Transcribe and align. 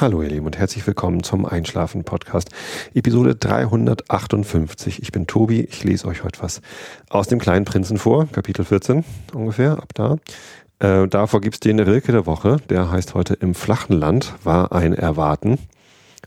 Hallo 0.00 0.22
ihr 0.22 0.30
Lieben 0.30 0.46
und 0.46 0.56
herzlich 0.56 0.86
willkommen 0.86 1.22
zum 1.22 1.44
Einschlafen 1.44 2.04
Podcast, 2.04 2.48
Episode 2.94 3.34
358. 3.34 5.02
Ich 5.02 5.12
bin 5.12 5.26
Tobi, 5.26 5.60
ich 5.60 5.84
lese 5.84 6.08
euch 6.08 6.24
heute 6.24 6.42
was 6.42 6.62
aus 7.10 7.28
dem 7.28 7.38
kleinen 7.38 7.66
Prinzen 7.66 7.98
vor, 7.98 8.26
Kapitel 8.32 8.64
14 8.64 9.04
ungefähr, 9.34 9.72
ab 9.72 9.92
da. 9.92 10.16
Äh, 10.78 11.06
davor 11.06 11.42
gibt's 11.42 11.60
den 11.60 11.78
Rilke 11.78 12.12
der 12.12 12.24
Woche, 12.24 12.56
der 12.70 12.90
heißt 12.90 13.12
heute 13.12 13.34
Im 13.34 13.54
flachen 13.54 13.92
Land 13.94 14.32
war 14.42 14.72
ein 14.72 14.94
Erwarten, 14.94 15.58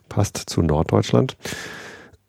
passt 0.08 0.38
zu 0.38 0.62
Norddeutschland, 0.62 1.36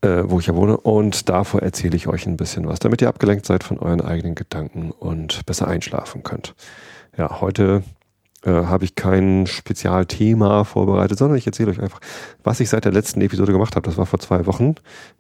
äh, 0.00 0.22
wo 0.24 0.40
ich 0.40 0.46
ja 0.46 0.54
wohne 0.54 0.78
und 0.78 1.28
davor 1.28 1.60
erzähle 1.60 1.94
ich 1.94 2.06
euch 2.06 2.26
ein 2.26 2.38
bisschen 2.38 2.66
was, 2.66 2.78
damit 2.78 3.02
ihr 3.02 3.08
abgelenkt 3.08 3.44
seid 3.44 3.64
von 3.64 3.78
euren 3.78 4.00
eigenen 4.00 4.34
Gedanken 4.34 4.92
und 4.92 5.44
besser 5.44 5.68
einschlafen 5.68 6.22
könnt. 6.22 6.54
Ja, 7.18 7.42
heute 7.42 7.82
äh, 8.44 8.50
habe 8.50 8.84
ich 8.84 8.94
kein 8.94 9.46
Spezialthema 9.46 10.64
vorbereitet, 10.64 11.18
sondern 11.18 11.38
ich 11.38 11.46
erzähle 11.46 11.70
euch 11.70 11.80
einfach, 11.80 12.00
was 12.42 12.60
ich 12.60 12.68
seit 12.68 12.84
der 12.84 12.92
letzten 12.92 13.20
Episode 13.20 13.52
gemacht 13.52 13.76
habe. 13.76 13.86
Das 13.86 13.96
war 13.96 14.06
vor 14.06 14.18
zwei 14.18 14.46
Wochen, 14.46 14.74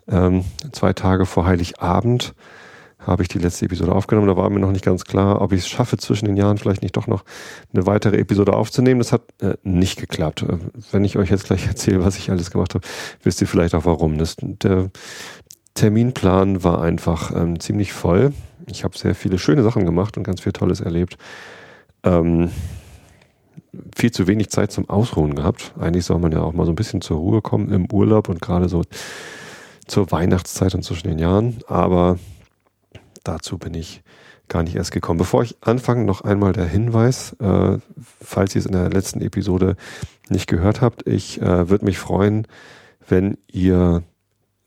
ähm, 0.08 0.44
zwei 0.72 0.92
Tage 0.92 1.26
vor 1.26 1.46
Heiligabend 1.46 2.34
habe 3.06 3.22
ich 3.22 3.28
die 3.28 3.38
letzte 3.38 3.66
Episode 3.66 3.92
aufgenommen. 3.92 4.28
Da 4.28 4.36
war 4.36 4.48
mir 4.50 4.60
noch 4.60 4.72
nicht 4.72 4.84
ganz 4.84 5.04
klar, 5.04 5.40
ob 5.40 5.52
ich 5.52 5.60
es 5.60 5.68
schaffe, 5.68 5.96
zwischen 5.96 6.26
den 6.26 6.36
Jahren 6.36 6.58
vielleicht 6.58 6.82
nicht 6.82 6.96
doch 6.96 7.06
noch 7.06 7.24
eine 7.72 7.86
weitere 7.86 8.16
Episode 8.18 8.54
aufzunehmen. 8.54 9.00
Das 9.00 9.12
hat 9.12 9.22
äh, 9.40 9.54
nicht 9.62 10.00
geklappt. 10.00 10.42
Äh, 10.42 10.58
wenn 10.90 11.04
ich 11.04 11.18
euch 11.18 11.30
jetzt 11.30 11.44
gleich 11.44 11.66
erzähle, 11.66 12.04
was 12.04 12.18
ich 12.18 12.30
alles 12.30 12.50
gemacht 12.50 12.74
habe, 12.74 12.86
wisst 13.22 13.40
ihr 13.40 13.46
vielleicht 13.46 13.74
auch 13.74 13.84
warum. 13.84 14.18
Das, 14.18 14.36
der 14.40 14.90
Terminplan 15.74 16.64
war 16.64 16.80
einfach 16.80 17.34
ähm, 17.34 17.60
ziemlich 17.60 17.92
voll. 17.92 18.32
Ich 18.66 18.84
habe 18.84 18.96
sehr 18.96 19.14
viele 19.14 19.38
schöne 19.38 19.62
Sachen 19.62 19.84
gemacht 19.84 20.16
und 20.16 20.24
ganz 20.24 20.40
viel 20.40 20.52
Tolles 20.52 20.80
erlebt. 20.80 21.18
Ähm, 22.04 22.50
viel 23.96 24.10
zu 24.10 24.26
wenig 24.26 24.50
Zeit 24.50 24.72
zum 24.72 24.88
Ausruhen 24.88 25.34
gehabt. 25.34 25.74
Eigentlich 25.78 26.04
soll 26.04 26.18
man 26.18 26.32
ja 26.32 26.40
auch 26.40 26.52
mal 26.52 26.66
so 26.66 26.72
ein 26.72 26.76
bisschen 26.76 27.00
zur 27.00 27.18
Ruhe 27.18 27.42
kommen 27.42 27.70
im 27.70 27.90
Urlaub 27.90 28.28
und 28.28 28.40
gerade 28.40 28.68
so 28.68 28.82
zur 29.86 30.10
Weihnachtszeit 30.10 30.74
und 30.74 30.82
zwischen 30.82 31.08
den 31.08 31.18
Jahren. 31.18 31.58
Aber 31.66 32.18
dazu 33.22 33.58
bin 33.58 33.74
ich 33.74 34.02
gar 34.48 34.62
nicht 34.62 34.76
erst 34.76 34.92
gekommen. 34.92 35.18
Bevor 35.18 35.42
ich 35.42 35.56
anfange, 35.60 36.04
noch 36.04 36.20
einmal 36.20 36.52
der 36.52 36.66
Hinweis, 36.66 37.34
äh, 37.40 37.78
falls 38.22 38.54
ihr 38.54 38.60
es 38.60 38.66
in 38.66 38.72
der 38.72 38.90
letzten 38.90 39.20
Episode 39.20 39.76
nicht 40.28 40.46
gehört 40.46 40.80
habt, 40.80 41.06
ich 41.06 41.40
äh, 41.40 41.68
würde 41.68 41.84
mich 41.84 41.98
freuen, 41.98 42.46
wenn 43.08 43.36
ihr 43.50 44.02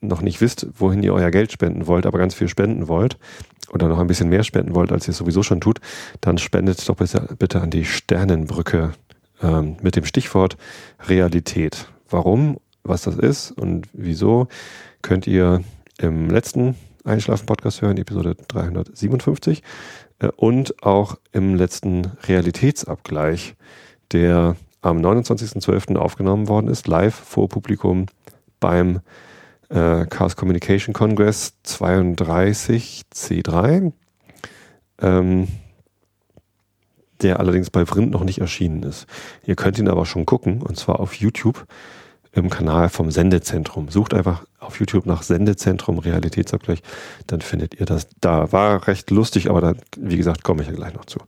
noch 0.02 0.22
nicht 0.22 0.42
wisst, 0.42 0.68
wohin 0.78 1.04
ihr 1.04 1.14
euer 1.14 1.32
Geld 1.32 1.52
spenden 1.52 1.88
wollt, 1.88 2.06
aber 2.06 2.18
ganz 2.18 2.34
viel 2.34 2.48
spenden 2.48 2.88
wollt 2.88 3.18
oder 3.72 3.88
noch 3.88 4.00
ein 4.00 4.08
bisschen 4.08 4.30
mehr 4.30 4.44
spenden 4.44 4.76
wollt, 4.76 4.92
als 4.92 5.08
ihr 5.08 5.12
es 5.12 5.18
sowieso 5.18 5.44
schon 5.44 5.62
tut, 5.62 5.80
dann 6.22 6.38
spendet 6.38 6.88
doch 6.88 6.96
bitte, 6.96 7.36
bitte 7.38 7.62
an 7.62 7.70
die 7.70 7.86
Sternenbrücke 7.86 8.94
ähm, 9.42 9.78
mit 9.82 9.96
dem 9.96 10.06
Stichwort 10.06 10.58
Realität. 11.08 11.88
Warum, 12.10 12.58
was 12.84 13.02
das 13.02 13.18
ist 13.18 13.52
und 13.52 13.88
wieso, 13.94 14.48
könnt 15.02 15.28
ihr 15.28 15.62
im 15.98 16.30
letzten 16.30 16.76
Einschlafen-Podcast 17.04 17.82
hören, 17.82 17.98
Episode 17.98 18.36
357 18.48 19.64
äh, 20.20 20.28
und 20.36 20.84
auch 20.84 21.18
im 21.32 21.56
letzten 21.56 22.12
Realitätsabgleich, 22.28 23.56
der 24.12 24.56
am 24.82 25.00
29.12. 25.00 25.98
aufgenommen 25.98 26.48
worden 26.48 26.68
ist, 26.68 26.88
live 26.88 27.16
vor 27.16 27.50
Publikum 27.50 28.06
beim 28.60 29.02
äh, 29.70 30.06
Chaos 30.06 30.36
Communication 30.36 30.94
Congress 30.94 31.54
32 31.64 33.04
C3, 33.14 33.92
ähm, 35.02 35.48
der 37.22 37.40
allerdings 37.40 37.70
bei 37.70 37.86
Vrind 37.86 38.12
noch 38.12 38.24
nicht 38.24 38.40
erschienen 38.40 38.84
ist. 38.84 39.08
Ihr 39.46 39.56
könnt 39.56 39.80
ihn 39.80 39.90
aber 39.90 40.06
schon 40.06 40.26
gucken, 40.26 40.62
und 40.62 40.78
zwar 40.78 41.00
auf 41.00 41.16
YouTube 41.16 41.66
im 42.32 42.50
Kanal 42.50 42.90
vom 42.90 43.10
Sendezentrum. 43.10 43.90
Sucht 43.90 44.14
einfach 44.14 44.46
auf 44.60 44.80
YouTube 44.80 45.06
nach 45.06 45.24
Sendezentrum 45.24 45.98
Realitätsabgleich, 46.00 46.82
dann 47.26 47.42
findet 47.42 47.80
ihr 47.80 47.86
das. 47.86 48.08
Da 48.22 48.52
war 48.52 48.88
recht 48.88 49.10
lustig, 49.10 49.50
aber 49.50 49.62
da, 49.62 49.74
wie 49.98 50.18
gesagt, 50.18 50.44
komme 50.44 50.62
ich 50.62 50.68
ja 50.68 50.76
gleich 50.76 50.94
noch 50.94 51.06
zu. 51.06 51.20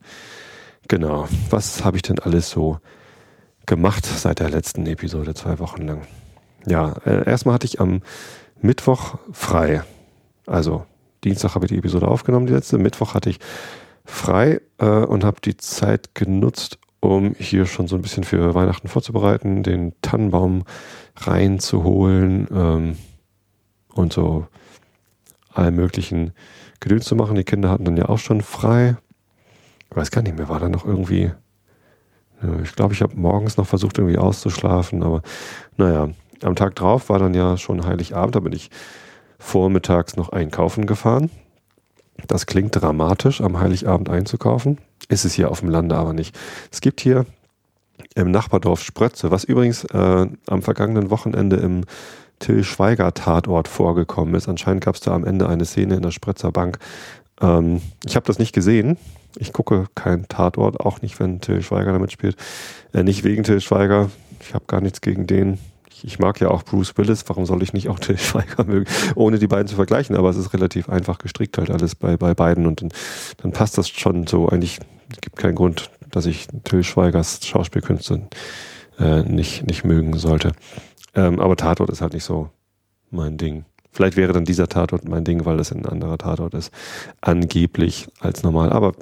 Genau. 0.88 1.28
Was 1.50 1.84
habe 1.84 1.98
ich 1.98 2.04
denn 2.04 2.20
alles 2.20 2.50
so 2.50 2.80
gemacht 3.66 4.06
seit 4.06 4.40
der 4.40 4.50
letzten 4.50 4.86
Episode, 4.86 5.34
zwei 5.34 5.60
Wochen 5.60 5.84
lang? 5.84 6.08
Ja, 6.66 6.96
äh, 7.06 7.28
erstmal 7.30 7.56
hatte 7.56 7.66
ich 7.66 7.80
am 7.80 8.02
Mittwoch 8.62 9.18
frei. 9.32 9.84
Also 10.46 10.86
Dienstag 11.24 11.56
habe 11.56 11.66
ich 11.66 11.72
die 11.72 11.78
Episode 11.78 12.08
aufgenommen, 12.08 12.48
die 12.48 12.54
letzte. 12.54 12.78
Mittwoch 12.78 13.14
hatte 13.14 13.30
ich 13.30 13.40
frei 14.06 14.62
äh, 14.78 14.86
und 14.86 15.24
habe 15.24 15.42
die 15.42 15.58
Zeit 15.58 16.16
genutzt, 16.16 16.80
um 17.00 17.36
hier 17.38 17.66
schon 17.66 17.88
so 17.88 17.96
ein 17.96 18.02
bisschen 18.02 18.24
für 18.24 18.56
Weihnachten 18.56 18.88
vorzubereiten, 18.88 19.64
den 19.64 19.94
Tannenbaum 20.02 20.64
reinzuholen 21.16 22.48
ähm, 22.52 22.98
und 23.94 24.14
so 24.14 24.48
all 25.54 25.72
möglichen 25.72 26.32
Gedöns 26.80 27.06
zu 27.06 27.16
machen. 27.16 27.36
Die 27.36 27.44
Kinder 27.44 27.70
hatten 27.70 27.86
dann 27.86 27.98
ja 27.98 28.08
auch 28.08 28.20
schon 28.20 28.42
frei. 28.42 28.98
Ich 29.90 29.96
weiß 29.96 30.12
gar 30.12 30.22
nicht 30.22 30.38
mehr, 30.38 30.50
war 30.50 30.60
da 30.60 30.70
noch 30.70 30.86
irgendwie. 30.86 31.32
Ich 32.64 32.74
glaube, 32.74 32.94
ich 32.94 33.02
habe 33.02 33.18
morgens 33.18 33.58
noch 33.58 33.68
versucht, 33.68 33.98
irgendwie 33.98 34.18
auszuschlafen, 34.18 35.04
aber 35.04 35.22
naja, 35.76 36.10
am 36.44 36.56
Tag 36.56 36.76
drauf 36.76 37.10
war 37.10 37.20
dann 37.20 37.34
ja 37.34 37.58
schon 37.58 37.86
Heiligabend, 37.86 38.36
da 38.36 38.40
bin 38.40 38.54
ich 38.54 38.70
vormittags 39.38 40.16
noch 40.16 40.30
einkaufen 40.30 40.86
gefahren. 40.86 41.30
Das 42.28 42.46
klingt 42.46 42.76
dramatisch, 42.76 43.42
am 43.42 43.60
Heiligabend 43.60 44.10
einzukaufen. 44.10 44.78
Ist 45.08 45.26
es 45.26 45.34
hier 45.34 45.50
auf 45.50 45.62
dem 45.62 45.70
Lande 45.70 45.96
aber 45.96 46.14
nicht. 46.14 46.38
Es 46.72 46.82
gibt 46.82 47.00
hier 47.02 47.26
im 48.16 48.32
Nachbardorf 48.32 48.82
Sprötze, 48.82 49.32
was 49.32 49.44
übrigens 49.44 49.86
äh, 49.86 50.28
am 50.48 50.62
vergangenen 50.62 51.10
Wochenende 51.10 51.58
im 51.58 51.86
Till 52.40 52.64
Schweiger 52.64 53.14
Tatort 53.14 53.68
vorgekommen 53.68 54.36
ist. 54.36 54.48
Anscheinend 54.48 54.84
gab 54.84 54.96
es 54.96 55.02
da 55.02 55.14
am 55.14 55.26
Ende 55.26 55.48
eine 55.48 55.66
Szene 55.66 55.96
in 55.96 56.02
der 56.02 56.12
Sprötzer 56.12 56.52
Bank. 56.52 56.80
Ähm, 57.42 57.82
ich 58.06 58.16
habe 58.16 58.26
das 58.26 58.40
nicht 58.40 58.54
gesehen. 58.54 58.98
Ich 59.38 59.54
gucke 59.54 59.88
keinen 59.96 60.28
Tatort, 60.28 60.80
auch 60.80 61.02
nicht, 61.02 61.20
wenn 61.20 61.42
Till 61.42 61.62
Schweiger 61.62 61.92
damit 61.92 62.12
spielt. 62.12 62.36
Äh, 62.94 63.04
nicht 63.04 63.24
wegen 63.24 63.44
Till 63.44 63.62
Schweiger. 63.62 64.10
Ich 64.42 64.54
habe 64.54 64.66
gar 64.68 64.82
nichts 64.82 65.02
gegen 65.02 65.28
den 65.28 65.60
ich, 66.04 66.20
mag 66.20 66.40
ja 66.40 66.50
auch 66.50 66.64
Bruce 66.64 66.98
Willis, 66.98 67.24
warum 67.28 67.46
soll 67.46 67.64
ich 67.64 67.74
nicht 67.74 67.90
auch 67.90 68.00
Till 68.00 68.18
Schweiger 68.18 68.64
mögen, 68.64 68.86
ohne 69.16 69.40
die 69.40 69.48
beiden 69.48 69.68
zu 69.68 69.76
vergleichen, 69.76 70.16
aber 70.16 70.30
es 70.30 70.38
ist 70.38 70.54
relativ 70.54 70.90
einfach 70.90 71.18
gestrickt 71.18 71.58
halt 71.58 71.70
alles 71.70 71.96
bei, 71.96 72.18
bei 72.18 72.34
beiden 72.34 72.66
und 72.66 72.82
dann, 72.82 72.90
dann 73.38 73.52
passt 73.52 73.78
das 73.78 73.90
schon 73.90 74.28
so. 74.28 74.50
Eigentlich 74.50 74.80
gibt 75.22 75.38
keinen 75.38 75.56
Grund, 75.56 75.90
dass 76.12 76.26
ich 76.26 76.48
Till 76.64 76.84
Schweigers 76.84 77.46
Schauspielkünste 77.46 78.22
äh, 79.00 79.24
nicht, 79.24 79.66
nicht 79.66 79.84
mögen 79.84 80.18
sollte. 80.18 80.54
Ähm, 81.16 81.40
aber 81.40 81.56
Tatort 81.56 81.90
ist 81.90 82.02
halt 82.02 82.14
nicht 82.14 82.24
so 82.24 82.50
mein 83.10 83.38
Ding. 83.38 83.66
Vielleicht 83.92 84.18
wäre 84.18 84.34
dann 84.34 84.46
dieser 84.46 84.68
Tatort 84.68 85.10
mein 85.10 85.24
Ding, 85.24 85.46
weil 85.46 85.58
das 85.58 85.72
ein 85.72 85.86
anderer 85.86 86.18
Tatort 86.18 86.54
ist. 86.54 86.72
Angeblich 87.22 88.08
als 88.20 88.44
normal. 88.44 88.72
Aber 88.72 88.94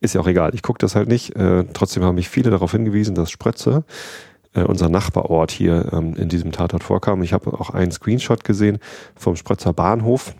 ist 0.00 0.14
ja 0.14 0.20
auch 0.20 0.26
egal. 0.26 0.54
Ich 0.54 0.62
gucke 0.62 0.78
das 0.78 0.96
halt 0.96 1.08
nicht. 1.08 1.36
Äh, 1.36 1.64
trotzdem 1.72 2.02
haben 2.02 2.16
mich 2.16 2.28
viele 2.28 2.50
darauf 2.50 2.72
hingewiesen, 2.72 3.14
dass 3.14 3.30
Sprötze 3.30 3.84
äh, 4.56 4.62
unser 4.62 4.88
Nachbarort 4.88 5.50
hier 5.50 5.90
ähm, 5.92 6.14
in 6.16 6.28
diesem 6.28 6.52
Tatort 6.52 6.82
vorkam. 6.82 7.22
Ich 7.22 7.32
habe 7.32 7.52
auch 7.52 7.70
einen 7.70 7.92
Screenshot 7.92 8.42
gesehen 8.42 8.78
vom 9.14 9.36
Sprötzer 9.36 9.72
Bahnhof, 9.72 10.34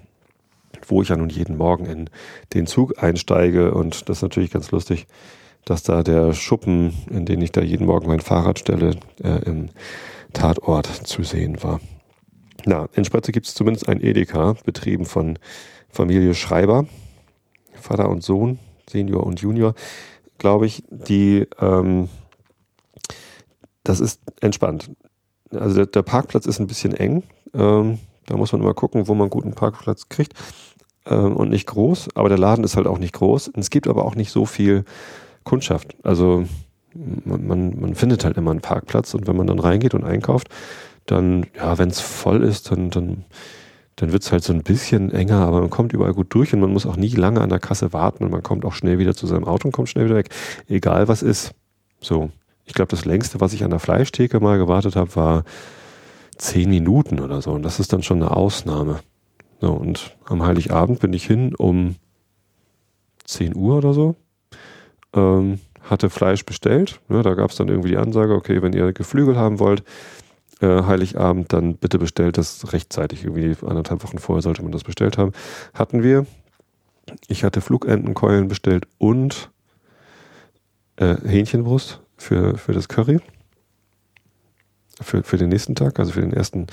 wo 0.88 1.02
ich 1.02 1.10
ja 1.10 1.16
nun 1.16 1.28
jeden 1.28 1.56
Morgen 1.56 1.86
in 1.86 2.10
den 2.54 2.66
Zug 2.66 3.02
einsteige 3.02 3.74
und 3.74 4.08
das 4.08 4.18
ist 4.18 4.22
natürlich 4.22 4.50
ganz 4.50 4.70
lustig, 4.70 5.06
dass 5.64 5.82
da 5.82 6.02
der 6.02 6.32
Schuppen, 6.32 6.94
in 7.10 7.26
den 7.26 7.40
ich 7.42 7.52
da 7.52 7.60
jeden 7.60 7.86
Morgen 7.86 8.06
mein 8.06 8.20
Fahrrad 8.20 8.58
stelle, 8.58 8.96
äh, 9.22 9.44
im 9.44 9.68
Tatort 10.32 10.86
zu 10.86 11.22
sehen 11.22 11.62
war. 11.62 11.80
Na, 12.64 12.88
in 12.94 13.04
Sprötze 13.04 13.32
gibt 13.32 13.46
es 13.46 13.54
zumindest 13.54 13.88
ein 13.88 14.00
Edeka, 14.00 14.56
betrieben 14.64 15.04
von 15.04 15.38
Familie 15.88 16.34
Schreiber, 16.34 16.86
Vater 17.74 18.08
und 18.08 18.22
Sohn, 18.22 18.58
Senior 18.88 19.24
und 19.24 19.40
Junior, 19.40 19.74
glaube 20.38 20.66
ich, 20.66 20.82
die 20.90 21.46
ähm, 21.60 22.08
das 23.88 24.00
ist 24.00 24.20
entspannt. 24.40 24.90
Also 25.50 25.76
der, 25.76 25.86
der, 25.86 26.02
Parkplatz 26.02 26.46
ist 26.46 26.58
ein 26.58 26.66
bisschen 26.66 26.94
eng. 26.94 27.22
Ähm, 27.54 27.98
da 28.26 28.36
muss 28.36 28.52
man 28.52 28.60
immer 28.60 28.74
gucken, 28.74 29.06
wo 29.06 29.14
man 29.14 29.30
guten 29.30 29.52
Parkplatz 29.52 30.08
kriegt. 30.08 30.34
Ähm, 31.06 31.36
und 31.36 31.50
nicht 31.50 31.66
groß, 31.66 32.08
aber 32.14 32.28
der 32.28 32.38
Laden 32.38 32.64
ist 32.64 32.76
halt 32.76 32.86
auch 32.86 32.98
nicht 32.98 33.14
groß. 33.14 33.52
Es 33.56 33.70
gibt 33.70 33.86
aber 33.86 34.04
auch 34.04 34.16
nicht 34.16 34.32
so 34.32 34.44
viel 34.44 34.84
Kundschaft. 35.44 35.96
Also 36.02 36.44
man, 37.24 37.46
man, 37.46 37.80
man 37.80 37.94
findet 37.94 38.24
halt 38.24 38.36
immer 38.36 38.50
einen 38.50 38.60
Parkplatz 38.60 39.14
und 39.14 39.26
wenn 39.26 39.36
man 39.36 39.46
dann 39.46 39.60
reingeht 39.60 39.94
und 39.94 40.04
einkauft, 40.04 40.48
dann, 41.06 41.46
ja, 41.54 41.78
wenn 41.78 41.90
es 41.90 42.00
voll 42.00 42.42
ist, 42.42 42.72
dann, 42.72 42.90
dann, 42.90 43.24
dann 43.94 44.12
wird 44.12 44.24
es 44.24 44.32
halt 44.32 44.42
so 44.42 44.52
ein 44.52 44.64
bisschen 44.64 45.12
enger, 45.12 45.46
aber 45.46 45.60
man 45.60 45.70
kommt 45.70 45.92
überall 45.92 46.14
gut 46.14 46.34
durch 46.34 46.52
und 46.52 46.60
man 46.60 46.72
muss 46.72 46.86
auch 46.86 46.96
nie 46.96 47.10
lange 47.10 47.40
an 47.40 47.50
der 47.50 47.60
Kasse 47.60 47.92
warten 47.92 48.24
und 48.24 48.32
man 48.32 48.42
kommt 48.42 48.64
auch 48.64 48.72
schnell 48.72 48.98
wieder 48.98 49.14
zu 49.14 49.28
seinem 49.28 49.44
Auto 49.44 49.68
und 49.68 49.72
kommt 49.72 49.88
schnell 49.88 50.06
wieder 50.06 50.16
weg. 50.16 50.30
Egal 50.68 51.06
was 51.06 51.22
ist. 51.22 51.52
So. 52.00 52.30
Ich 52.66 52.74
glaube, 52.74 52.90
das 52.90 53.04
längste, 53.04 53.40
was 53.40 53.52
ich 53.52 53.64
an 53.64 53.70
der 53.70 53.78
Fleischtheke 53.78 54.40
mal 54.40 54.58
gewartet 54.58 54.96
habe, 54.96 55.14
war 55.16 55.44
zehn 56.36 56.68
Minuten 56.68 57.20
oder 57.20 57.40
so. 57.40 57.52
Und 57.52 57.62
das 57.62 57.80
ist 57.80 57.92
dann 57.92 58.02
schon 58.02 58.22
eine 58.22 58.32
Ausnahme. 58.32 59.00
So, 59.60 59.72
und 59.72 60.16
am 60.26 60.44
Heiligabend 60.44 61.00
bin 61.00 61.12
ich 61.12 61.24
hin 61.24 61.54
um 61.54 61.96
10 63.24 63.56
Uhr 63.56 63.78
oder 63.78 63.94
so. 63.94 64.16
Ähm, 65.14 65.60
hatte 65.82 66.10
Fleisch 66.10 66.44
bestellt. 66.44 67.00
Ne, 67.08 67.22
da 67.22 67.34
gab 67.34 67.50
es 67.50 67.56
dann 67.56 67.68
irgendwie 67.68 67.90
die 67.90 67.96
Ansage, 67.96 68.34
okay, 68.34 68.60
wenn 68.60 68.72
ihr 68.72 68.92
Geflügel 68.92 69.36
haben 69.36 69.58
wollt, 69.60 69.82
äh, 70.60 70.82
Heiligabend, 70.82 71.52
dann 71.52 71.76
bitte 71.76 71.98
bestellt 71.98 72.38
das 72.38 72.72
rechtzeitig. 72.72 73.24
Irgendwie 73.24 73.56
anderthalb 73.66 74.02
Wochen 74.02 74.18
vorher 74.18 74.42
sollte 74.42 74.62
man 74.62 74.72
das 74.72 74.84
bestellt 74.84 75.16
haben. 75.16 75.32
Hatten 75.72 76.02
wir. 76.02 76.26
Ich 77.28 77.44
hatte 77.44 77.60
Flugentenkeulen 77.60 78.48
bestellt 78.48 78.88
und 78.98 79.50
äh, 80.96 81.16
Hähnchenbrust 81.24 82.00
für, 82.16 82.56
für 82.58 82.72
das 82.72 82.88
Curry. 82.88 83.20
Für, 85.02 85.22
für 85.22 85.36
den 85.36 85.50
nächsten 85.50 85.74
Tag, 85.74 85.98
also 85.98 86.12
für 86.12 86.22
den 86.22 86.32
ersten 86.32 86.68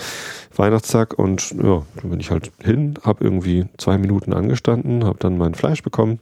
Weihnachtstag. 0.56 1.19
Und 1.19 1.51
ja, 1.51 1.86
dann 1.95 2.10
bin 2.10 2.22
ich 2.22 2.31
halt 2.31 2.51
hin, 2.62 2.94
habe 3.04 3.24
irgendwie 3.24 3.66
zwei 3.78 3.98
Minuten 3.98 4.34
angestanden, 4.34 5.04
habe 5.04 5.19
dann 5.19 5.38
mein 5.38 5.56
Fleisch 5.56 5.84
bekommen. 5.84 6.19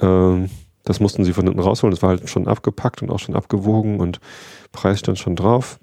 Ähm, 0.00 0.50
das 0.84 1.00
mussten 1.00 1.24
sie 1.24 1.32
von 1.32 1.46
hinten 1.46 1.60
rausholen. 1.60 1.92
Das 1.92 2.02
war 2.02 2.10
halt 2.10 2.28
schon 2.28 2.48
abgepackt 2.48 3.02
und 3.02 3.10
auch 3.10 3.20
schon 3.20 3.36
abgewogen 3.36 4.00
und 4.00 4.20
Preis 4.72 4.98
stand 4.98 5.18
schon 5.18 5.36
drauf. 5.36 5.78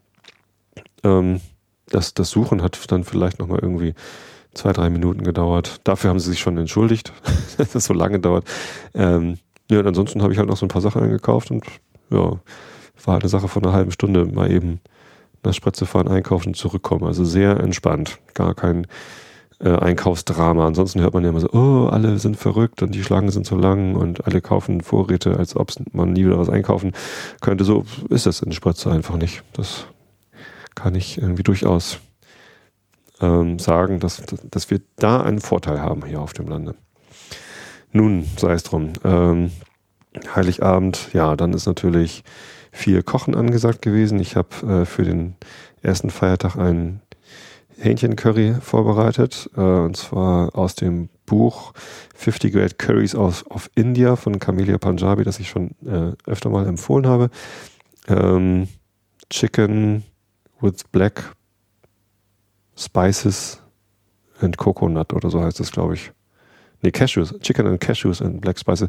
Ähm, 1.04 1.42
das, 1.88 2.14
das 2.14 2.30
Suchen 2.30 2.62
hat 2.62 2.80
dann 2.92 3.04
vielleicht 3.04 3.40
nochmal 3.40 3.60
irgendwie 3.62 3.96
zwei, 4.54 4.74
drei 4.74 4.90
Minuten 4.90 5.24
gedauert. 5.24 5.82
Dafür 5.84 6.10
haben 6.10 6.20
sie 6.20 6.30
sich 6.30 6.40
schon 6.40 6.58
entschuldigt, 6.58 7.14
dass 7.58 7.76
es 7.76 7.86
so 7.86 7.94
lange 7.94 8.20
dauert. 8.20 8.46
Ähm, 8.94 9.40
ja, 9.70 9.80
und 9.80 9.88
ansonsten 9.88 10.22
habe 10.22 10.34
ich 10.34 10.40
halt 10.40 10.50
noch 10.50 10.58
so 10.58 10.66
ein 10.66 10.70
paar 10.70 10.82
Sachen 10.82 11.02
eingekauft 11.02 11.52
und 11.52 11.64
ja, 12.10 12.40
war 13.06 13.14
halt 13.14 13.24
eine 13.24 13.30
Sache 13.30 13.48
von 13.48 13.64
einer 13.64 13.74
halben 13.74 13.92
Stunde 13.92 14.26
mal 14.26 14.52
eben 14.52 14.80
nach 15.44 15.54
Spritze 15.54 15.86
fahren, 15.86 16.08
einkaufen, 16.08 16.54
zurückkommen. 16.54 17.06
Also 17.06 17.24
sehr 17.24 17.60
entspannt. 17.60 18.20
Gar 18.34 18.56
kein 18.56 18.88
äh, 19.60 19.70
Einkaufsdrama. 19.70 20.68
Ansonsten 20.68 21.02
hört 21.02 21.14
man 21.14 21.24
ja 21.24 21.30
immer 21.30 21.40
so, 21.40 21.50
oh, 21.52 21.88
alle 21.88 22.20
sind 22.20 22.38
verrückt 22.38 22.82
und 22.82 22.94
die 22.94 23.04
Schlangen 23.04 23.32
sind 23.32 23.46
so 23.46 23.56
lang 23.56 23.96
und 23.96 24.26
alle 24.26 24.42
kaufen 24.42 24.82
Vorräte, 24.82 25.38
als 25.38 25.56
ob 25.56 25.72
man 25.94 26.14
nie 26.14 26.26
wieder 26.26 26.40
was 26.40 26.50
einkaufen 26.50 26.94
könnte. 27.42 27.64
So 27.64 27.86
ist 28.10 28.28
es 28.28 28.42
in 28.42 28.52
Spritze 28.52 28.92
einfach 28.92 29.18
nicht. 29.18 29.44
Das 29.54 29.86
kann 30.76 30.96
ich 30.96 31.22
irgendwie 31.22 31.44
durchaus 31.44 32.00
ähm, 33.22 33.60
sagen, 33.60 34.00
dass, 34.00 34.22
dass 34.50 34.70
wir 34.70 34.82
da 34.98 35.22
einen 35.22 35.42
Vorteil 35.42 35.82
haben 35.82 36.06
hier 36.06 36.22
auf 36.22 36.34
dem 36.34 36.48
Lande. 36.48 36.76
Nun, 37.92 38.26
sei 38.38 38.54
es 38.54 38.64
drum. 38.64 38.94
Ähm, 39.04 39.52
Heiligabend, 40.36 41.10
ja, 41.14 41.36
dann 41.36 41.54
ist 41.54 41.66
natürlich 41.66 42.24
viel 42.72 43.04
Kochen 43.04 43.36
angesagt 43.36 43.82
gewesen. 43.82 44.20
Ich 44.20 44.36
habe 44.36 44.82
äh, 44.82 44.86
für 44.86 45.04
den 45.04 45.36
ersten 45.82 46.10
Feiertag 46.10 46.56
ein 46.56 47.02
Hähnchencurry 47.78 48.56
vorbereitet, 48.62 49.50
äh, 49.56 49.62
und 49.62 49.96
zwar 49.96 50.56
aus 50.56 50.76
dem 50.76 51.10
Buch 51.26 51.74
50 52.16 52.54
Great 52.54 52.78
Curries 52.78 53.16
of, 53.16 53.46
of 53.50 53.70
India 53.76 54.16
von 54.16 54.40
Camellia 54.40 54.78
Punjabi, 54.78 55.24
das 55.24 55.40
ich 55.40 55.50
schon 55.50 55.72
äh, 55.86 56.12
öfter 56.26 56.50
mal 56.50 56.68
empfohlen 56.68 57.08
habe. 57.08 57.30
Ähm, 58.08 58.68
Chicken 59.30 60.04
with 60.60 60.84
Black 60.92 61.36
Spices 62.76 63.62
and 64.42 64.58
Coconut 64.58 65.14
oder 65.14 65.30
so 65.30 65.42
heißt 65.42 65.60
das, 65.60 65.72
glaube 65.72 65.94
ich. 65.94 66.12
Nee, 66.82 66.92
Cashews. 66.92 67.36
Chicken 67.42 67.68
and 67.68 67.80
Cashews 67.80 68.22
and 68.22 68.42
Black 68.42 68.58
Spices. 68.58 68.88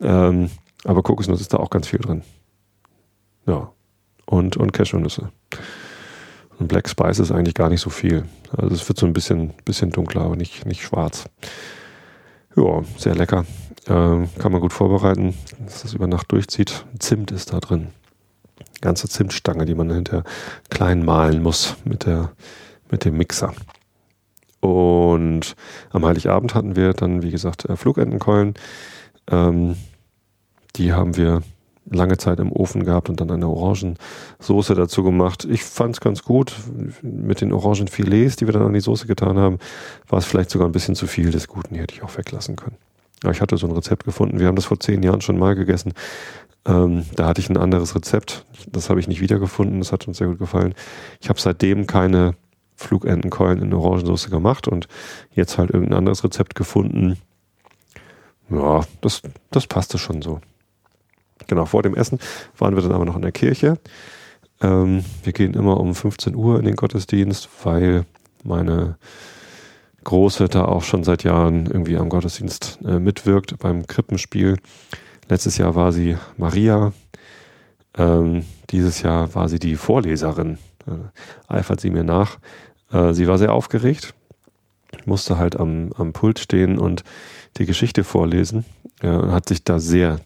Ähm, 0.00 0.48
aber 0.84 1.02
Kokosnuss 1.02 1.40
ist 1.40 1.52
da 1.52 1.58
auch 1.58 1.70
ganz 1.70 1.88
viel 1.88 2.00
drin. 2.00 2.22
Ja. 3.46 3.72
Und, 4.26 4.56
und 4.56 4.72
Cashewnüsse. 4.72 5.30
Und 6.58 6.68
Black 6.68 6.88
Spice 6.88 7.18
ist 7.18 7.32
eigentlich 7.32 7.54
gar 7.54 7.68
nicht 7.68 7.80
so 7.80 7.90
viel. 7.90 8.24
Also 8.56 8.74
es 8.74 8.88
wird 8.88 8.98
so 8.98 9.06
ein 9.06 9.12
bisschen, 9.12 9.52
bisschen 9.64 9.90
dunkler, 9.90 10.22
aber 10.22 10.36
nicht, 10.36 10.64
nicht 10.64 10.82
schwarz. 10.82 11.28
Ja, 12.56 12.82
sehr 12.96 13.14
lecker. 13.14 13.44
Ähm, 13.88 14.28
kann 14.38 14.52
man 14.52 14.60
gut 14.60 14.72
vorbereiten, 14.72 15.34
dass 15.64 15.82
das 15.82 15.94
über 15.94 16.06
Nacht 16.06 16.30
durchzieht. 16.30 16.84
Zimt 16.98 17.30
ist 17.32 17.52
da 17.52 17.60
drin 17.60 17.88
ganze 18.82 19.08
Zimtstange, 19.08 19.64
die 19.64 19.74
man 19.74 19.90
hinterher 19.90 20.24
klein 20.68 21.02
malen 21.02 21.42
muss 21.42 21.76
mit, 21.84 22.04
der, 22.04 22.32
mit 22.90 23.06
dem 23.06 23.16
Mixer. 23.16 23.54
Und 24.60 25.54
am 25.90 26.04
Heiligabend 26.04 26.54
hatten 26.54 26.76
wir 26.76 26.92
dann, 26.92 27.22
wie 27.22 27.30
gesagt, 27.30 27.64
äh, 27.64 27.76
Flugentenkeulen. 27.76 28.54
Ähm, 29.30 29.76
die 30.76 30.92
haben 30.92 31.16
wir 31.16 31.42
lange 31.90 32.16
Zeit 32.16 32.38
im 32.40 32.52
Ofen 32.52 32.84
gehabt 32.84 33.08
und 33.08 33.20
dann 33.20 33.30
eine 33.30 33.48
Orangensoße 33.48 34.74
dazu 34.74 35.02
gemacht. 35.02 35.44
Ich 35.44 35.64
fand 35.64 35.96
es 35.96 36.00
ganz 36.00 36.22
gut. 36.22 36.54
Mit 37.02 37.40
den 37.40 37.52
Orangenfilets, 37.52 38.36
die 38.36 38.46
wir 38.46 38.52
dann 38.52 38.62
an 38.62 38.72
die 38.72 38.80
Soße 38.80 39.06
getan 39.06 39.38
haben, 39.38 39.58
war 40.08 40.18
es 40.18 40.24
vielleicht 40.24 40.50
sogar 40.50 40.68
ein 40.68 40.72
bisschen 40.72 40.94
zu 40.94 41.06
viel 41.06 41.30
des 41.30 41.48
Guten. 41.48 41.74
Die 41.74 41.80
hätte 41.80 41.94
ich 41.94 42.02
auch 42.02 42.16
weglassen 42.16 42.56
können. 42.56 42.76
Aber 43.22 43.32
ich 43.32 43.40
hatte 43.40 43.56
so 43.56 43.66
ein 43.66 43.72
Rezept 43.72 44.04
gefunden. 44.04 44.38
Wir 44.38 44.46
haben 44.46 44.56
das 44.56 44.64
vor 44.64 44.80
zehn 44.80 45.02
Jahren 45.02 45.20
schon 45.20 45.38
mal 45.38 45.54
gegessen. 45.54 45.92
Ähm, 46.64 47.04
da 47.16 47.26
hatte 47.26 47.40
ich 47.40 47.50
ein 47.50 47.56
anderes 47.56 47.94
Rezept. 47.94 48.46
Das 48.70 48.88
habe 48.88 49.00
ich 49.00 49.08
nicht 49.08 49.20
wiedergefunden. 49.20 49.78
Das 49.80 49.92
hat 49.92 50.06
uns 50.06 50.18
sehr 50.18 50.28
gut 50.28 50.38
gefallen. 50.38 50.74
Ich 51.20 51.28
habe 51.28 51.40
seitdem 51.40 51.86
keine 51.86 52.34
Flugentenkeulen 52.76 53.62
in 53.62 53.74
Orangensauce 53.74 54.30
gemacht 54.30 54.66
und 54.66 54.88
jetzt 55.34 55.58
halt 55.58 55.70
irgendein 55.70 55.98
anderes 55.98 56.24
Rezept 56.24 56.54
gefunden. 56.54 57.18
Ja, 58.50 58.82
das, 59.00 59.22
das 59.50 59.66
passte 59.66 59.98
schon 59.98 60.20
so. 60.22 60.40
Genau, 61.46 61.64
vor 61.64 61.82
dem 61.82 61.94
Essen 61.94 62.18
waren 62.58 62.74
wir 62.74 62.82
dann 62.82 62.92
aber 62.92 63.04
noch 63.04 63.16
in 63.16 63.22
der 63.22 63.32
Kirche. 63.32 63.78
Ähm, 64.60 65.04
wir 65.22 65.32
gehen 65.32 65.54
immer 65.54 65.78
um 65.78 65.94
15 65.94 66.34
Uhr 66.34 66.58
in 66.58 66.64
den 66.64 66.76
Gottesdienst, 66.76 67.48
weil 67.64 68.04
meine 68.44 68.96
Große 70.04 70.48
da 70.48 70.64
auch 70.64 70.82
schon 70.82 71.04
seit 71.04 71.24
Jahren 71.24 71.66
irgendwie 71.66 71.96
am 71.96 72.08
Gottesdienst 72.08 72.78
äh, 72.84 72.98
mitwirkt 72.98 73.58
beim 73.58 73.86
Krippenspiel. 73.86 74.56
Letztes 75.28 75.58
Jahr 75.58 75.74
war 75.74 75.92
sie 75.92 76.16
Maria. 76.36 76.92
Ähm, 77.96 78.44
dieses 78.70 79.02
Jahr 79.02 79.34
war 79.34 79.48
sie 79.48 79.58
die 79.58 79.76
Vorleserin. 79.76 80.58
Äh, 80.86 81.52
eifert 81.52 81.80
sie 81.80 81.90
mir 81.90 82.04
nach. 82.04 82.38
Äh, 82.92 83.12
sie 83.14 83.26
war 83.28 83.38
sehr 83.38 83.52
aufgeregt, 83.52 84.14
musste 85.04 85.38
halt 85.38 85.58
am, 85.58 85.92
am 85.96 86.12
Pult 86.12 86.38
stehen 86.38 86.78
und 86.78 87.04
die 87.56 87.66
Geschichte 87.66 88.04
vorlesen. 88.04 88.64
Äh, 89.00 89.08
hat 89.08 89.48
sich 89.48 89.64
da 89.64 89.78
sehr 89.78 90.20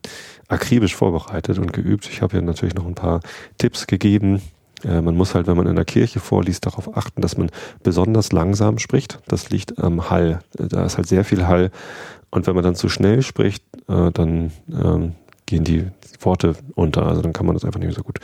akribisch 0.49 0.95
vorbereitet 0.95 1.59
und 1.59 1.73
geübt. 1.73 2.09
Ich 2.11 2.23
habe 2.23 2.37
ihr 2.37 2.43
natürlich 2.43 2.75
noch 2.75 2.87
ein 2.87 2.95
paar 2.95 3.21
Tipps 3.59 3.87
gegeben. 3.87 4.43
Äh, 4.85 5.01
man 5.01 5.17
muss 5.17 5.35
halt, 5.35 5.47
wenn 5.47 5.57
man 5.57 5.67
in 5.67 5.77
der 5.77 5.85
Kirche 5.85 6.21
vorliest, 6.21 6.67
darauf 6.67 6.97
achten, 6.97 7.21
dass 7.23 7.37
man 7.37 7.51
besonders 7.83 8.33
langsam 8.33 8.79
spricht. 8.79 9.19
Das 9.27 9.51
liegt 9.51 9.79
am 9.79 10.11
Hall. 10.11 10.41
Da 10.53 10.85
ist 10.85 10.97
halt 10.97 11.09
sehr 11.09 11.25
viel 11.25 11.47
Hall 11.47 11.71
und 12.31 12.47
wenn 12.47 12.55
man 12.55 12.65
dann 12.65 12.75
zu 12.75 12.89
schnell 12.89 13.23
spricht, 13.23 13.65
äh, 13.89 14.11
dann 14.13 14.53
ähm, 14.71 15.13
gehen 15.47 15.65
die 15.65 15.87
Worte 16.21 16.57
unter. 16.75 17.07
Also 17.07 17.23
dann 17.23 17.33
kann 17.33 17.47
man 17.47 17.55
das 17.55 17.65
einfach 17.65 17.79
nicht 17.81 17.88
mehr 17.88 17.97
so 17.97 18.03
gut 18.03 18.19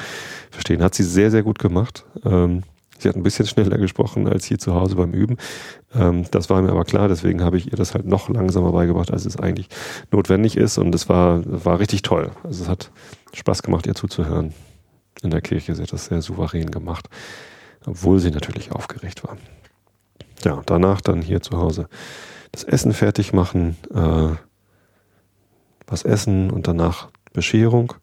verstehen. 0.50 0.83
Hat 0.83 0.95
sie 0.95 1.05
sehr, 1.05 1.31
sehr 1.31 1.43
gut 1.43 1.59
gemacht. 1.59 2.05
Ähm, 2.25 2.62
sie 3.02 3.09
hat 3.09 3.16
ein 3.16 3.23
bisschen 3.23 3.47
schneller 3.47 3.78
gesprochen 3.78 4.28
als 4.28 4.44
hier 4.44 4.59
zu 4.59 4.75
Hause 4.75 4.97
beim 4.97 5.12
Üben. 5.12 5.37
Ähm, 5.94 6.25
das 6.30 6.49
war 6.50 6.62
mir 6.62 6.71
aber 6.71 6.85
klar, 6.85 7.09
deswegen 7.09 7.42
habe 7.42 7.59
ich 7.59 7.71
ihr 7.71 7.76
das 7.76 7.94
halt 7.94 8.06
noch 8.06 8.28
langsamer 8.28 8.73
beigebracht, 8.73 9.11
als 9.11 9.26
es 9.26 9.37
eigentlich 9.37 9.68
notwendig 10.11 10.56
ist. 10.56 10.78
Und 10.78 10.94
es 10.94 11.09
war, 11.09 11.42
war 11.44 11.78
richtig 11.78 12.02
toll. 12.02 12.30
Also 12.44 12.64
es 12.64 12.68
hat 12.68 12.90
Spaß 13.35 13.62
gemacht, 13.62 13.87
ihr 13.87 13.94
zuzuhören 13.94 14.54
in 15.23 15.30
der 15.30 15.40
Kirche. 15.40 15.75
Sie 15.75 15.82
hat 15.82 15.92
das 15.92 16.06
sehr 16.06 16.23
souverän 16.23 16.71
gemacht, 16.71 17.09
obwohl 17.87 18.18
sie 18.18 18.30
natürlich 18.30 18.73
aufgeregt 18.73 19.25
war. 19.25 19.37
Ja, 20.44 20.62
danach 20.66 21.00
dann 21.00 21.23
hier 21.23 21.40
zu 21.40 21.59
Hause 21.59 21.88
das 22.50 22.64
Essen 22.64 22.92
fertig 22.92 23.32
machen, 23.32 23.76
äh, 23.94 24.37
was 25.87 26.04
essen 26.04 26.50
und 26.50 26.68
danach 26.68 27.09
Bescherung. 27.32 27.94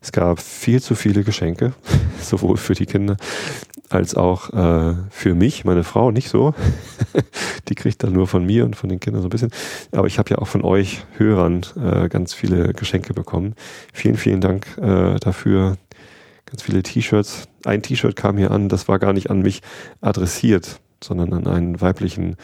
Es 0.00 0.12
gab 0.12 0.40
viel 0.40 0.80
zu 0.80 0.94
viele 0.94 1.24
Geschenke, 1.24 1.72
sowohl 2.20 2.56
für 2.56 2.74
die 2.74 2.86
Kinder 2.86 3.16
als 3.90 4.14
auch 4.14 4.50
äh, 4.52 4.94
für 5.10 5.34
mich, 5.34 5.64
meine 5.64 5.84
Frau 5.84 6.10
nicht 6.10 6.28
so. 6.28 6.54
die 7.68 7.74
kriegt 7.74 8.02
dann 8.02 8.12
nur 8.12 8.26
von 8.26 8.44
mir 8.44 8.64
und 8.64 8.76
von 8.76 8.88
den 8.88 9.00
Kindern 9.00 9.22
so 9.22 9.28
ein 9.28 9.30
bisschen. 9.30 9.50
Aber 9.92 10.06
ich 10.06 10.18
habe 10.18 10.30
ja 10.30 10.38
auch 10.38 10.48
von 10.48 10.62
euch 10.62 11.04
Hörern 11.16 11.64
äh, 11.82 12.08
ganz 12.08 12.34
viele 12.34 12.72
Geschenke 12.74 13.14
bekommen. 13.14 13.54
Vielen, 13.92 14.16
vielen 14.16 14.40
Dank 14.40 14.66
äh, 14.78 15.16
dafür. 15.16 15.76
Ganz 16.46 16.62
viele 16.62 16.82
T-Shirts. 16.82 17.48
Ein 17.64 17.82
T-Shirt 17.82 18.16
kam 18.16 18.38
hier 18.38 18.50
an, 18.50 18.68
das 18.68 18.88
war 18.88 18.98
gar 18.98 19.12
nicht 19.12 19.30
an 19.30 19.40
mich 19.40 19.60
adressiert, 20.00 20.80
sondern 21.02 21.32
an 21.32 21.46
einen 21.46 21.80
weiblichen 21.80 22.36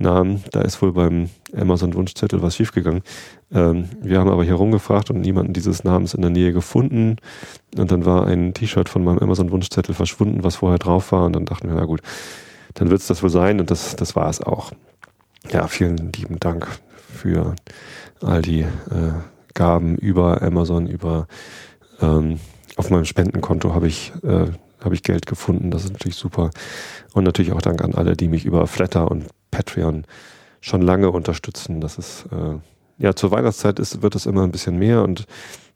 Namen. 0.00 0.42
Da 0.52 0.62
ist 0.62 0.80
wohl 0.82 0.92
beim 0.92 1.30
Amazon 1.56 1.94
Wunschzettel 1.94 2.42
was 2.42 2.56
schiefgegangen. 2.56 3.02
Ähm, 3.52 3.88
wir 4.00 4.18
haben 4.18 4.30
aber 4.30 4.44
hier 4.44 4.54
rumgefragt 4.54 5.10
und 5.10 5.20
niemanden 5.20 5.52
dieses 5.52 5.84
Namens 5.84 6.14
in 6.14 6.22
der 6.22 6.30
Nähe 6.30 6.52
gefunden. 6.52 7.16
Und 7.76 7.90
dann 7.90 8.04
war 8.04 8.26
ein 8.26 8.54
T-Shirt 8.54 8.88
von 8.88 9.04
meinem 9.04 9.18
Amazon 9.18 9.50
Wunschzettel 9.50 9.94
verschwunden, 9.94 10.44
was 10.44 10.56
vorher 10.56 10.78
drauf 10.78 11.12
war. 11.12 11.26
Und 11.26 11.34
dann 11.34 11.44
dachten 11.44 11.68
wir, 11.68 11.74
na 11.74 11.84
gut, 11.84 12.00
dann 12.74 12.90
wird 12.90 13.00
es 13.00 13.06
das 13.06 13.22
wohl 13.22 13.30
sein. 13.30 13.60
Und 13.60 13.70
das, 13.70 13.96
das 13.96 14.16
war 14.16 14.28
es 14.28 14.40
auch. 14.40 14.72
Ja, 15.50 15.68
vielen 15.68 16.12
lieben 16.12 16.40
Dank 16.40 16.66
für 16.94 17.54
all 18.20 18.42
die 18.42 18.60
äh, 18.60 19.12
Gaben 19.54 19.96
über 19.96 20.42
Amazon, 20.42 20.86
über 20.86 21.26
ähm, 22.00 22.38
auf 22.76 22.90
meinem 22.90 23.06
Spendenkonto 23.06 23.72
habe 23.72 23.86
ich 23.86 24.12
äh, 24.22 24.48
habe 24.86 24.94
ich 24.94 25.02
Geld 25.02 25.26
gefunden. 25.26 25.70
Das 25.70 25.84
ist 25.84 25.92
natürlich 25.92 26.16
super. 26.16 26.50
Und 27.12 27.24
natürlich 27.24 27.52
auch 27.52 27.62
Dank 27.62 27.82
an 27.82 27.94
alle, 27.94 28.16
die 28.16 28.28
mich 28.28 28.44
über 28.44 28.66
Flatter 28.66 29.10
und 29.10 29.26
Patreon 29.50 30.04
schon 30.60 30.82
lange 30.82 31.10
unterstützen. 31.10 31.80
Das 31.80 31.98
ist, 31.98 32.26
äh, 32.32 32.58
ja, 32.98 33.14
zur 33.14 33.30
Weihnachtszeit 33.30 33.78
ist, 33.78 34.02
wird 34.02 34.14
es 34.14 34.26
immer 34.26 34.42
ein 34.42 34.52
bisschen 34.52 34.78
mehr 34.78 35.02
und 35.02 35.26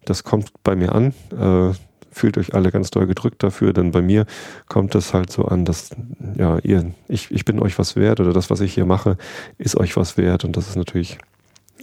das 0.05 0.25
kommt 0.25 0.51
bei 0.63 0.75
mir 0.75 0.95
an. 0.95 1.15
Äh, 1.31 1.75
fühlt 2.13 2.39
euch 2.39 2.55
alle 2.55 2.73
ganz 2.73 2.91
doll 2.91 3.07
gedrückt 3.07 3.43
dafür, 3.43 3.73
denn 3.73 3.93
bei 3.93 4.03
mir 4.03 4.27
kommt 4.69 4.95
es 4.95 5.15
halt 5.15 5.31
so 5.31 5.45
an, 5.45 5.65
dass 5.65 5.91
ja, 6.37 6.59
ihr, 6.59 6.93
ich, 7.09 7.31
ich 7.31 7.45
bin 7.45 7.61
euch 7.61 7.79
was 7.79 7.95
wert 7.95 8.21
oder 8.21 8.33
das, 8.33 8.51
was 8.51 8.61
ich 8.61 8.75
hier 8.75 8.85
mache, 8.85 9.17
ist 9.59 9.77
euch 9.77 9.97
was 9.97 10.17
wert 10.17 10.45
und 10.45 10.57
das 10.57 10.69
ist 10.69 10.77
natürlich 10.77 11.19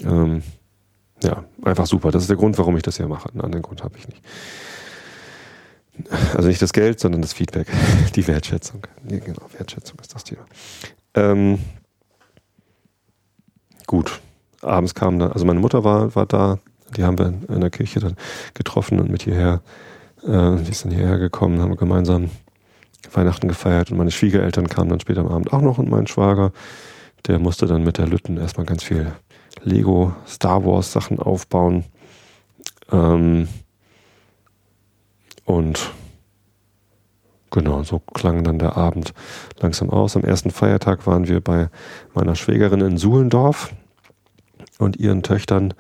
ähm, 0.04 0.44
ja, 1.24 1.46
einfach 1.64 1.88
super. 1.88 2.12
Das 2.12 2.24
ist 2.24 2.30
der 2.30 2.38
Grund, 2.38 2.58
warum 2.58 2.78
ich 2.78 2.84
das 2.84 2.98
hier 2.98 3.08
mache. 3.08 3.30
Einen 3.30 3.42
anderen 3.42 3.64
Grund 3.64 3.84
habe 3.84 3.98
ich 3.98 4.08
nicht. 4.08 4.22
Also 6.36 6.48
nicht 6.48 6.62
das 6.62 6.74
Geld, 6.74 7.00
sondern 7.00 7.22
das 7.22 7.34
Feedback, 7.34 7.68
die 8.16 8.28
Wertschätzung. 8.28 8.82
Ja, 9.10 9.18
genau, 9.20 9.42
Wertschätzung 9.58 9.98
ist 10.00 10.14
das 10.14 10.24
Thema. 10.24 10.46
Ähm, 11.16 11.60
gut, 13.88 14.22
abends 14.62 14.94
kam 14.94 15.18
dann, 15.18 15.32
also 15.32 15.46
meine 15.46 15.60
Mutter 15.60 15.84
war, 15.84 16.14
war 16.16 16.26
da, 16.26 16.60
die 16.96 17.04
haben 17.04 17.18
wir 17.18 17.34
in 17.50 17.62
der 17.62 17.70
Kirche 17.70 18.00
dann 18.00 18.16
getroffen 18.54 19.00
und 19.00 19.10
mit 19.10 19.24
hierher, 19.24 19.62
äh, 20.24 20.56
die 20.58 20.72
ist 20.72 20.86
dann 20.86 20.92
hierher 20.92 21.18
gekommen, 21.18 21.60
haben 21.60 21.72
wir 21.72 21.78
gemeinsam 21.78 22.30
Weihnachten 23.12 23.48
gefeiert 23.48 23.92
und 23.92 23.98
meine 23.98 24.12
Schwiegereltern 24.12 24.68
kamen 24.68 24.90
dann 24.90 25.00
später 25.00 25.22
am 25.22 25.28
Abend 25.28 25.54
auch 25.54 25.62
noch 25.62 25.78
und 25.78 25.90
mein 25.90 26.08
Schwager, 26.08 26.52
der 27.26 27.40
musste 27.40 27.66
dann 27.66 27.84
mit 27.84 27.98
der 27.98 28.08
Lütten 28.08 28.38
erstmal 28.38 28.66
ganz 28.66 28.84
viel 28.84 29.12
Lego 29.64 30.14
Star 30.28 30.66
Wars 30.66 30.92
Sachen 30.92 31.20
aufbauen. 31.20 31.84
Ähm, 32.92 33.48
und 35.46 35.92
genau, 37.58 37.84
so 37.84 38.00
klang 38.00 38.44
dann 38.44 38.60
der 38.60 38.78
Abend 38.78 39.14
langsam 39.60 39.90
aus. 39.90 40.16
Am 40.16 40.24
ersten 40.24 40.52
Feiertag 40.52 41.08
waren 41.08 41.28
wir 41.28 41.42
bei 41.42 41.70
meiner 42.14 42.36
Schwägerin 42.36 42.82
in 42.82 42.98
Suhlendorf 42.98 43.74
und 44.78 44.98
ihren 44.98 45.24
Töchtern. 45.24 45.74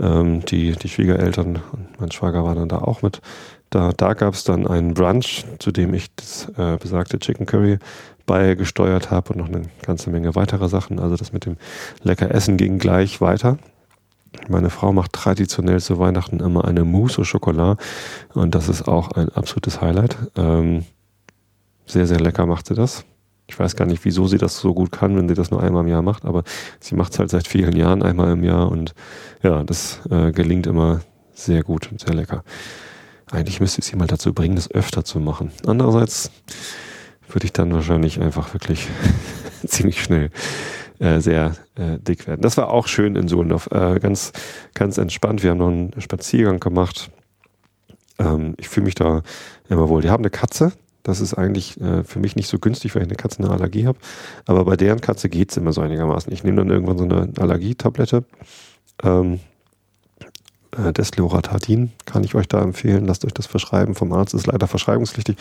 Ähm, 0.00 0.44
die, 0.44 0.72
die 0.72 0.88
Schwiegereltern 0.88 1.60
und 1.72 2.00
mein 2.00 2.12
Schwager 2.12 2.44
war 2.44 2.54
dann 2.54 2.68
da 2.68 2.78
auch 2.78 3.02
mit. 3.02 3.20
Da, 3.70 3.90
da 3.96 4.14
gab 4.14 4.34
es 4.34 4.44
dann 4.44 4.66
einen 4.66 4.94
Brunch, 4.94 5.44
zu 5.58 5.72
dem 5.72 5.92
ich 5.92 6.14
das 6.14 6.48
äh, 6.56 6.76
besagte 6.76 7.18
Chicken 7.18 7.46
Curry 7.46 7.78
beigesteuert 8.24 9.10
habe 9.10 9.32
und 9.32 9.38
noch 9.38 9.48
eine 9.48 9.62
ganze 9.82 10.10
Menge 10.10 10.36
weiterer 10.36 10.68
Sachen. 10.68 11.00
Also 11.00 11.16
das 11.16 11.32
mit 11.32 11.46
dem 11.46 11.56
lecker 12.04 12.32
Essen 12.32 12.56
ging 12.56 12.78
gleich 12.78 13.20
weiter. 13.20 13.58
Meine 14.48 14.70
Frau 14.70 14.92
macht 14.92 15.14
traditionell 15.14 15.80
zu 15.80 15.98
Weihnachten 15.98 16.38
immer 16.38 16.64
eine 16.64 16.84
Mousse 16.84 17.22
au 17.22 17.24
Chocolat 17.24 17.78
und 18.34 18.54
das 18.54 18.68
ist 18.68 18.86
auch 18.86 19.10
ein 19.12 19.30
absolutes 19.30 19.80
Highlight. 19.80 20.16
Ähm, 20.36 20.84
sehr, 21.88 22.06
sehr 22.06 22.20
lecker 22.20 22.46
macht 22.46 22.66
sie 22.66 22.74
das. 22.74 23.04
Ich 23.46 23.58
weiß 23.58 23.76
gar 23.76 23.86
nicht, 23.86 24.04
wieso 24.04 24.26
sie 24.26 24.36
das 24.36 24.60
so 24.60 24.74
gut 24.74 24.92
kann, 24.92 25.16
wenn 25.16 25.28
sie 25.28 25.34
das 25.34 25.50
nur 25.50 25.62
einmal 25.62 25.82
im 25.82 25.88
Jahr 25.88 26.02
macht, 26.02 26.26
aber 26.26 26.44
sie 26.80 26.94
macht 26.94 27.12
es 27.12 27.18
halt 27.18 27.30
seit 27.30 27.48
vielen 27.48 27.74
Jahren 27.74 28.02
einmal 28.02 28.32
im 28.32 28.44
Jahr 28.44 28.70
und 28.70 28.94
ja, 29.42 29.64
das 29.64 30.00
äh, 30.10 30.32
gelingt 30.32 30.66
immer 30.66 31.00
sehr 31.32 31.62
gut 31.62 31.90
und 31.90 32.00
sehr 32.00 32.14
lecker. 32.14 32.44
Eigentlich 33.30 33.60
müsste 33.60 33.80
ich 33.80 33.86
sie 33.86 33.96
mal 33.96 34.06
dazu 34.06 34.34
bringen, 34.34 34.56
das 34.56 34.70
öfter 34.70 35.04
zu 35.04 35.18
machen. 35.18 35.50
Andererseits 35.66 36.30
würde 37.28 37.46
ich 37.46 37.52
dann 37.52 37.72
wahrscheinlich 37.72 38.20
einfach 38.20 38.52
wirklich 38.54 38.86
ziemlich 39.66 40.02
schnell 40.02 40.30
äh, 40.98 41.20
sehr 41.20 41.54
äh, 41.76 41.98
dick 41.98 42.26
werden. 42.26 42.42
Das 42.42 42.56
war 42.56 42.70
auch 42.70 42.86
schön 42.86 43.16
in 43.16 43.28
Sohlendorf. 43.28 43.68
Äh, 43.70 44.00
ganz, 44.00 44.32
ganz 44.74 44.98
entspannt. 44.98 45.42
Wir 45.42 45.50
haben 45.50 45.58
noch 45.58 45.68
einen 45.68 46.00
Spaziergang 46.00 46.58
gemacht. 46.60 47.10
Ähm, 48.18 48.54
ich 48.58 48.68
fühle 48.68 48.86
mich 48.86 48.94
da 48.94 49.22
immer 49.68 49.88
wohl. 49.88 50.02
Die 50.02 50.10
haben 50.10 50.22
eine 50.22 50.30
Katze, 50.30 50.72
das 51.08 51.22
ist 51.22 51.32
eigentlich 51.32 51.80
äh, 51.80 52.04
für 52.04 52.18
mich 52.18 52.36
nicht 52.36 52.48
so 52.48 52.58
günstig, 52.58 52.94
weil 52.94 53.02
ich 53.02 53.08
eine 53.08 53.16
Katze 53.16 53.42
eine 53.42 53.50
Allergie 53.50 53.86
habe. 53.86 53.98
Aber 54.44 54.66
bei 54.66 54.76
deren 54.76 55.00
Katze 55.00 55.30
geht 55.30 55.50
es 55.50 55.56
immer 55.56 55.72
so 55.72 55.80
einigermaßen. 55.80 56.30
Ich 56.32 56.44
nehme 56.44 56.58
dann 56.58 56.68
irgendwann 56.68 56.98
so 56.98 57.04
eine 57.04 57.32
Allergietablette. 57.38 58.24
Ähm, 59.02 59.40
äh, 60.76 60.92
Desloratadin 60.92 61.92
kann 62.04 62.24
ich 62.24 62.34
euch 62.34 62.46
da 62.46 62.60
empfehlen. 62.60 63.06
Lasst 63.06 63.24
euch 63.24 63.32
das 63.32 63.46
verschreiben 63.46 63.94
vom 63.94 64.12
Arzt. 64.12 64.34
Ist 64.34 64.48
leider 64.48 64.66
verschreibungspflichtig, 64.66 65.38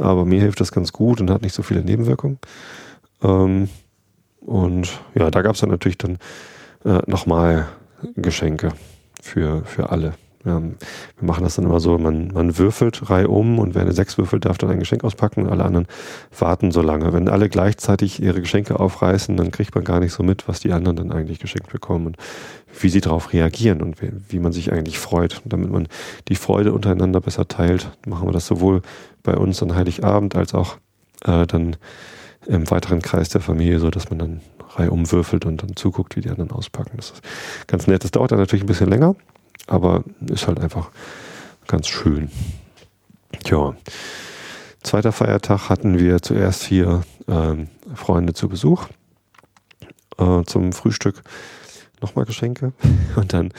aber 0.00 0.24
mir 0.24 0.40
hilft 0.40 0.60
das 0.60 0.72
ganz 0.72 0.92
gut 0.92 1.20
und 1.20 1.30
hat 1.30 1.42
nicht 1.42 1.54
so 1.54 1.62
viele 1.62 1.84
Nebenwirkungen. 1.84 2.40
Ähm, 3.22 3.68
und 4.40 4.98
ja, 5.14 5.30
da 5.30 5.42
gab 5.42 5.54
es 5.54 5.60
dann 5.60 5.70
natürlich 5.70 5.98
dann 5.98 6.18
äh, 6.84 7.02
nochmal 7.06 7.68
Geschenke 8.16 8.70
für, 9.22 9.64
für 9.64 9.90
alle. 9.90 10.14
Ja, 10.44 10.60
wir 10.60 11.26
machen 11.26 11.42
das 11.42 11.56
dann 11.56 11.64
immer 11.64 11.80
so, 11.80 11.96
man, 11.96 12.28
man 12.28 12.58
würfelt 12.58 13.08
Reihe 13.08 13.28
um 13.28 13.58
und 13.58 13.74
wer 13.74 13.82
eine 13.82 13.92
6 13.92 14.18
würfelt, 14.18 14.44
darf 14.44 14.58
dann 14.58 14.70
ein 14.70 14.78
Geschenk 14.78 15.02
auspacken 15.02 15.44
und 15.44 15.50
alle 15.50 15.64
anderen 15.64 15.86
warten 16.38 16.70
so 16.70 16.82
lange. 16.82 17.14
Wenn 17.14 17.30
alle 17.30 17.48
gleichzeitig 17.48 18.22
ihre 18.22 18.42
Geschenke 18.42 18.78
aufreißen, 18.78 19.36
dann 19.38 19.50
kriegt 19.50 19.74
man 19.74 19.84
gar 19.84 20.00
nicht 20.00 20.12
so 20.12 20.22
mit, 20.22 20.46
was 20.46 20.60
die 20.60 20.72
anderen 20.72 20.96
dann 20.96 21.12
eigentlich 21.12 21.38
geschenkt 21.38 21.72
bekommen 21.72 22.08
und 22.08 22.16
wie 22.78 22.90
sie 22.90 23.00
darauf 23.00 23.32
reagieren 23.32 23.80
und 23.80 24.02
wie, 24.02 24.12
wie 24.28 24.38
man 24.38 24.52
sich 24.52 24.70
eigentlich 24.70 24.98
freut. 24.98 25.40
Und 25.42 25.52
damit 25.52 25.70
man 25.70 25.88
die 26.28 26.36
Freude 26.36 26.74
untereinander 26.74 27.22
besser 27.22 27.48
teilt, 27.48 27.90
machen 28.06 28.28
wir 28.28 28.32
das 28.32 28.46
sowohl 28.46 28.82
bei 29.22 29.34
uns 29.36 29.62
an 29.62 29.74
Heiligabend 29.74 30.36
als 30.36 30.52
auch 30.52 30.76
äh, 31.24 31.46
dann 31.46 31.76
im 32.46 32.70
weiteren 32.70 33.00
Kreis 33.00 33.30
der 33.30 33.40
Familie, 33.40 33.78
so 33.78 33.90
dass 33.90 34.10
man 34.10 34.18
dann 34.18 34.40
Reihe 34.76 34.90
umwürfelt 34.90 35.46
und 35.46 35.62
dann 35.62 35.76
zuguckt, 35.76 36.16
wie 36.16 36.20
die 36.20 36.30
anderen 36.30 36.50
auspacken. 36.50 36.92
Das 36.96 37.12
ist 37.12 37.22
ganz 37.66 37.86
nett. 37.86 38.04
Das 38.04 38.10
dauert 38.10 38.32
dann 38.32 38.38
natürlich 38.38 38.64
ein 38.64 38.66
bisschen 38.66 38.90
länger, 38.90 39.14
aber 39.66 40.04
ist 40.28 40.46
halt 40.46 40.60
einfach 40.60 40.90
ganz 41.66 41.88
schön. 41.88 42.30
Tja. 43.44 43.74
Zweiter 44.82 45.12
Feiertag 45.12 45.70
hatten 45.70 45.98
wir 45.98 46.20
zuerst 46.20 46.62
hier 46.64 47.02
ähm, 47.26 47.68
Freunde 47.94 48.34
zu 48.34 48.48
Besuch 48.48 48.86
äh, 50.18 50.42
zum 50.44 50.72
Frühstück. 50.72 51.22
Nochmal 52.02 52.26
Geschenke. 52.26 52.72
Und 53.16 53.32
dann 53.32 53.50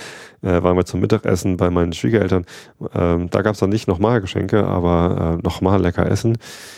äh, 0.44 0.62
waren 0.62 0.78
wir 0.78 0.86
zum 0.86 1.00
Mittagessen 1.00 1.58
bei 1.58 1.70
meinen 1.72 1.94
Schwiegereltern. 1.94 2.46
Ähm, 2.94 3.30
da 3.32 3.42
gab 3.42 3.54
es 3.54 3.60
dann 3.60 3.72
nicht 3.72 3.88
nochmal 3.88 4.22
Geschenke, 4.22 4.66
aber 4.66 5.38
äh, 5.40 5.42
nochmal 5.44 5.82
lecker 5.82 6.06
Essen. 6.10 6.38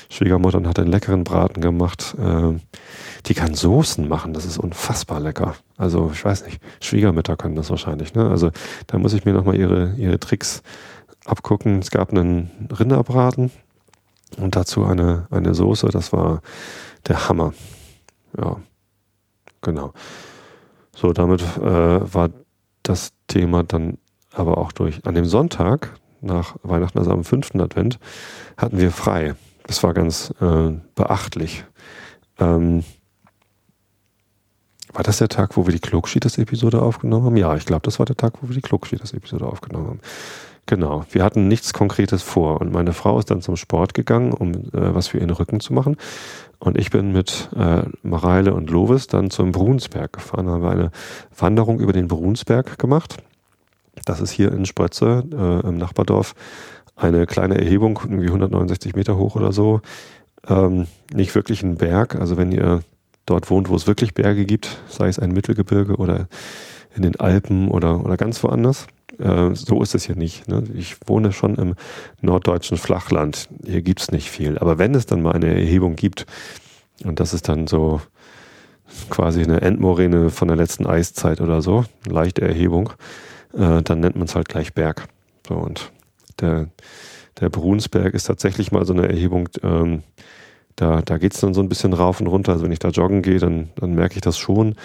Schwiegermutter 0.10 0.63
hat 0.63 0.79
einen 0.79 0.91
leckeren 0.91 1.25
Braten 1.25 1.62
gemacht. 1.62 2.15
Äh, 2.17 2.53
die 3.27 3.34
kann 3.34 3.53
Soßen 3.53 4.07
machen, 4.07 4.34
das 4.34 4.46
ist 4.46 4.57
unfassbar 4.57 5.19
lecker. 5.19 5.55
Also 5.77 6.12
ich 6.13 6.24
weiß 6.24 6.46
nicht, 6.46 6.62
Schwiegermütter 6.81 7.36
können 7.36 7.55
das 7.55 7.69
wahrscheinlich. 7.69 8.13
Ne? 8.13 8.29
Also 8.29 8.51
da 8.88 8.98
muss 8.98 9.13
ich 9.13 9.25
mir 9.25 9.34
nochmal 9.34 9.55
ihre, 9.55 9.93
ihre 9.98 10.19
Tricks 10.19 10.63
abgucken. 11.25 11.79
Es 11.79 11.91
gab 11.91 12.12
einen 12.12 12.69
Rinderbraten 12.77 13.51
und 14.38 14.55
dazu 14.55 14.86
eine, 14.86 15.27
eine 15.29 15.53
Soße, 15.53 15.88
das 15.88 16.13
war 16.13 16.41
der 17.07 17.27
Hammer. 17.27 17.53
Ja, 18.38 18.57
genau. 19.62 19.93
So, 20.96 21.12
damit 21.12 21.41
äh, 21.41 22.13
war 22.13 22.29
das 22.84 23.12
Thema 23.27 23.63
dann 23.63 23.98
aber 24.31 24.57
auch 24.57 24.72
durch. 24.72 25.05
An 25.05 25.15
dem 25.15 25.25
Sonntag 25.25 26.00
nach 26.22 26.55
Weihnachten, 26.63 26.98
also 26.98 27.12
am 27.12 27.24
fünften 27.24 27.62
Advent, 27.62 28.00
hatten 28.55 28.79
wir 28.79 28.91
frei. 28.91 29.36
Das 29.65 29.84
war 29.84 29.93
ganz 29.93 30.34
äh, 30.39 30.72
beachtlich. 30.96 31.65
Ähm, 32.39 32.84
war 34.98 35.04
das 35.04 35.20
der 35.20 35.30
Tag, 35.30 35.56
wo 35.56 35.68
wir 35.68 35.74
die 35.74 35.80
Klugschieders-Episode 35.80 36.82
aufgenommen 36.82 37.25
haben? 37.25 37.38
Ja, 37.38 37.56
ich 37.56 37.68
glaube, 37.68 37.84
das 37.84 38.00
war 38.00 38.08
der 38.08 38.18
Tag, 38.18 38.34
wo 38.42 38.50
wir 38.50 38.56
die 38.56 38.63
Klugschieders-Episode 38.63 39.46
aufgenommen 39.46 39.88
haben. 39.88 40.00
Genau, 40.66 41.06
wir 41.12 41.24
hatten 41.24 41.48
nichts 41.48 41.72
Konkretes 41.72 42.24
vor 42.24 42.60
und 42.62 42.74
meine 42.74 42.94
Frau 42.94 43.20
ist 43.20 43.30
dann 43.30 43.44
zum 43.44 43.58
Sport 43.58 43.94
gegangen, 43.94 44.34
um 44.34 44.54
äh, 44.54 44.62
was 44.74 45.10
für 45.10 45.20
ihren 45.20 45.30
Rücken 45.30 45.60
zu 45.60 45.72
machen. 45.72 45.98
Und 46.58 46.80
ich 46.80 46.89
bin 46.89 47.12
mit 47.12 47.50
äh, 47.56 47.84
Mareile 48.01 48.56
und 48.56 48.72
Lovis 48.72 49.06
dann 49.06 49.30
zum 49.30 49.51
Brunsberg 49.51 50.13
gefahren, 50.13 50.50
haben 50.50 50.63
wir 50.63 50.72
eine 50.72 50.92
Wanderung 51.38 51.80
über 51.80 51.94
den 51.94 52.08
Brunsberg 52.08 52.80
gemacht. 52.80 53.18
Das 54.04 54.20
ist 54.20 54.32
hier 54.32 54.51
in 54.51 54.66
Sprötze 54.66 55.24
äh, 55.32 55.68
im 55.68 55.77
Nachbardorf 55.77 56.34
eine 56.96 57.27
kleine 57.27 57.60
Erhebung, 57.60 58.00
irgendwie 58.04 58.27
169 58.27 58.96
Meter 58.96 59.16
hoch 59.16 59.36
oder 59.36 59.51
so. 59.51 59.82
Ähm, 60.48 60.88
nicht 61.13 61.36
wirklich 61.36 61.62
ein 61.62 61.75
Berg, 61.75 62.16
also 62.16 62.36
wenn 62.36 62.51
ihr 62.51 62.82
dort 63.27 63.51
wohnt, 63.51 63.69
wo 63.69 63.75
es 63.75 63.86
wirklich 63.86 64.15
Berge 64.15 64.46
gibt, 64.46 64.79
sei 64.88 65.07
es 65.07 65.19
ein 65.19 65.31
Mittelgebirge 65.31 65.98
oder 65.98 66.27
in 66.96 67.03
den 67.03 67.19
Alpen 67.19 67.69
oder, 67.69 68.03
oder 68.03 68.17
ganz 68.17 68.43
woanders. 68.43 68.88
Äh, 69.19 69.53
so 69.53 69.84
ist 69.84 69.93
es 69.93 70.05
hier 70.05 70.15
nicht. 70.15 70.48
Ne? 70.48 70.63
Ich 70.74 70.98
wohne 71.05 71.31
schon 71.31 71.55
im 71.55 71.75
norddeutschen 72.22 72.77
Flachland. 72.77 73.48
Hier 73.65 73.84
gibt 73.84 74.01
es 74.01 74.12
nicht 74.12 74.31
viel. 74.31 74.57
Aber 74.57 74.79
wenn 74.79 74.96
es 74.96 75.05
dann 75.05 75.22
mal 75.22 75.34
eine 75.34 75.53
Erhebung 75.53 75.96
gibt, 75.96 76.25
und 77.03 77.19
das 77.19 77.36
ist 77.36 77.48
dann 77.48 77.67
so 77.67 78.01
quasi 79.10 79.43
eine 79.43 79.62
Endmoräne 79.62 80.31
von 80.31 80.48
der 80.48 80.57
letzten 80.57 80.88
Eiszeit 80.88 81.41
oder 81.41 81.62
so, 81.62 81.86
eine 82.05 82.13
leichte 82.13 82.41
Erhebung, 82.41 82.93
äh, 83.53 83.84
dann 83.84 84.00
nennt 84.00 84.15
man 84.15 84.25
es 84.25 84.36
halt 84.36 84.50
gleich 84.50 84.74
Berg. 84.74 85.07
So, 85.48 85.55
und 85.55 85.91
der, 86.39 86.69
der 87.39 87.50
Brunsberg 87.50 88.13
ist 88.13 88.24
tatsächlich 88.24 88.72
mal 88.72 88.86
so 88.86 88.93
eine 88.93 89.07
Erhebung, 89.07 89.50
ähm, 89.62 90.03
da, 90.77 91.01
da 91.01 91.17
geht 91.17 91.34
es 91.34 91.41
dann 91.41 91.53
so 91.53 91.62
ein 91.62 91.69
bisschen 91.69 91.91
rauf 91.91 92.22
und 92.22 92.27
runter. 92.27 92.53
Also 92.53 92.63
wenn 92.63 92.72
ich 92.72 92.79
da 92.79 92.89
joggen 92.89 93.24
gehe, 93.24 93.39
dann, 93.39 93.69
dann 93.75 93.93
merke 93.96 94.15
ich 94.15 94.22
das 94.22 94.38
schon, 94.38 94.75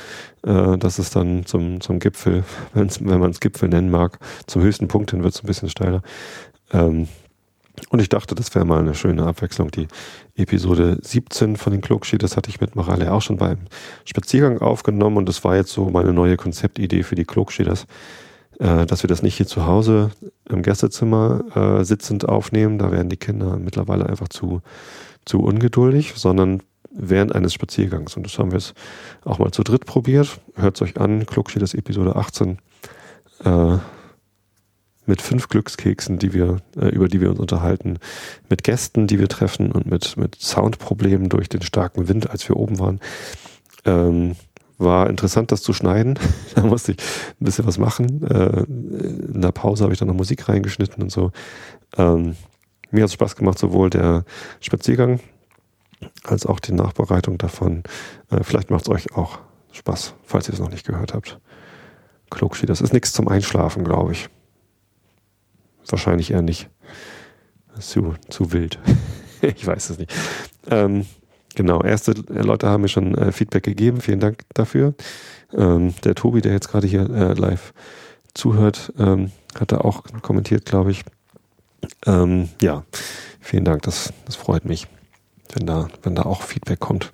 äh, 0.43 0.79
dass 0.79 0.99
es 0.99 1.11
dann 1.11 1.45
zum, 1.47 1.81
zum 1.81 2.01
Gipfel, 2.01 2.45
wenn 2.75 3.21
man 3.21 3.31
es 3.31 3.41
Gipfel 3.41 3.69
nennen 3.69 3.91
mag, 3.91 4.19
zum 4.47 4.63
höchsten 4.63 4.89
Punkt 4.89 5.11
hin 5.11 5.23
wird 5.23 5.35
es 5.35 5.45
ein 5.45 5.47
bisschen 5.47 5.69
steiler. 5.69 6.03
Ähm, 6.73 7.09
und 7.91 8.01
ich 8.01 8.09
dachte, 8.09 8.35
das 8.35 8.55
wäre 8.55 8.65
mal 8.65 8.81
eine 8.81 8.95
schöne 8.95 9.25
Abwechslung. 9.25 9.71
Die 9.71 9.87
Episode 10.35 10.99
17 11.03 11.57
von 11.57 11.73
den 11.73 11.83
Klugschi, 11.83 12.17
das 12.17 12.37
hatte 12.37 12.49
ich 12.49 12.61
mit 12.61 12.75
Morale 12.75 13.13
auch 13.13 13.23
schon 13.23 13.37
beim 13.37 13.59
Spaziergang 14.05 14.59
aufgenommen 14.59 15.19
und 15.19 15.29
das 15.29 15.45
war 15.45 15.57
jetzt 15.57 15.73
so 15.73 15.91
meine 15.91 16.13
neue 16.15 16.39
Konzeptidee 16.39 17.03
für 17.03 17.17
die 17.17 17.25
Klugschi, 17.25 17.65
äh, 17.65 18.87
dass 18.87 19.03
wir 19.03 19.09
das 19.09 19.23
nicht 19.23 19.37
hier 19.37 19.47
zu 19.47 19.67
Hause 19.67 20.11
im 20.49 20.63
Gästezimmer 20.63 21.81
äh, 21.81 21.85
sitzend 21.85 22.27
aufnehmen. 22.27 22.79
Da 22.79 22.91
werden 22.93 23.11
die 23.11 23.19
Kinder 23.19 23.59
mittlerweile 23.59 24.07
einfach 24.07 24.29
zu, 24.29 24.63
zu 25.25 25.41
ungeduldig, 25.41 26.15
sondern 26.17 26.63
während 26.91 27.35
eines 27.35 27.55
Spaziergangs. 27.55 28.17
Und 28.17 28.25
das 28.25 28.39
haben 28.39 28.51
wir 28.51 28.59
jetzt 28.59 28.75
auch 29.25 29.39
mal 29.39 29.51
zu 29.51 29.63
dritt 29.63 29.87
probiert. 29.87 30.41
Hört 30.55 30.77
es 30.77 30.83
euch 30.83 30.99
an, 30.99 31.27
Kluckschi, 31.27 31.59
das 31.59 31.75
Episode 31.75 32.17
18. 32.17 32.59
Äh, 33.45 33.79
mit 35.05 35.21
fünf 35.21 35.49
Glückskeksen, 35.49 36.19
die 36.19 36.33
wir, 36.33 36.59
äh, 36.77 36.89
über 36.89 37.09
die 37.09 37.21
wir 37.21 37.31
uns 37.31 37.41
unterhalten, 37.41 37.99
mit 38.49 38.63
Gästen, 38.63 39.07
die 39.07 39.19
wir 39.19 39.29
treffen 39.29 39.73
und 39.73 39.87
mit, 39.87 40.17
mit 40.17 40.37
Soundproblemen 40.37 41.29
durch 41.29 41.49
den 41.49 41.63
starken 41.63 42.09
Wind, 42.09 42.31
als 42.31 42.49
wir 42.49 42.57
oben 42.57 42.79
waren. 42.79 43.01
Ähm, 43.85 44.37
war 44.79 45.11
interessant, 45.11 45.53
das 45.53 45.63
zu 45.63 45.73
schneiden. 45.73 46.19
da 46.55 46.63
musste 46.63 46.93
ich 46.93 46.99
ein 47.41 47.45
bisschen 47.45 47.67
was 47.67 47.79
machen. 47.79 48.23
Äh, 48.25 48.65
in 48.65 49.41
der 49.41 49.53
Pause 49.53 49.85
habe 49.85 49.93
ich 49.93 49.99
dann 49.99 50.09
noch 50.09 50.15
Musik 50.15 50.49
reingeschnitten 50.49 51.03
und 51.03 51.11
so. 51.11 51.33
Ähm, 51.97 52.37
mir 52.93 53.03
hat 53.03 53.09
es 53.09 53.15
Spaß 53.15 53.37
gemacht, 53.37 53.59
sowohl 53.59 53.91
der 53.91 54.25
Spaziergang 54.61 55.21
als 56.25 56.47
auch 56.47 56.61
die 56.61 56.73
Nachbereitung 56.73 57.39
davon. 57.39 57.83
Äh, 58.31 58.43
vielleicht 58.43 58.71
macht 58.71 58.83
es 58.83 58.89
euch 58.89 59.17
auch 59.17 59.39
Spaß, 59.73 60.15
falls 60.25 60.49
ihr 60.49 60.55
es 60.55 60.61
noch 60.61 60.71
nicht 60.71 60.87
gehört 60.87 61.15
habt. 61.15 61.39
Klugschi, 62.31 62.67
das 62.67 62.81
ist 62.81 62.93
nichts 62.93 63.13
zum 63.13 63.29
Einschlafen, 63.29 63.85
glaube 63.85 64.13
ich. 64.13 64.29
Wahrscheinlich 65.89 66.31
eher 66.31 66.43
nicht. 66.43 66.71
Zu, 67.79 68.15
zu 68.29 68.53
wild. 68.53 68.79
ich 69.43 69.67
weiß 69.67 69.91
es 69.91 69.99
nicht. 69.99 70.13
Ähm, 70.71 71.07
genau, 71.55 71.83
erste 71.83 72.13
Leute 72.13 72.69
haben 72.69 72.83
mir 72.83 72.89
schon 72.89 73.17
äh, 73.17 73.33
Feedback 73.33 73.65
gegeben. 73.65 74.01
Vielen 74.01 74.21
Dank 74.21 74.43
dafür. 74.55 74.95
Ähm, 75.53 75.95
der 76.05 76.15
Tobi, 76.15 76.41
der 76.41 76.53
jetzt 76.53 76.69
gerade 76.69 76.87
hier 76.87 77.09
äh, 77.11 77.35
live 77.35 77.73
zuhört, 78.35 78.93
ähm, 78.99 79.33
hat 79.59 79.73
da 79.73 79.79
auch 79.79 80.05
kommentiert, 80.23 80.65
glaube 80.65 80.91
ich. 80.91 81.05
Ähm, 82.07 82.49
ja, 82.61 82.85
vielen 83.41 83.65
Dank. 83.65 83.83
Das, 83.83 84.13
das 84.25 84.37
freut 84.37 84.65
mich, 84.65 84.87
wenn 85.55 85.67
da, 85.67 85.89
wenn 86.03 86.15
da 86.15 86.23
auch 86.23 86.43
Feedback 86.43 86.81
kommt. 86.81 87.13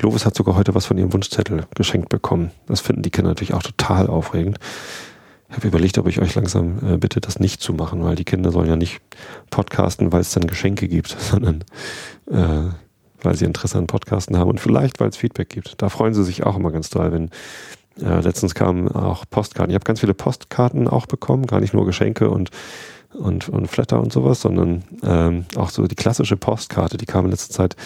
Lovis 0.00 0.26
hat 0.26 0.34
sogar 0.34 0.56
heute 0.56 0.74
was 0.74 0.86
von 0.86 0.98
ihrem 0.98 1.12
Wunschzettel 1.12 1.66
geschenkt 1.74 2.08
bekommen. 2.08 2.50
Das 2.66 2.80
finden 2.80 3.02
die 3.02 3.10
Kinder 3.10 3.30
natürlich 3.30 3.54
auch 3.54 3.62
total 3.62 4.08
aufregend. 4.08 4.58
Ich 5.48 5.56
habe 5.56 5.68
überlegt, 5.68 5.98
ob 5.98 6.08
ich 6.08 6.20
euch 6.20 6.34
langsam 6.34 6.94
äh, 6.94 6.96
bitte, 6.96 7.20
das 7.20 7.38
nicht 7.38 7.60
zu 7.60 7.72
machen, 7.74 8.02
weil 8.02 8.16
die 8.16 8.24
Kinder 8.24 8.50
sollen 8.50 8.68
ja 8.68 8.76
nicht 8.76 9.00
podcasten, 9.50 10.12
weil 10.12 10.20
es 10.20 10.32
dann 10.32 10.46
Geschenke 10.46 10.88
gibt, 10.88 11.08
sondern 11.18 11.64
äh, 12.30 12.72
weil 13.22 13.36
sie 13.36 13.44
Interesse 13.44 13.78
an 13.78 13.86
Podcasten 13.86 14.36
haben 14.36 14.50
und 14.50 14.60
vielleicht, 14.60 15.00
weil 15.00 15.08
es 15.08 15.16
Feedback 15.16 15.48
gibt. 15.48 15.80
Da 15.80 15.88
freuen 15.88 16.12
sie 16.12 16.24
sich 16.24 16.44
auch 16.44 16.56
immer 16.56 16.72
ganz 16.72 16.90
toll, 16.90 17.12
wenn 17.12 17.30
äh, 18.04 18.20
letztens 18.20 18.54
kamen 18.54 18.88
auch 18.88 19.24
Postkarten. 19.30 19.70
Ich 19.70 19.74
habe 19.76 19.84
ganz 19.84 20.00
viele 20.00 20.14
Postkarten 20.14 20.88
auch 20.88 21.06
bekommen, 21.06 21.46
gar 21.46 21.60
nicht 21.60 21.72
nur 21.72 21.86
Geschenke 21.86 22.30
und 22.30 22.50
und, 23.14 23.48
und 23.48 23.68
Flatter 23.68 24.00
und 24.00 24.12
sowas, 24.12 24.40
sondern 24.40 24.84
ähm, 25.02 25.46
auch 25.56 25.70
so 25.70 25.86
die 25.86 25.94
klassische 25.94 26.36
Postkarte, 26.36 26.96
die 26.96 27.06
kam 27.06 27.24
in 27.24 27.30
letzter 27.30 27.54
Zeit 27.54 27.76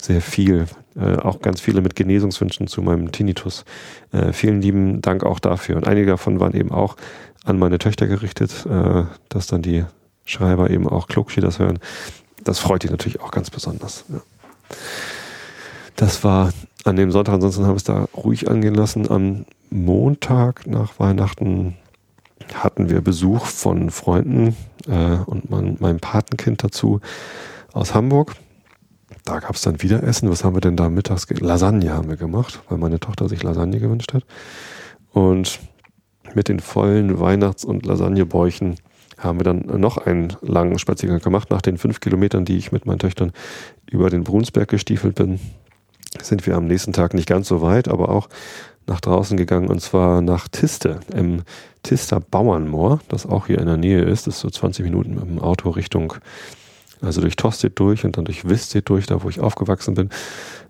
sehr 0.00 0.20
viel. 0.20 0.66
Äh, 0.98 1.16
auch 1.16 1.40
ganz 1.40 1.60
viele 1.60 1.80
mit 1.80 1.94
Genesungswünschen 1.94 2.66
zu 2.66 2.82
meinem 2.82 3.12
Tinnitus. 3.12 3.64
Äh, 4.12 4.32
vielen 4.32 4.60
lieben 4.60 5.00
Dank 5.00 5.24
auch 5.24 5.38
dafür. 5.38 5.76
Und 5.76 5.86
einige 5.86 6.08
davon 6.08 6.40
waren 6.40 6.54
eben 6.54 6.72
auch 6.72 6.96
an 7.44 7.58
meine 7.58 7.78
Töchter 7.78 8.06
gerichtet, 8.06 8.66
äh, 8.66 9.04
dass 9.28 9.46
dann 9.46 9.62
die 9.62 9.84
Schreiber 10.24 10.70
eben 10.70 10.88
auch 10.88 11.06
Klugschi 11.06 11.40
das 11.40 11.58
hören. 11.58 11.78
Das 12.44 12.58
freut 12.58 12.82
die 12.82 12.90
natürlich 12.90 13.20
auch 13.20 13.30
ganz 13.30 13.50
besonders. 13.50 14.04
Ja. 14.08 14.20
Das 15.96 16.22
war 16.24 16.52
an 16.84 16.96
dem 16.96 17.10
Sonntag, 17.10 17.34
ansonsten 17.34 17.64
haben 17.64 17.72
wir 17.72 17.76
es 17.76 17.84
da 17.84 18.06
ruhig 18.16 18.50
angehen 18.50 18.74
lassen. 18.74 19.10
Am 19.10 19.44
Montag 19.70 20.66
nach 20.66 20.98
Weihnachten 20.98 21.76
hatten 22.54 22.88
wir 22.88 23.00
Besuch 23.00 23.46
von 23.46 23.90
Freunden 23.90 24.56
äh, 24.86 25.18
und 25.26 25.50
mein, 25.50 25.76
meinem 25.80 26.00
Patenkind 26.00 26.62
dazu 26.62 27.00
aus 27.72 27.94
Hamburg. 27.94 28.34
Da 29.24 29.40
gab 29.40 29.54
es 29.54 29.62
dann 29.62 29.82
wieder 29.82 30.02
Essen. 30.02 30.30
Was 30.30 30.44
haben 30.44 30.56
wir 30.56 30.60
denn 30.60 30.76
da 30.76 30.88
mittags? 30.88 31.26
Lasagne 31.28 31.92
haben 31.92 32.08
wir 32.08 32.16
gemacht, 32.16 32.60
weil 32.68 32.78
meine 32.78 33.00
Tochter 33.00 33.28
sich 33.28 33.42
Lasagne 33.42 33.80
gewünscht 33.80 34.14
hat. 34.14 34.24
Und 35.12 35.60
mit 36.34 36.48
den 36.48 36.60
vollen 36.60 37.18
Weihnachts- 37.20 37.64
und 37.64 37.86
Lasagnebäuchen 37.86 38.76
haben 39.18 39.40
wir 39.40 39.44
dann 39.44 39.60
noch 39.80 39.98
einen 39.98 40.36
langen 40.42 40.78
Spaziergang 40.78 41.20
gemacht. 41.20 41.50
Nach 41.50 41.62
den 41.62 41.76
fünf 41.76 42.00
Kilometern, 42.00 42.44
die 42.44 42.56
ich 42.56 42.72
mit 42.72 42.86
meinen 42.86 43.00
Töchtern 43.00 43.32
über 43.90 44.10
den 44.10 44.24
Brunsberg 44.24 44.68
gestiefelt 44.68 45.16
bin, 45.16 45.40
sind 46.22 46.46
wir 46.46 46.56
am 46.56 46.66
nächsten 46.66 46.92
Tag 46.92 47.14
nicht 47.14 47.28
ganz 47.28 47.48
so 47.48 47.60
weit, 47.60 47.88
aber 47.88 48.10
auch 48.10 48.28
nach 48.88 49.00
draußen 49.00 49.36
gegangen 49.36 49.68
und 49.68 49.80
zwar 49.80 50.22
nach 50.22 50.48
Tiste, 50.48 51.00
im 51.14 51.42
Tister 51.82 52.20
Bauernmoor, 52.20 53.00
das 53.08 53.26
auch 53.26 53.46
hier 53.46 53.58
in 53.58 53.66
der 53.66 53.76
Nähe 53.76 54.02
ist. 54.02 54.26
Das 54.26 54.36
ist 54.36 54.40
so 54.40 54.50
20 54.50 54.84
Minuten 54.84 55.14
mit 55.14 55.24
dem 55.24 55.38
Auto 55.38 55.70
Richtung, 55.70 56.14
also 57.00 57.20
durch 57.20 57.36
Tostedt 57.36 57.78
durch 57.78 58.04
und 58.04 58.16
dann 58.16 58.24
durch 58.24 58.48
Wistedt 58.48 58.88
durch, 58.88 59.06
da 59.06 59.22
wo 59.22 59.28
ich 59.28 59.40
aufgewachsen 59.40 59.94
bin, 59.94 60.10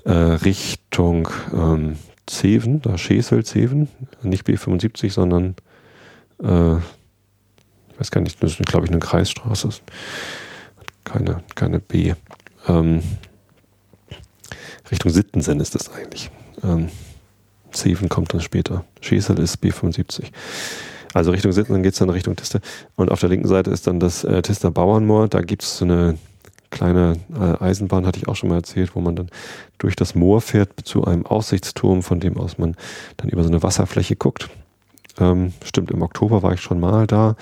äh, 0.04 0.12
Richtung 0.12 1.28
ähm, 1.54 1.96
Zeven, 2.26 2.82
da 2.82 2.98
Schesel 2.98 3.44
Zeven, 3.44 3.88
nicht 4.22 4.46
B75, 4.46 5.12
sondern 5.12 5.54
äh, 6.42 6.76
ich 6.76 8.00
weiß 8.00 8.10
gar 8.10 8.20
nicht, 8.20 8.42
das 8.42 8.58
ist 8.58 8.66
glaube 8.66 8.86
ich 8.86 8.90
eine 8.90 9.00
Kreisstraße, 9.00 9.70
keine, 11.04 11.42
keine 11.54 11.78
B. 11.78 12.14
Ähm, 12.66 13.02
Richtung 14.90 15.10
Sittensen 15.10 15.60
ist 15.60 15.74
das 15.74 15.92
eigentlich. 15.92 16.30
Ähm, 16.62 16.88
Zeven 17.72 18.08
kommt 18.08 18.34
dann 18.34 18.40
später. 18.40 18.84
Schesel 19.00 19.38
ist 19.38 19.62
B75. 19.62 20.30
Also 21.14 21.30
Richtung 21.30 21.52
Sitten, 21.52 21.72
dann 21.72 21.82
geht 21.82 21.94
es 21.94 21.98
dann 21.98 22.10
Richtung 22.10 22.36
Tiste. 22.36 22.60
Und 22.96 23.10
auf 23.10 23.20
der 23.20 23.28
linken 23.28 23.48
Seite 23.48 23.70
ist 23.70 23.86
dann 23.86 24.00
das 24.00 24.24
äh, 24.24 24.42
Tister 24.42 24.70
Bauernmoor. 24.70 25.28
Da 25.28 25.40
gibt 25.40 25.62
es 25.62 25.78
so 25.78 25.84
eine 25.84 26.18
kleine 26.70 27.14
äh, 27.34 27.62
Eisenbahn, 27.62 28.06
hatte 28.06 28.18
ich 28.18 28.28
auch 28.28 28.36
schon 28.36 28.50
mal 28.50 28.56
erzählt, 28.56 28.94
wo 28.94 29.00
man 29.00 29.16
dann 29.16 29.30
durch 29.78 29.96
das 29.96 30.14
Moor 30.14 30.40
fährt 30.40 30.70
zu 30.84 31.04
einem 31.04 31.24
Aussichtsturm, 31.26 32.02
von 32.02 32.20
dem 32.20 32.36
aus 32.36 32.58
man 32.58 32.76
dann 33.16 33.30
über 33.30 33.42
so 33.42 33.48
eine 33.48 33.62
Wasserfläche 33.62 34.16
guckt. 34.16 34.50
Ähm, 35.18 35.52
stimmt, 35.64 35.90
im 35.90 36.02
Oktober 36.02 36.42
war 36.42 36.52
ich 36.52 36.60
schon 36.60 36.78
mal 36.78 37.06
da, 37.06 37.36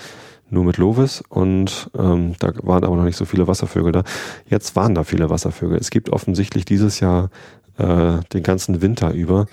nur 0.49 0.63
mit 0.63 0.77
Lovis 0.77 1.21
und 1.27 1.89
ähm, 1.97 2.35
da 2.39 2.53
waren 2.63 2.85
aber 2.85 2.95
noch 2.95 3.03
nicht 3.03 3.17
so 3.17 3.25
viele 3.25 3.47
Wasservögel 3.47 3.91
da. 3.91 4.03
Jetzt 4.49 4.75
waren 4.75 4.95
da 4.95 5.03
viele 5.03 5.29
Wasservögel. 5.29 5.77
Es 5.77 5.89
gibt 5.89 6.09
offensichtlich 6.09 6.63
dieses 6.63 7.01
Jahr 7.01 7.29
äh, 7.77 8.19
den 8.33 8.43
ganzen 8.43 8.81
Winter 8.81 9.11
über 9.11 9.47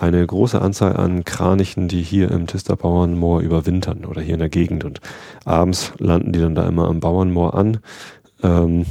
eine 0.00 0.26
große 0.26 0.60
Anzahl 0.60 0.96
an 0.96 1.24
Kranichen, 1.24 1.86
die 1.86 2.02
hier 2.02 2.30
im 2.30 2.46
Tister 2.46 2.74
Bauernmoor 2.76 3.40
überwintern 3.40 4.04
oder 4.06 4.22
hier 4.22 4.34
in 4.34 4.40
der 4.40 4.48
Gegend. 4.48 4.84
Und 4.84 5.00
abends 5.44 5.92
landen 5.98 6.32
die 6.32 6.40
dann 6.40 6.54
da 6.54 6.66
immer 6.66 6.88
am 6.88 7.00
Bauernmoor 7.00 7.54
an. 7.54 7.78
Ähm, 8.42 8.86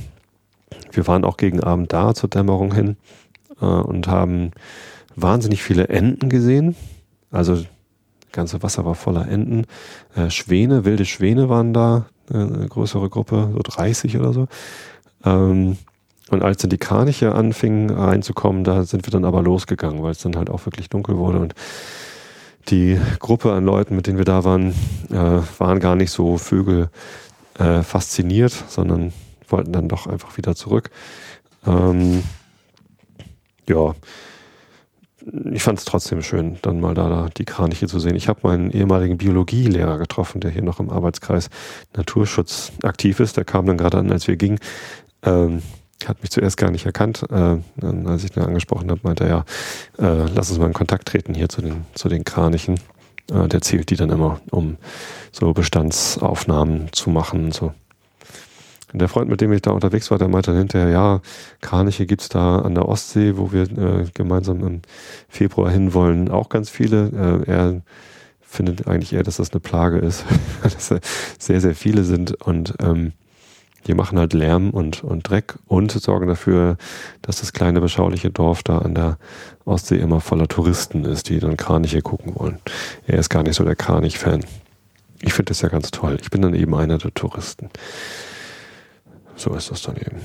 wir 0.92 1.08
waren 1.08 1.26
auch 1.26 1.38
gegen 1.38 1.62
Abend 1.62 1.92
da 1.94 2.14
zur 2.14 2.30
Dämmerung 2.30 2.74
hin 2.74 2.98
äh, 3.60 3.66
und 3.66 4.08
haben 4.08 4.52
wahnsinnig 5.16 5.64
viele 5.64 5.90
Enten 5.90 6.30
gesehen. 6.30 6.76
Also 7.32 7.56
das 7.56 7.66
ganze 8.32 8.62
Wasser 8.62 8.86
war 8.86 8.96
voller 8.96 9.28
Enten. 9.28 9.66
Äh, 10.16 10.30
Schwäne, 10.30 10.86
wilde 10.86 11.06
Schwäne 11.06 11.50
waren 11.50 11.74
da, 11.74 12.06
äh, 12.32 12.36
eine 12.36 12.68
größere 12.68 13.10
Gruppe, 13.10 13.50
so 13.52 13.60
30 13.64 14.18
oder 14.18 14.34
so. 14.34 14.48
Ähm, 15.26 15.78
und 16.32 16.44
als 16.44 16.58
dann 16.58 16.70
die 16.70 16.78
Kraniche 16.78 17.34
anfingen 17.34 17.90
reinzukommen, 17.90 18.64
da 18.64 18.84
sind 18.84 19.06
wir 19.06 19.12
dann 19.12 19.26
aber 19.26 19.42
losgegangen, 19.42 20.04
weil 20.04 20.12
es 20.12 20.20
dann 20.20 20.36
halt 20.36 20.50
auch 20.50 20.66
wirklich 20.66 20.90
dunkel 20.90 21.18
wurde 21.18 21.40
und 21.40 21.56
die 22.70 23.00
Gruppe 23.20 23.52
an 23.54 23.66
Leuten, 23.66 23.96
mit 23.96 24.08
denen 24.08 24.18
wir 24.18 24.26
da 24.26 24.44
waren, 24.44 24.74
äh, 25.10 25.42
waren 25.58 25.80
gar 25.80 25.96
nicht 25.96 26.12
so 26.12 26.38
Vögel 26.38 26.90
äh, 27.58 27.82
fasziniert, 27.82 28.52
sondern 28.68 29.14
wollten 29.48 29.72
dann 29.72 29.88
doch 29.88 30.08
einfach 30.08 30.38
wieder 30.38 30.56
zurück. 30.56 30.92
Ähm, 31.66 32.24
ja, 33.68 33.96
ich 35.52 35.64
fand 35.64 35.80
es 35.80 35.86
trotzdem 35.86 36.22
schön, 36.22 36.58
dann 36.62 36.80
mal 36.80 36.94
da, 36.94 37.10
da 37.10 37.30
die 37.36 37.46
Kraniche 37.46 37.88
zu 37.88 38.00
sehen. 38.00 38.16
Ich 38.16 38.28
habe 38.28 38.40
meinen 38.44 38.72
ehemaligen 38.72 39.18
Biologielehrer 39.18 39.98
getroffen, 39.98 40.42
der 40.42 40.52
hier 40.52 40.62
noch 40.62 40.80
im 40.80 40.90
Arbeitskreis 40.90 41.50
Naturschutz 41.96 42.72
aktiv 42.84 43.20
ist. 43.20 43.38
Der 43.38 43.46
kam 43.46 43.66
dann 43.66 43.78
gerade 43.78 43.98
an, 43.98 44.12
als 44.12 44.28
wir 44.28 44.38
gingen. 44.38 44.60
Ähm, 45.24 45.62
hat 46.08 46.22
mich 46.22 46.32
zuerst 46.32 46.58
gar 46.58 46.72
nicht 46.72 46.86
erkannt. 46.86 47.24
Äh, 47.30 47.58
dann, 47.78 48.08
als 48.08 48.24
ich 48.24 48.36
ihn 48.36 48.44
angesprochen 48.44 48.90
habe, 48.90 49.02
meinte 49.04 49.26
er, 49.26 49.30
ja, 49.30 49.46
äh, 49.98 50.30
lass 50.34 50.50
uns 50.50 50.60
mal 50.60 50.68
in 50.68 50.74
Kontakt 50.74 51.08
treten 51.08 51.34
hier 51.34 51.50
zu 51.50 51.62
den, 51.62 51.86
zu 51.94 52.10
den 52.10 52.24
Kranichen. 52.24 52.80
Äh, 53.32 53.48
der 53.48 53.62
zählt 53.62 53.90
die 53.90 53.96
dann 53.96 54.10
immer, 54.10 54.40
um 54.52 54.78
so 55.32 55.54
Bestandsaufnahmen 55.54 56.92
zu 56.92 57.10
machen 57.10 57.52
so. 57.52 57.74
Und 58.92 59.00
der 59.00 59.08
Freund, 59.08 59.30
mit 59.30 59.40
dem 59.40 59.52
ich 59.54 59.62
da 59.62 59.72
unterwegs 59.72 60.10
war, 60.10 60.18
der 60.18 60.30
meinte 60.30 60.52
dann 60.52 60.60
hinterher, 60.60 60.90
ja, 60.90 61.22
Kraniche 61.62 62.08
gibt's 62.08 62.30
da 62.30 62.60
an 62.60 62.74
der 62.74 62.88
Ostsee, 62.88 63.38
wo 63.38 63.52
wir 63.52 63.64
äh, 63.64 64.06
gemeinsam 64.16 64.66
im 64.66 64.82
Februar 65.28 65.70
hinwollen, 65.70 66.32
auch 66.32 66.50
ganz 66.50 66.70
viele. 66.72 67.44
Äh, 67.46 67.52
er 67.52 67.82
findet 68.42 68.88
eigentlich 68.88 69.14
eher, 69.14 69.22
dass 69.22 69.38
das 69.38 69.52
eine 69.52 69.60
Plage 69.60 70.00
ist, 70.00 70.26
dass 70.64 70.92
sehr, 71.38 71.62
sehr 71.62 71.76
viele 71.76 72.04
sind 72.04 72.42
und 72.42 72.74
ähm, 72.82 73.14
die 73.90 73.96
machen 73.96 74.20
halt 74.20 74.34
Lärm 74.34 74.70
und, 74.70 75.04
und 75.04 75.28
Dreck 75.28 75.56
und 75.66 75.92
sorgen 75.92 76.28
dafür, 76.28 76.78
dass 77.24 77.40
das 77.40 77.54
kleine 77.54 77.82
beschauliche 77.82 78.30
Dorf 78.30 78.62
da 78.62 78.78
an 78.78 78.94
der 78.94 79.18
Ostsee 79.66 79.98
immer 79.98 80.22
voller 80.22 80.48
Touristen 80.48 81.06
ist, 81.06 81.28
die 81.28 81.40
dann 81.40 81.58
Kraniche 81.58 82.04
gucken 82.04 82.36
wollen. 82.36 82.60
Er 83.08 83.18
ist 83.18 83.30
gar 83.30 83.42
nicht 83.42 83.56
so 83.56 83.64
der 83.64 83.76
Kranich-Fan. 83.76 84.46
ich 85.22 85.34
finde 85.34 85.50
das 85.50 85.62
ja 85.62 85.70
ganz 85.70 85.90
toll. 85.90 86.20
Ich 86.22 86.30
bin 86.30 86.44
dann 86.44 86.54
eben 86.54 86.76
einer 86.76 87.00
der 87.00 87.12
Touristen. 87.16 87.72
So 89.36 89.56
ist 89.56 89.72
das 89.72 89.82
dann 89.82 89.98
eben. 89.98 90.22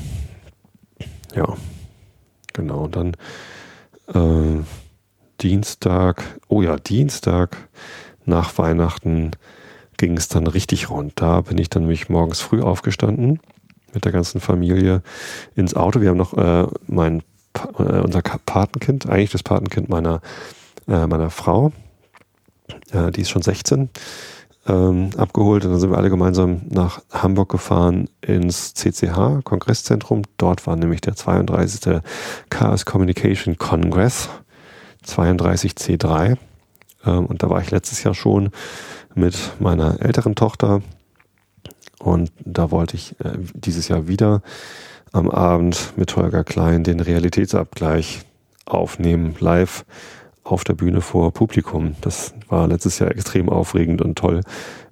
Ja, 1.35 1.57
genau. 2.53 2.85
Und 2.85 2.97
dann 2.97 3.17
äh, 4.13 4.63
Dienstag, 5.41 6.23
oh 6.49 6.61
ja, 6.61 6.77
Dienstag 6.77 7.57
nach 8.27 8.59
Weihnachten 8.59 9.31
ging 9.97 10.19
es 10.19 10.29
dann 10.29 10.47
richtig 10.47 10.91
rund. 10.91 11.15
Da 11.17 11.41
bin 11.41 11.57
ich 11.57 11.71
dann 11.71 11.85
nämlich 11.85 12.11
morgens 12.11 12.43
früh 12.43 12.61
aufgestanden 12.61 13.41
mit 13.95 14.05
der 14.05 14.13
ganzen 14.13 14.41
Familie 14.41 15.03
ins 15.55 15.75
Auto. 15.75 16.01
Wir 16.01 16.11
haben 16.11 16.19
noch 16.19 16.37
äh, 16.37 16.67
mein 16.87 17.23
äh, 17.79 18.01
unser 18.01 18.21
Patenkind, 18.23 19.09
eigentlich 19.09 19.31
das 19.31 19.43
Patenkind 19.43 19.89
meiner 19.89 20.21
äh, 20.89 21.07
meiner 21.07 21.31
Frau, 21.31 21.73
äh, 22.93 23.11
die 23.11 23.23
ist 23.23 23.31
schon 23.31 23.43
16, 23.43 23.89
ähm, 24.67 25.11
abgeholt 25.17 25.65
und 25.65 25.73
dann 25.73 25.81
sind 25.81 25.91
wir 25.91 25.99
alle 25.99 26.11
gemeinsam 26.11 26.63
nach 26.69 27.03
Hamburg 27.11 27.51
gefahren 27.51 28.09
ins 28.21 28.75
CCH, 28.75 29.45
Kongresszentrum. 29.45 30.23
Dort 30.37 30.67
war 30.67 30.77
nämlich 30.77 31.01
der 31.01 31.15
32. 31.15 32.01
Chaos 32.51 32.85
Communication 32.85 33.59
Congress, 33.59 34.29
32C3. 35.07 36.37
Ähm, 37.07 37.27
und 37.27 37.43
da 37.43 37.51
war 37.51 37.61
ich 37.61 37.71
letztes 37.71 38.03
Jahr 38.03 38.15
schon 38.15 38.51
mit 39.15 39.37
meiner 39.61 40.01
älteren 40.01 40.35
Tochter 40.35 40.83
und 41.99 42.33
da 42.45 42.71
wollte 42.71 42.97
ich 42.97 43.19
äh, 43.21 43.39
dieses 43.55 43.89
Jahr 43.89 44.09
wieder 44.09 44.43
am 45.13 45.31
Abend 45.31 45.93
mit 45.97 46.15
Holger 46.17 46.45
Klein 46.45 46.85
den 46.85 47.01
Realitätsabgleich 47.01 48.23
aufnehmen, 48.67 49.37
live 49.39 49.85
auf 50.43 50.65
der 50.65 50.75
Bühne 50.75 51.01
vor 51.01 51.33
Publikum. 51.33 51.97
Das 52.01 52.35
war 52.49 52.67
letztes 52.67 52.99
Jahr 52.99 53.11
extrem 53.11 53.49
aufregend 53.49 54.03
und 54.03 54.19
toll. 54.19 54.41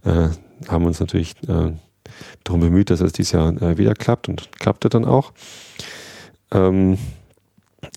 Äh, 0.04 0.28
haben 0.68 0.86
uns 0.86 1.00
natürlich 1.00 1.34
äh, 1.48 1.72
darum 2.44 2.60
bemüht, 2.60 2.90
dass 2.90 3.00
es 3.00 3.12
dieses 3.12 3.32
Jahr 3.32 3.60
äh, 3.60 3.78
wieder 3.78 3.94
klappt 3.94 4.28
und 4.28 4.50
klappte 4.58 4.88
dann 4.88 5.04
auch. 5.04 5.32
Ähm, 6.52 6.98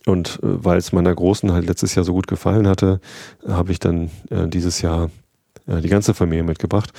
und 0.05 0.39
äh, 0.43 0.63
weil 0.63 0.77
es 0.77 0.91
meiner 0.91 1.13
Großen 1.13 1.51
halt 1.51 1.67
letztes 1.67 1.95
Jahr 1.95 2.05
so 2.05 2.13
gut 2.13 2.27
gefallen 2.27 2.67
hatte, 2.67 2.99
habe 3.47 3.71
ich 3.71 3.79
dann 3.79 4.09
äh, 4.29 4.47
dieses 4.47 4.81
Jahr 4.81 5.09
die 5.67 5.89
ganze 5.89 6.13
Familie 6.13 6.43
mitgebracht. 6.43 6.91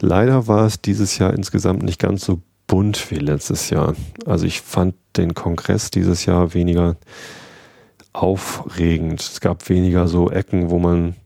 Leider 0.00 0.46
war 0.46 0.66
es 0.66 0.80
dieses 0.80 1.18
Jahr 1.18 1.32
insgesamt 1.34 1.82
nicht 1.82 2.00
ganz 2.00 2.24
so 2.24 2.40
bunt 2.66 3.10
wie 3.10 3.16
letztes 3.16 3.70
Jahr. 3.70 3.94
Also 4.26 4.46
ich 4.46 4.60
fand 4.60 4.94
den 5.16 5.34
Kongress 5.34 5.90
dieses 5.90 6.26
Jahr 6.26 6.54
weniger 6.54 6.96
aufregend. 8.12 9.20
Es 9.20 9.40
gab 9.40 9.68
weniger 9.68 10.08
so 10.08 10.30
Ecken, 10.30 10.70
wo 10.70 10.78
man, 10.78 11.16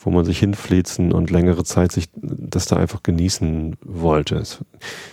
wo 0.00 0.10
man 0.10 0.24
sich 0.24 0.38
hinflitzen 0.38 1.12
und 1.12 1.30
längere 1.30 1.64
Zeit 1.64 1.92
sich 1.92 2.08
das 2.14 2.66
da 2.66 2.76
einfach 2.76 3.02
genießen 3.02 3.76
wollte. 3.82 4.36
Es, 4.36 4.64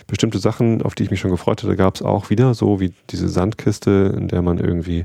bestimmte 0.06 0.38
Sachen, 0.38 0.82
auf 0.82 0.94
die 0.94 1.04
ich 1.04 1.10
mich 1.10 1.20
schon 1.20 1.30
gefreut 1.30 1.62
hatte, 1.62 1.76
gab 1.76 1.94
es 1.94 2.02
auch 2.02 2.30
wieder, 2.30 2.54
so 2.54 2.80
wie 2.80 2.92
diese 3.10 3.28
Sandkiste, 3.28 4.14
in 4.16 4.28
der 4.28 4.42
man 4.42 4.58
irgendwie 4.58 5.04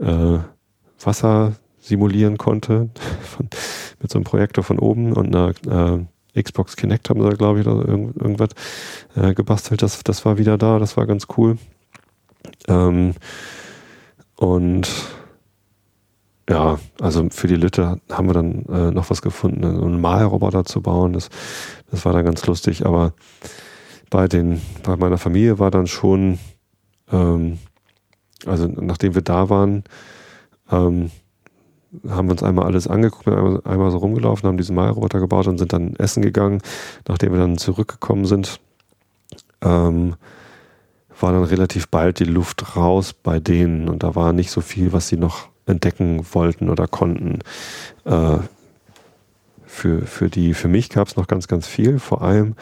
äh, 0.00 0.38
Wasser 1.00 1.52
simulieren 1.88 2.38
konnte 2.38 2.90
von, 3.22 3.48
mit 4.00 4.10
so 4.10 4.18
einem 4.18 4.24
Projektor 4.24 4.62
von 4.62 4.78
oben 4.78 5.12
und 5.12 5.34
einer 5.34 6.06
äh, 6.34 6.42
Xbox 6.42 6.76
Kinect 6.76 7.10
haben 7.10 7.22
sie 7.22 7.36
glaube 7.36 7.60
ich, 7.60 7.66
oder 7.66 7.88
irgend, 7.88 8.16
irgendwas 8.16 8.50
äh, 9.16 9.34
gebastelt. 9.34 9.82
Das, 9.82 10.02
das 10.04 10.24
war 10.24 10.38
wieder 10.38 10.56
da, 10.56 10.78
das 10.78 10.96
war 10.96 11.06
ganz 11.06 11.26
cool. 11.36 11.58
Ähm, 12.68 13.14
und 14.36 14.88
ja, 16.48 16.78
also 17.00 17.28
für 17.30 17.46
die 17.46 17.56
Lütte 17.56 18.00
haben 18.10 18.28
wir 18.28 18.34
dann 18.34 18.64
äh, 18.66 18.90
noch 18.90 19.10
was 19.10 19.20
gefunden, 19.20 19.62
so 19.62 19.84
einen 19.84 20.00
Malroboter 20.00 20.64
zu 20.64 20.80
bauen. 20.80 21.12
Das, 21.12 21.28
das 21.90 22.04
war 22.04 22.12
dann 22.12 22.24
ganz 22.24 22.46
lustig. 22.46 22.86
Aber 22.86 23.12
bei 24.10 24.28
den, 24.28 24.62
bei 24.82 24.96
meiner 24.96 25.18
Familie 25.18 25.58
war 25.58 25.70
dann 25.70 25.86
schon, 25.86 26.38
ähm, 27.12 27.58
also 28.46 28.66
nachdem 28.66 29.14
wir 29.14 29.22
da 29.22 29.50
waren, 29.50 29.84
ähm, 30.70 31.10
haben 32.08 32.28
wir 32.28 32.32
uns 32.32 32.42
einmal 32.42 32.66
alles 32.66 32.86
angeguckt, 32.86 33.28
einmal, 33.28 33.60
einmal 33.64 33.90
so 33.90 33.98
rumgelaufen, 33.98 34.46
haben 34.48 34.58
diesen 34.58 34.76
Malroboter 34.76 35.20
gebaut 35.20 35.46
und 35.46 35.58
sind 35.58 35.72
dann 35.72 35.96
essen 35.96 36.22
gegangen. 36.22 36.60
Nachdem 37.06 37.32
wir 37.32 37.38
dann 37.38 37.58
zurückgekommen 37.58 38.26
sind, 38.26 38.60
ähm, 39.62 40.14
war 41.20 41.32
dann 41.32 41.44
relativ 41.44 41.88
bald 41.88 42.20
die 42.20 42.24
Luft 42.24 42.76
raus 42.76 43.12
bei 43.12 43.40
denen 43.40 43.88
und 43.88 44.02
da 44.02 44.14
war 44.14 44.32
nicht 44.32 44.50
so 44.50 44.60
viel, 44.60 44.92
was 44.92 45.08
sie 45.08 45.16
noch 45.16 45.48
entdecken 45.66 46.24
wollten 46.32 46.68
oder 46.68 46.86
konnten. 46.86 47.40
Äh, 48.04 48.38
für, 49.66 50.02
für 50.02 50.28
die, 50.28 50.54
für 50.54 50.68
mich 50.68 50.90
gab 50.90 51.08
es 51.08 51.16
noch 51.16 51.26
ganz, 51.26 51.46
ganz 51.46 51.66
viel. 51.66 51.98
Vor 51.98 52.22
allem 52.22 52.54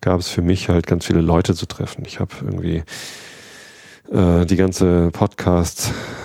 gab 0.00 0.20
es 0.20 0.28
für 0.28 0.42
mich 0.42 0.68
halt 0.68 0.86
ganz 0.86 1.06
viele 1.06 1.20
Leute 1.20 1.54
zu 1.54 1.66
treffen. 1.66 2.04
Ich 2.06 2.20
habe 2.20 2.32
irgendwie 2.40 2.82
äh, 4.10 4.46
die 4.46 4.56
ganze 4.56 5.10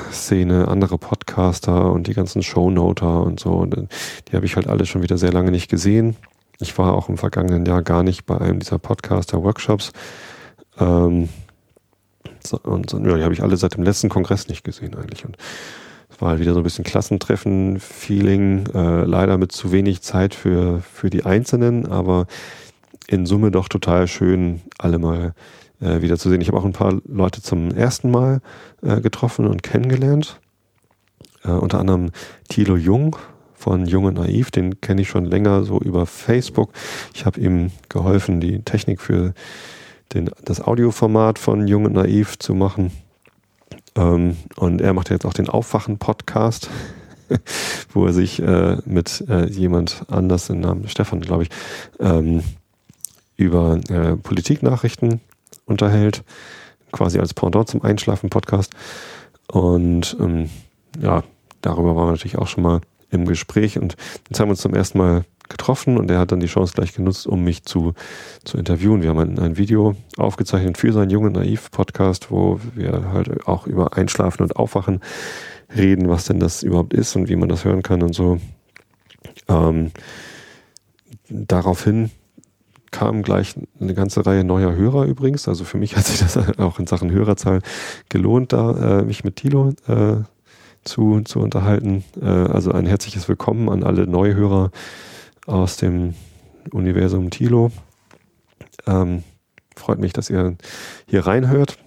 Podcast-Szene, 0.07 0.67
andere 0.67 0.97
Podcaster 0.97 1.91
und 1.91 2.07
die 2.07 2.13
ganzen 2.13 2.41
Shownoter 2.41 3.23
und 3.23 3.39
so, 3.39 3.51
und 3.51 3.75
äh, 3.77 3.87
die 4.27 4.35
habe 4.35 4.45
ich 4.45 4.55
halt 4.55 4.67
alle 4.67 4.85
schon 4.85 5.01
wieder 5.01 5.17
sehr 5.17 5.33
lange 5.33 5.51
nicht 5.51 5.69
gesehen. 5.69 6.15
Ich 6.59 6.77
war 6.77 6.93
auch 6.93 7.09
im 7.09 7.17
vergangenen 7.17 7.65
Jahr 7.65 7.83
gar 7.83 8.03
nicht 8.03 8.25
bei 8.25 8.39
einem 8.39 8.59
dieser 8.59 8.79
Podcaster-Workshops. 8.79 9.91
Ähm, 10.79 11.29
und 12.63 12.93
ja, 12.93 13.17
die 13.17 13.23
habe 13.23 13.33
ich 13.33 13.43
alle 13.43 13.57
seit 13.57 13.75
dem 13.75 13.83
letzten 13.83 14.09
Kongress 14.09 14.47
nicht 14.47 14.63
gesehen 14.63 14.95
eigentlich. 14.95 15.25
Und 15.25 15.37
es 16.09 16.21
war 16.21 16.29
halt 16.29 16.39
wieder 16.39 16.53
so 16.53 16.61
ein 16.61 16.63
bisschen 16.63 16.85
Klassentreffen-Feeling, 16.85 18.67
äh, 18.73 19.03
leider 19.03 19.37
mit 19.37 19.51
zu 19.51 19.71
wenig 19.71 20.01
Zeit 20.01 20.33
für, 20.33 20.79
für 20.81 21.09
die 21.09 21.25
Einzelnen, 21.25 21.85
aber 21.85 22.27
in 23.07 23.25
Summe 23.25 23.51
doch 23.51 23.67
total 23.67 24.07
schön, 24.07 24.61
alle 24.77 24.99
mal 24.99 25.33
äh, 25.81 26.01
wieder 26.01 26.17
zu 26.17 26.29
sehen. 26.29 26.41
Ich 26.41 26.47
habe 26.47 26.57
auch 26.57 26.65
ein 26.65 26.73
paar 26.73 26.99
Leute 27.05 27.41
zum 27.41 27.71
ersten 27.71 28.11
Mal 28.11 28.41
äh, 28.81 29.01
getroffen 29.01 29.47
und 29.47 29.63
kennengelernt. 29.63 30.39
Äh, 31.43 31.51
unter 31.51 31.79
anderem 31.79 32.11
Thilo 32.49 32.75
Jung 32.75 33.15
von 33.53 33.85
Jung 33.85 34.05
und 34.05 34.15
Naiv, 34.15 34.51
den 34.51 34.81
kenne 34.81 35.01
ich 35.01 35.09
schon 35.09 35.25
länger 35.25 35.63
so 35.63 35.79
über 35.79 36.05
Facebook. 36.05 36.71
Ich 37.13 37.25
habe 37.25 37.39
ihm 37.39 37.71
geholfen, 37.89 38.39
die 38.39 38.61
Technik 38.61 39.01
für 39.01 39.33
den, 40.13 40.29
das 40.43 40.61
Audioformat 40.61 41.39
von 41.39 41.67
Jung 41.67 41.85
und 41.85 41.93
Naiv 41.93 42.37
zu 42.39 42.53
machen. 42.53 42.91
Ähm, 43.95 44.37
und 44.55 44.79
er 44.81 44.93
macht 44.93 45.09
jetzt 45.09 45.25
auch 45.25 45.33
den 45.33 45.49
Aufwachen-Podcast, 45.49 46.69
wo 47.93 48.05
er 48.05 48.13
sich 48.13 48.41
äh, 48.41 48.77
mit 48.85 49.25
äh, 49.27 49.47
jemand 49.47 50.05
anders, 50.07 50.47
den 50.47 50.59
Namen 50.59 50.87
Stefan, 50.87 51.19
glaube 51.19 51.43
ich, 51.43 51.49
ähm, 51.99 52.43
über 53.35 53.79
äh, 53.89 54.15
Politiknachrichten 54.15 55.21
unterhält, 55.67 56.23
quasi 56.91 57.19
als 57.19 57.33
Pendant 57.33 57.69
zum 57.69 57.83
Einschlafen-Podcast. 57.83 58.73
Und 59.51 60.17
ähm, 60.19 60.49
ja, 60.99 61.23
darüber 61.61 61.95
waren 61.95 62.07
wir 62.07 62.11
natürlich 62.13 62.37
auch 62.37 62.47
schon 62.47 62.63
mal 62.63 62.81
im 63.09 63.25
Gespräch 63.25 63.77
und 63.77 63.95
jetzt 64.29 64.39
haben 64.39 64.47
wir 64.47 64.51
uns 64.51 64.61
zum 64.61 64.73
ersten 64.73 64.97
Mal 64.97 65.23
getroffen 65.49 65.97
und 65.97 66.11
er 66.11 66.19
hat 66.19 66.33
dann 66.33 66.41
die 66.41 66.47
Chance 66.47 66.73
gleich 66.73 66.93
genutzt, 66.93 67.25
um 67.25 67.43
mich 67.43 67.63
zu, 67.63 67.93
zu 68.43 68.57
interviewen. 68.57 69.01
Wir 69.01 69.09
haben 69.09 69.39
ein, 69.39 69.57
Video 69.57 69.95
aufgezeichnet 70.17 70.77
für 70.77 70.91
seinen 70.91 71.09
jungen 71.09 71.31
Naiv-Podcast, 71.31 72.31
wo 72.31 72.59
wir 72.75 73.11
halt 73.13 73.47
auch 73.47 73.65
über 73.65 73.95
Einschlafen 73.95 74.43
und 74.43 74.57
Aufwachen 74.57 74.99
reden, 75.75 76.09
was 76.09 76.25
denn 76.25 76.39
das 76.39 76.63
überhaupt 76.63 76.93
ist 76.93 77.15
und 77.15 77.29
wie 77.29 77.37
man 77.37 77.47
das 77.47 77.63
hören 77.63 77.81
kann 77.81 78.01
und 78.01 78.13
so. 78.13 78.39
Ähm, 79.47 79.91
daraufhin 81.29 82.11
kam 82.97 83.21
gleich 83.21 83.53
eine 83.79 83.93
ganze 83.93 84.25
Reihe 84.25 84.43
neuer 84.43 84.73
Hörer 84.73 85.05
übrigens. 85.05 85.47
Also 85.47 85.65
für 85.65 85.77
mich 85.77 85.95
hat 85.95 86.05
sich 86.05 86.19
das 86.19 86.35
auch 86.57 86.79
in 86.79 86.87
Sachen 86.87 87.11
Hörerzahl 87.11 87.61
gelohnt, 88.09 88.53
da 88.53 89.01
äh, 89.01 89.03
mich 89.03 89.23
mit 89.23 89.35
Tilo 89.35 89.73
äh, 89.87 90.15
zu, 90.83 91.21
zu 91.21 91.39
unterhalten. 91.39 92.03
Äh, 92.19 92.25
also 92.25 92.71
ein 92.71 92.87
herzliches 92.87 93.29
Willkommen 93.29 93.69
an 93.69 93.83
alle 93.83 94.07
Neuhörer 94.07 94.71
aus 95.45 95.77
dem 95.77 96.15
Universum 96.71 97.29
Tilo. 97.29 97.71
Ähm, 98.87 99.23
freut 99.75 99.99
mich, 99.99 100.13
dass 100.13 100.31
ihr 100.31 100.55
hier 101.05 101.27
reinhört. 101.27 101.77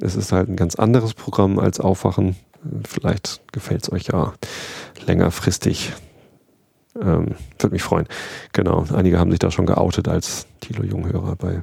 Es 0.00 0.14
ist 0.14 0.30
halt 0.30 0.48
ein 0.48 0.56
ganz 0.56 0.76
anderes 0.76 1.14
Programm 1.14 1.58
als 1.58 1.80
Aufwachen. 1.80 2.36
Vielleicht 2.86 3.40
gefällt 3.52 3.82
es 3.82 3.90
euch 3.90 4.06
ja 4.06 4.34
längerfristig 5.04 5.94
ähm, 6.94 7.34
Würde 7.58 7.72
mich 7.72 7.82
freuen. 7.82 8.06
Genau, 8.52 8.84
einige 8.92 9.18
haben 9.18 9.30
sich 9.30 9.40
da 9.40 9.50
schon 9.50 9.66
geoutet 9.66 10.08
als 10.08 10.46
Thilo 10.60 10.84
Junghörer 10.84 11.36
bei, 11.36 11.62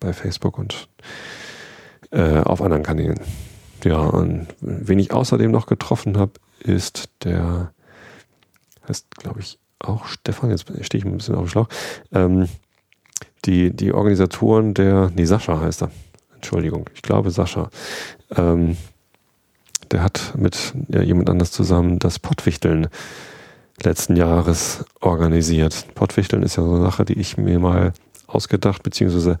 bei 0.00 0.12
Facebook 0.12 0.58
und 0.58 0.88
äh, 2.10 2.40
auf 2.40 2.62
anderen 2.62 2.82
Kanälen. 2.82 3.20
Ja, 3.84 3.98
und 3.98 4.48
wen 4.60 4.98
ich 4.98 5.12
außerdem 5.12 5.50
noch 5.50 5.66
getroffen 5.66 6.18
habe, 6.18 6.32
ist 6.60 7.10
der, 7.22 7.72
heißt 8.88 9.16
glaube 9.16 9.40
ich 9.40 9.58
auch 9.78 10.06
Stefan, 10.06 10.50
jetzt 10.50 10.66
stehe 10.84 10.98
ich 11.00 11.04
ein 11.04 11.16
bisschen 11.16 11.36
auf 11.36 11.44
dem 11.44 11.48
Schlauch, 11.48 11.68
ähm, 12.12 12.48
die, 13.44 13.74
die 13.74 13.92
Organisatoren 13.92 14.74
der, 14.74 15.12
nee, 15.14 15.24
Sascha 15.24 15.60
heißt 15.60 15.82
er, 15.82 15.90
Entschuldigung, 16.34 16.90
ich 16.94 17.02
glaube 17.02 17.30
Sascha, 17.30 17.70
ähm, 18.36 18.76
der 19.90 20.02
hat 20.02 20.34
mit 20.36 20.74
ja, 20.88 21.02
jemand 21.02 21.30
anders 21.30 21.52
zusammen 21.52 21.98
das 21.98 22.18
Pottwichteln 22.18 22.88
letzten 23.82 24.16
Jahres 24.16 24.84
organisiert. 25.00 25.86
Pottwichteln 25.94 26.42
ist 26.42 26.56
ja 26.56 26.62
so 26.62 26.74
eine 26.74 26.84
Sache, 26.84 27.04
die 27.04 27.18
ich 27.18 27.36
mir 27.36 27.58
mal 27.58 27.92
ausgedacht 28.26 28.82
bzw. 28.82 29.36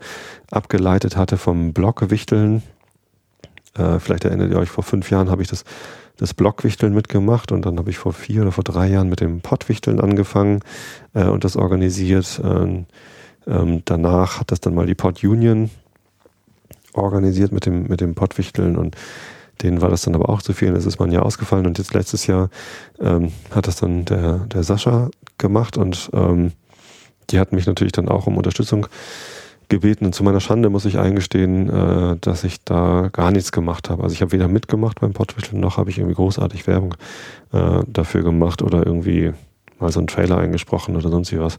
abgeleitet 0.50 1.16
hatte 1.16 1.36
vom 1.36 1.72
Blockwichteln. 1.72 2.62
Äh, 3.76 3.98
vielleicht 3.98 4.24
erinnert 4.24 4.50
ihr 4.50 4.58
euch, 4.58 4.70
vor 4.70 4.84
fünf 4.84 5.10
Jahren 5.10 5.30
habe 5.30 5.42
ich 5.42 5.48
das, 5.48 5.64
das 6.16 6.34
Blockwichteln 6.34 6.94
mitgemacht 6.94 7.52
und 7.52 7.64
dann 7.66 7.78
habe 7.78 7.90
ich 7.90 7.98
vor 7.98 8.12
vier 8.12 8.42
oder 8.42 8.52
vor 8.52 8.64
drei 8.64 8.88
Jahren 8.88 9.08
mit 9.08 9.20
dem 9.20 9.40
Pottwichteln 9.40 10.00
angefangen 10.00 10.60
äh, 11.14 11.24
und 11.24 11.44
das 11.44 11.56
organisiert. 11.56 12.40
Ähm, 12.42 12.86
ähm, 13.46 13.82
danach 13.84 14.40
hat 14.40 14.50
das 14.50 14.60
dann 14.60 14.74
mal 14.74 14.86
die 14.86 14.94
Pod 14.94 15.22
Union 15.22 15.70
organisiert 16.92 17.52
mit 17.52 17.66
dem, 17.66 17.86
mit 17.86 18.00
dem 18.00 18.14
Pottwichteln 18.14 18.76
und 18.76 18.96
denen 19.62 19.80
war 19.80 19.90
das 19.90 20.02
dann 20.02 20.14
aber 20.14 20.28
auch 20.28 20.42
zu 20.42 20.52
viel. 20.52 20.72
Das 20.72 20.86
ist 20.86 20.98
man 20.98 21.12
ja 21.12 21.22
ausgefallen 21.22 21.66
und 21.66 21.78
jetzt 21.78 21.94
letztes 21.94 22.26
Jahr 22.26 22.50
ähm, 23.00 23.32
hat 23.50 23.66
das 23.66 23.76
dann 23.76 24.04
der, 24.04 24.38
der 24.46 24.62
Sascha 24.62 25.10
gemacht 25.38 25.76
und 25.76 26.10
ähm, 26.12 26.52
die 27.30 27.38
hatten 27.38 27.56
mich 27.56 27.66
natürlich 27.66 27.92
dann 27.92 28.08
auch 28.08 28.26
um 28.26 28.36
Unterstützung 28.36 28.86
gebeten 29.68 30.06
und 30.06 30.14
zu 30.14 30.24
meiner 30.24 30.40
Schande 30.40 30.70
muss 30.70 30.86
ich 30.86 30.98
eingestehen, 30.98 31.68
äh, 31.68 32.16
dass 32.20 32.44
ich 32.44 32.64
da 32.64 33.10
gar 33.12 33.30
nichts 33.30 33.52
gemacht 33.52 33.90
habe. 33.90 34.02
Also 34.02 34.14
ich 34.14 34.22
habe 34.22 34.32
weder 34.32 34.48
mitgemacht 34.48 35.00
beim 35.00 35.12
Pottwichteln 35.12 35.60
noch 35.60 35.76
habe 35.76 35.90
ich 35.90 35.98
irgendwie 35.98 36.14
großartig 36.14 36.66
Werbung 36.66 36.94
äh, 37.52 37.82
dafür 37.86 38.22
gemacht 38.22 38.62
oder 38.62 38.86
irgendwie 38.86 39.32
mal 39.78 39.92
so 39.92 40.00
einen 40.00 40.06
Trailer 40.06 40.38
eingesprochen 40.38 40.96
oder 40.96 41.10
sonst 41.10 41.32
wie 41.32 41.40
was. 41.40 41.58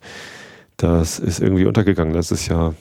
Das 0.77 1.19
ist 1.19 1.39
irgendwie 1.39 1.65
untergegangen. 1.65 2.13
Das 2.13 2.31
ist 2.31 2.47
ja 2.47 2.73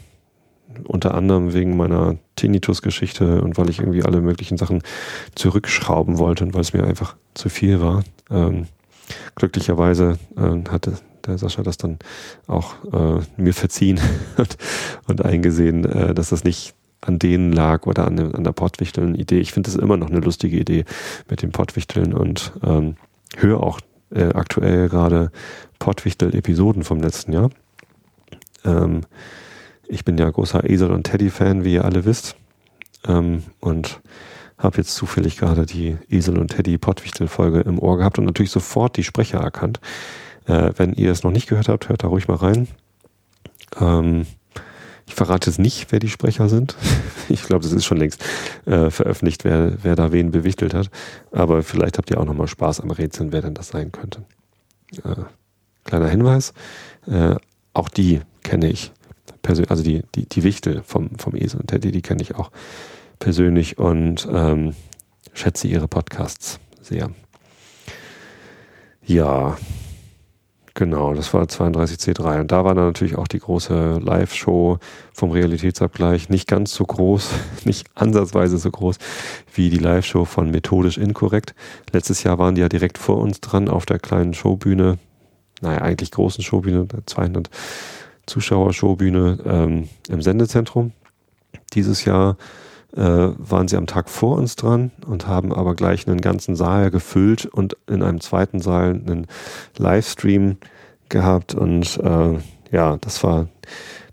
unter 0.84 1.14
anderem 1.14 1.54
wegen 1.54 1.76
meiner 1.76 2.16
Tinnitus-Geschichte 2.36 3.40
und 3.42 3.58
weil 3.58 3.70
ich 3.70 3.80
irgendwie 3.80 4.02
alle 4.02 4.20
möglichen 4.20 4.58
Sachen 4.58 4.82
zurückschrauben 5.34 6.18
wollte 6.18 6.44
und 6.44 6.54
weil 6.54 6.60
es 6.60 6.72
mir 6.72 6.84
einfach 6.84 7.16
zu 7.34 7.48
viel 7.48 7.80
war. 7.80 8.04
Ähm, 8.30 8.66
glücklicherweise 9.34 10.18
äh, 10.36 10.68
hatte 10.70 10.98
der 11.26 11.38
Sascha 11.38 11.62
das 11.62 11.76
dann 11.76 11.98
auch 12.46 12.74
äh, 12.92 13.22
mir 13.36 13.54
verziehen 13.54 14.00
und, 15.06 15.24
eingesehen, 15.24 15.84
äh, 15.84 16.14
dass 16.14 16.30
das 16.30 16.44
nicht 16.44 16.74
an 17.00 17.18
denen 17.18 17.52
lag 17.52 17.86
oder 17.86 18.06
an, 18.06 18.18
an 18.34 18.44
der 18.44 18.52
Pottwichteln-Idee. 18.52 19.38
Ich 19.38 19.52
finde 19.52 19.70
das 19.70 19.80
immer 19.80 19.96
noch 19.96 20.10
eine 20.10 20.20
lustige 20.20 20.58
Idee 20.58 20.84
mit 21.30 21.42
dem 21.42 21.52
Pottwichteln 21.52 22.12
und 22.12 22.52
ähm, 22.64 22.96
höre 23.36 23.62
auch 23.62 23.80
äh, 24.10 24.30
aktuell 24.34 24.88
gerade 24.88 25.30
Pottwichtel-Episoden 25.78 26.82
vom 26.82 27.00
letzten 27.00 27.32
Jahr. 27.32 27.50
Ähm, 28.64 29.02
ich 29.88 30.04
bin 30.04 30.18
ja 30.18 30.30
großer 30.30 30.68
Esel 30.68 30.90
und 30.90 31.04
Teddy-Fan, 31.04 31.64
wie 31.64 31.74
ihr 31.74 31.84
alle 31.84 32.04
wisst. 32.04 32.36
Ähm, 33.06 33.42
und 33.60 34.00
habe 34.58 34.78
jetzt 34.78 34.94
zufällig 34.94 35.38
gerade 35.38 35.66
die 35.66 35.96
Esel 36.08 36.38
und 36.38 36.48
Teddy 36.48 36.78
Pottwichtel-Folge 36.78 37.60
im 37.60 37.78
Ohr 37.78 37.96
gehabt 37.96 38.18
und 38.18 38.24
natürlich 38.24 38.50
sofort 38.50 38.96
die 38.96 39.04
Sprecher 39.04 39.38
erkannt. 39.38 39.80
Äh, 40.46 40.72
wenn 40.76 40.92
ihr 40.94 41.12
es 41.12 41.22
noch 41.22 41.30
nicht 41.30 41.48
gehört 41.48 41.68
habt, 41.68 41.88
hört 41.88 42.02
da 42.02 42.08
ruhig 42.08 42.28
mal 42.28 42.36
rein. 42.36 42.68
Ähm, 43.80 44.26
ich 45.06 45.14
verrate 45.14 45.48
jetzt 45.48 45.58
nicht, 45.58 45.90
wer 45.90 46.00
die 46.00 46.08
Sprecher 46.08 46.48
sind. 46.48 46.76
Ich 47.30 47.42
glaube, 47.42 47.62
das 47.62 47.72
ist 47.72 47.84
schon 47.84 47.98
längst 47.98 48.24
äh, 48.64 48.88
veröffentlicht, 48.88 49.44
wer, 49.44 49.74
wer 49.82 49.96
da 49.96 50.12
wen 50.12 50.30
bewichtelt 50.30 50.72
hat. 50.72 50.88
Aber 51.30 51.62
vielleicht 51.62 51.98
habt 51.98 52.10
ihr 52.10 52.18
auch 52.18 52.24
nochmal 52.24 52.48
Spaß 52.48 52.80
am 52.80 52.90
Rätseln, 52.90 53.32
wer 53.32 53.42
denn 53.42 53.52
das 53.52 53.68
sein 53.68 53.92
könnte. 53.92 54.24
Äh, 55.04 55.24
kleiner 55.84 56.08
Hinweis, 56.08 56.54
äh, 57.06 57.34
auch 57.74 57.90
die 57.90 58.22
kenne 58.42 58.70
ich 58.70 58.92
persönlich, 59.42 59.70
also 59.70 59.82
die, 59.82 60.02
die, 60.14 60.26
die 60.26 60.42
Wichtel 60.42 60.82
vom, 60.84 61.10
vom 61.18 61.34
Esel 61.36 61.60
und 61.60 61.68
Teddy, 61.68 61.92
die 61.92 62.02
kenne 62.02 62.22
ich 62.22 62.34
auch 62.34 62.50
persönlich 63.18 63.78
und 63.78 64.28
ähm, 64.30 64.74
schätze 65.32 65.68
ihre 65.68 65.88
Podcasts 65.88 66.60
sehr. 66.80 67.10
Ja, 69.04 69.56
Genau, 70.78 71.12
das 71.12 71.34
war 71.34 71.42
32C3. 71.42 72.38
Und 72.38 72.52
da 72.52 72.64
war 72.64 72.72
dann 72.72 72.86
natürlich 72.86 73.18
auch 73.18 73.26
die 73.26 73.40
große 73.40 73.98
Live-Show 74.00 74.78
vom 75.12 75.32
Realitätsabgleich 75.32 76.28
nicht 76.28 76.46
ganz 76.46 76.72
so 76.72 76.84
groß, 76.84 77.30
nicht 77.64 77.88
ansatzweise 77.96 78.58
so 78.58 78.70
groß 78.70 78.98
wie 79.52 79.70
die 79.70 79.78
Live-Show 79.78 80.24
von 80.24 80.52
Methodisch 80.52 80.96
Inkorrekt. 80.96 81.56
Letztes 81.90 82.22
Jahr 82.22 82.38
waren 82.38 82.54
die 82.54 82.60
ja 82.60 82.68
direkt 82.68 82.96
vor 82.96 83.18
uns 83.18 83.40
dran 83.40 83.68
auf 83.68 83.86
der 83.86 83.98
kleinen 83.98 84.34
Showbühne, 84.34 84.98
naja, 85.62 85.80
eigentlich 85.80 86.12
großen 86.12 86.44
Showbühne, 86.44 86.86
200 87.06 87.50
Zuschauer-Showbühne 88.28 89.38
ähm, 89.44 89.88
im 90.08 90.22
Sendezentrum. 90.22 90.92
Dieses 91.74 92.04
Jahr 92.04 92.36
äh, 92.96 93.00
waren 93.00 93.68
sie 93.68 93.76
am 93.76 93.86
Tag 93.86 94.08
vor 94.08 94.36
uns 94.36 94.56
dran 94.56 94.90
und 95.06 95.26
haben 95.26 95.52
aber 95.52 95.74
gleich 95.74 96.06
einen 96.06 96.20
ganzen 96.20 96.56
Saal 96.56 96.90
gefüllt 96.90 97.46
und 97.46 97.76
in 97.86 98.02
einem 98.02 98.20
zweiten 98.20 98.60
Saal 98.60 98.90
einen 98.90 99.26
Livestream 99.76 100.56
gehabt 101.08 101.54
und 101.54 101.98
äh, 101.98 102.38
ja, 102.70 102.96
das 102.98 103.24
war 103.24 103.48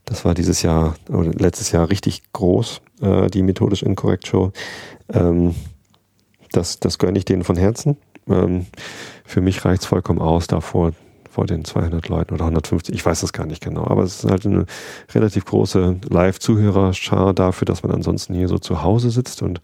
das 0.05 0.23
war 0.23 0.35
dieses 0.35 0.61
Jahr 0.61 0.95
oder 1.09 1.31
letztes 1.31 1.71
Jahr 1.71 1.89
richtig 1.89 2.21
groß, 2.31 2.81
äh, 3.01 3.27
die 3.27 3.41
methodisch 3.41 3.81
inkorrekt 3.81 4.27
Show. 4.27 4.51
Ähm, 5.11 5.55
das, 6.51 6.79
das 6.79 6.99
gönne 6.99 7.17
ich 7.17 7.25
denen 7.25 7.43
von 7.43 7.57
Herzen. 7.57 7.97
Ähm, 8.27 8.67
für 9.25 9.41
mich 9.41 9.65
reicht 9.65 9.81
es 9.81 9.87
vollkommen 9.87 10.19
aus, 10.19 10.47
davor 10.47 10.93
vor 11.35 11.45
den 11.45 11.65
200 11.65 12.07
Leuten 12.07 12.33
oder 12.33 12.45
150, 12.45 12.95
ich 12.95 13.05
weiß 13.05 13.19
das 13.19 13.33
gar 13.33 13.45
nicht 13.45 13.61
genau, 13.61 13.85
aber 13.85 14.03
es 14.03 14.23
ist 14.23 14.31
halt 14.31 14.45
eine 14.45 14.65
relativ 15.13 15.43
große 15.43 15.97
Live-Zuhörerschar 16.09 17.33
dafür, 17.33 17.65
dass 17.65 17.83
man 17.83 17.91
ansonsten 17.91 18.33
hier 18.35 18.47
so 18.47 18.57
zu 18.57 18.83
Hause 18.83 19.09
sitzt 19.09 19.41
und 19.41 19.59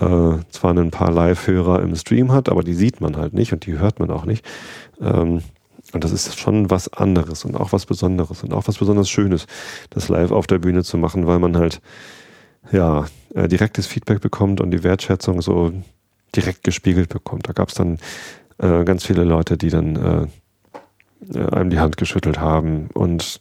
äh, 0.00 0.38
zwar 0.50 0.76
ein 0.76 0.90
paar 0.90 1.12
Live-Hörer 1.12 1.82
im 1.82 1.94
Stream 1.94 2.32
hat, 2.32 2.48
aber 2.48 2.64
die 2.64 2.74
sieht 2.74 3.00
man 3.00 3.16
halt 3.16 3.32
nicht 3.32 3.52
und 3.52 3.64
die 3.64 3.78
hört 3.78 4.00
man 4.00 4.10
auch 4.10 4.24
nicht. 4.24 4.44
Ähm, 5.00 5.42
und 5.92 6.02
das 6.02 6.10
ist 6.10 6.36
schon 6.36 6.68
was 6.68 6.92
anderes 6.92 7.44
und 7.44 7.54
auch 7.56 7.70
was 7.72 7.86
Besonderes 7.86 8.42
und 8.42 8.52
auch 8.52 8.66
was 8.66 8.78
besonders 8.78 9.08
Schönes, 9.08 9.46
das 9.90 10.08
live 10.08 10.32
auf 10.32 10.48
der 10.48 10.58
Bühne 10.58 10.82
zu 10.82 10.98
machen, 10.98 11.28
weil 11.28 11.38
man 11.38 11.56
halt 11.56 11.80
ja 12.72 13.06
äh, 13.36 13.46
direktes 13.46 13.86
Feedback 13.86 14.20
bekommt 14.20 14.60
und 14.60 14.72
die 14.72 14.82
Wertschätzung 14.82 15.42
so 15.42 15.72
direkt 16.34 16.64
gespiegelt 16.64 17.08
bekommt. 17.08 17.48
Da 17.48 17.52
gab 17.52 17.68
es 17.68 17.74
dann 17.74 17.98
äh, 18.58 18.82
ganz 18.82 19.04
viele 19.04 19.22
Leute, 19.22 19.56
die 19.56 19.70
dann 19.70 19.96
äh, 19.96 20.26
einem 21.52 21.70
die 21.70 21.80
Hand 21.80 21.96
geschüttelt 21.96 22.40
haben 22.40 22.88
und 22.94 23.40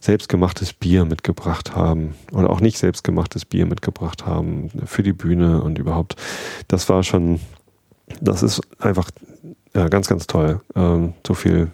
selbstgemachtes 0.00 0.74
Bier 0.74 1.06
mitgebracht 1.06 1.74
haben 1.74 2.14
oder 2.32 2.50
auch 2.50 2.60
nicht 2.60 2.76
selbstgemachtes 2.76 3.46
Bier 3.46 3.64
mitgebracht 3.64 4.26
haben 4.26 4.70
für 4.84 5.02
die 5.02 5.14
Bühne 5.14 5.62
und 5.62 5.78
überhaupt. 5.78 6.16
Das 6.68 6.88
war 6.90 7.02
schon, 7.02 7.40
das 8.20 8.42
ist 8.42 8.60
einfach 8.78 9.10
ja, 9.74 9.88
ganz, 9.88 10.08
ganz 10.08 10.26
toll, 10.26 10.60
ähm, 10.76 11.14
so 11.26 11.32
viel, 11.32 11.70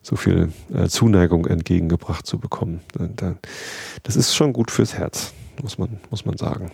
so 0.00 0.16
viel 0.16 0.50
äh, 0.74 0.88
Zuneigung 0.88 1.46
entgegengebracht 1.46 2.26
zu 2.26 2.38
bekommen. 2.38 2.80
Das 4.02 4.16
ist 4.16 4.34
schon 4.34 4.54
gut 4.54 4.70
fürs 4.70 4.94
Herz, 4.94 5.34
muss 5.60 5.76
man, 5.76 6.00
muss 6.10 6.24
man 6.24 6.38
sagen. 6.38 6.72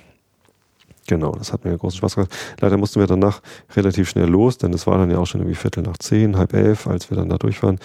Genau, 1.09 1.33
das 1.33 1.55
hat 1.55 1.65
mir 1.65 1.77
großen 1.77 1.97
Spaß 1.97 2.17
gemacht. 2.17 2.37
Leider 2.61 2.77
mussten 2.77 3.01
wir 3.01 3.07
danach 3.07 3.41
relativ 3.75 4.11
schnell 4.11 4.29
los, 4.29 4.59
denn 4.59 4.75
es 4.75 4.87
war 4.87 4.99
dann 4.99 5.11
ja 5.11 5.17
auch 5.17 5.27
schon 5.27 5.41
irgendwie 5.41 5.57
Viertel 5.57 5.83
nach 5.83 5.97
zehn, 5.97 6.37
halb 6.37 6.53
elf, 6.53 6.87
als 6.87 7.09
wir 7.09 7.17
dann 7.17 7.31
da 7.31 7.39
durch 7.39 7.63
waren. 7.63 7.79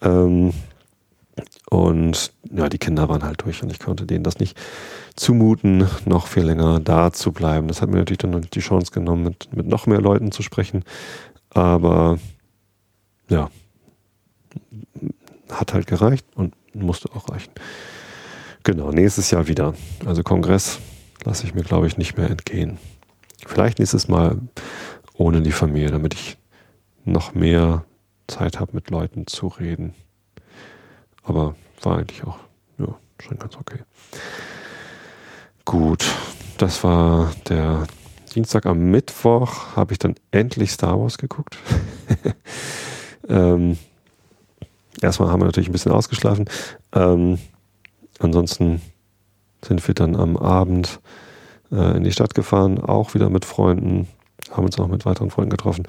Ähm, 0.00 0.54
und 1.68 2.32
ja, 2.50 2.70
die 2.70 2.78
Kinder 2.78 3.10
waren 3.10 3.22
halt 3.22 3.42
durch 3.44 3.62
und 3.62 3.70
ich 3.70 3.78
konnte 3.78 4.06
denen 4.06 4.24
das 4.24 4.38
nicht 4.38 4.56
zumuten, 5.14 5.86
noch 6.06 6.26
viel 6.26 6.44
länger 6.44 6.80
da 6.80 7.12
zu 7.12 7.32
bleiben. 7.32 7.68
Das 7.68 7.82
hat 7.82 7.90
mir 7.90 7.98
natürlich 7.98 8.18
dann 8.18 8.40
die 8.40 8.60
Chance 8.60 8.92
genommen, 8.92 9.24
mit, 9.24 9.54
mit 9.54 9.66
noch 9.66 9.86
mehr 9.86 10.00
Leuten 10.00 10.32
zu 10.32 10.42
sprechen. 10.42 10.84
Aber 11.50 12.18
ja, 13.28 13.50
hat 15.50 15.74
halt 15.74 15.86
gereicht 15.86 16.24
und 16.34 16.54
musste 16.74 17.10
auch 17.14 17.28
reichen. 17.28 17.52
Genau, 18.62 18.90
nächstes 18.90 19.30
Jahr 19.30 19.48
wieder. 19.48 19.74
Also 20.06 20.22
Kongress 20.22 20.78
lasse 21.24 21.46
ich 21.46 21.54
mir, 21.54 21.62
glaube 21.62 21.86
ich, 21.86 21.96
nicht 21.96 22.16
mehr 22.16 22.30
entgehen. 22.30 22.78
Vielleicht 23.46 23.78
nächstes 23.78 24.08
Mal 24.08 24.38
ohne 25.14 25.42
die 25.42 25.52
Familie, 25.52 25.90
damit 25.90 26.14
ich 26.14 26.38
noch 27.04 27.34
mehr 27.34 27.84
Zeit 28.26 28.60
habe, 28.60 28.72
mit 28.74 28.90
Leuten 28.90 29.26
zu 29.26 29.48
reden. 29.48 29.94
Aber 31.22 31.54
war 31.82 31.98
eigentlich 31.98 32.24
auch 32.24 32.38
ja, 32.78 32.94
schon 33.20 33.38
ganz 33.38 33.56
okay. 33.56 33.78
Gut, 35.64 36.04
das 36.58 36.84
war 36.84 37.32
der 37.48 37.86
Dienstag. 38.34 38.66
Am 38.66 38.90
Mittwoch 38.90 39.76
habe 39.76 39.92
ich 39.92 39.98
dann 39.98 40.14
endlich 40.30 40.72
Star 40.72 41.00
Wars 41.00 41.18
geguckt. 41.18 41.56
ähm, 43.28 43.78
erstmal 45.00 45.30
haben 45.30 45.40
wir 45.40 45.46
natürlich 45.46 45.68
ein 45.68 45.72
bisschen 45.72 45.92
ausgeschlafen. 45.92 46.46
Ähm, 46.92 47.38
ansonsten 48.18 48.80
sind 49.66 49.86
wir 49.86 49.94
dann 49.94 50.16
am 50.16 50.36
Abend 50.36 51.00
äh, 51.72 51.96
in 51.96 52.04
die 52.04 52.12
Stadt 52.12 52.34
gefahren, 52.34 52.78
auch 52.80 53.14
wieder 53.14 53.30
mit 53.30 53.44
Freunden, 53.44 54.08
haben 54.50 54.64
uns 54.64 54.78
auch 54.78 54.88
mit 54.88 55.06
weiteren 55.06 55.30
Freunden 55.30 55.50
getroffen 55.50 55.86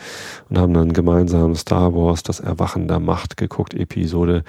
und 0.49 0.57
haben 0.57 0.73
dann 0.73 0.93
gemeinsam 0.93 1.55
Star 1.55 1.93
Wars, 1.93 2.23
das 2.23 2.39
Erwachen 2.39 2.87
der 2.87 2.99
Macht 2.99 3.37
geguckt, 3.37 3.73
Episode 3.73 4.43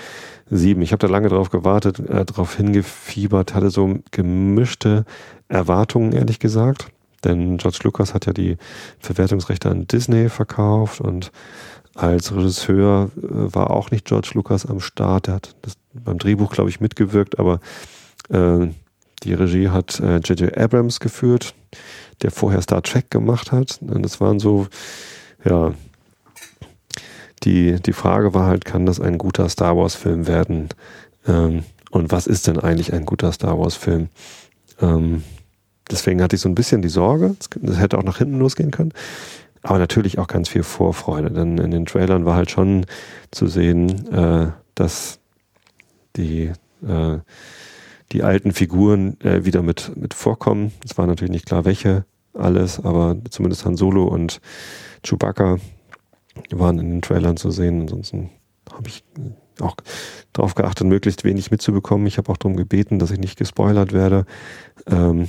7. 0.50 0.80
Ich 0.82 0.92
habe 0.92 1.00
da 1.00 1.12
lange 1.12 1.28
drauf 1.28 1.50
gewartet, 1.50 1.98
äh, 2.00 2.24
darauf 2.24 2.56
hingefiebert, 2.56 3.54
hatte 3.54 3.70
so 3.70 3.98
gemischte 4.10 5.04
Erwartungen, 5.48 6.12
ehrlich 6.12 6.38
gesagt. 6.38 6.88
Denn 7.24 7.56
George 7.56 7.78
Lucas 7.82 8.14
hat 8.14 8.26
ja 8.26 8.32
die 8.32 8.56
Verwertungsrechte 9.00 9.70
an 9.70 9.86
Disney 9.86 10.28
verkauft 10.28 11.00
und 11.00 11.32
Als 11.94 12.30
Regisseur 12.34 13.10
äh, 13.16 13.54
war 13.54 13.70
auch 13.70 13.90
nicht 13.90 14.04
George 14.04 14.32
Lucas 14.34 14.66
am 14.66 14.80
Start. 14.80 15.28
Er 15.28 15.34
hat 15.36 15.56
beim 15.94 16.18
Drehbuch, 16.18 16.52
glaube 16.52 16.68
ich, 16.68 16.78
mitgewirkt, 16.78 17.38
aber 17.38 17.58
äh, 18.28 18.68
die 19.26 19.34
Regie 19.34 19.68
hat 19.68 19.98
J.J. 19.98 20.40
Äh, 20.40 20.62
Abrams 20.62 21.00
geführt, 21.00 21.54
der 22.22 22.30
vorher 22.30 22.62
Star 22.62 22.82
Trek 22.82 23.10
gemacht 23.10 23.52
hat. 23.52 23.80
Und 23.82 24.02
das 24.02 24.20
waren 24.20 24.38
so, 24.38 24.66
ja, 25.44 25.74
die, 27.44 27.80
die 27.80 27.92
Frage 27.92 28.34
war 28.34 28.46
halt, 28.46 28.64
kann 28.64 28.86
das 28.86 29.00
ein 29.00 29.18
guter 29.18 29.48
Star 29.48 29.76
Wars-Film 29.76 30.26
werden? 30.26 30.68
Ähm, 31.26 31.64
und 31.90 32.10
was 32.10 32.26
ist 32.26 32.46
denn 32.46 32.58
eigentlich 32.58 32.92
ein 32.92 33.06
guter 33.06 33.32
Star 33.32 33.58
Wars-Film? 33.58 34.08
Ähm, 34.80 35.22
deswegen 35.90 36.22
hatte 36.22 36.36
ich 36.36 36.42
so 36.42 36.48
ein 36.48 36.54
bisschen 36.54 36.82
die 36.82 36.88
Sorge, 36.88 37.36
das 37.60 37.78
hätte 37.78 37.98
auch 37.98 38.02
nach 38.02 38.18
hinten 38.18 38.38
losgehen 38.38 38.70
können. 38.70 38.92
Aber 39.62 39.78
natürlich 39.78 40.18
auch 40.18 40.28
ganz 40.28 40.48
viel 40.48 40.62
Vorfreude, 40.62 41.30
denn 41.30 41.58
in 41.58 41.70
den 41.70 41.86
Trailern 41.86 42.24
war 42.24 42.36
halt 42.36 42.50
schon 42.50 42.86
zu 43.30 43.46
sehen, 43.46 44.12
äh, 44.12 44.52
dass 44.74 45.18
die, 46.16 46.52
äh, 46.86 47.18
die 48.12 48.22
alten 48.22 48.52
Figuren 48.52 49.20
äh, 49.20 49.44
wieder 49.44 49.62
mit, 49.62 49.96
mit 49.96 50.14
vorkommen. 50.14 50.72
Es 50.84 50.96
war 50.96 51.06
natürlich 51.06 51.32
nicht 51.32 51.46
klar, 51.46 51.64
welche 51.64 52.04
alles, 52.34 52.78
aber 52.80 53.16
zumindest 53.30 53.64
Han 53.64 53.76
Solo 53.76 54.04
und 54.04 54.40
Chewbacca 55.02 55.58
waren 56.50 56.78
in 56.78 56.90
den 56.90 57.02
Trailern 57.02 57.36
zu 57.36 57.50
sehen. 57.50 57.82
Ansonsten 57.82 58.30
habe 58.72 58.88
ich 58.88 59.04
auch 59.60 59.76
darauf 60.32 60.54
geachtet, 60.54 60.86
möglichst 60.86 61.24
wenig 61.24 61.50
mitzubekommen. 61.50 62.06
Ich 62.06 62.18
habe 62.18 62.30
auch 62.30 62.36
darum 62.36 62.56
gebeten, 62.56 62.98
dass 62.98 63.10
ich 63.10 63.18
nicht 63.18 63.38
gespoilert 63.38 63.92
werde. 63.92 64.26
Ähm, 64.86 65.28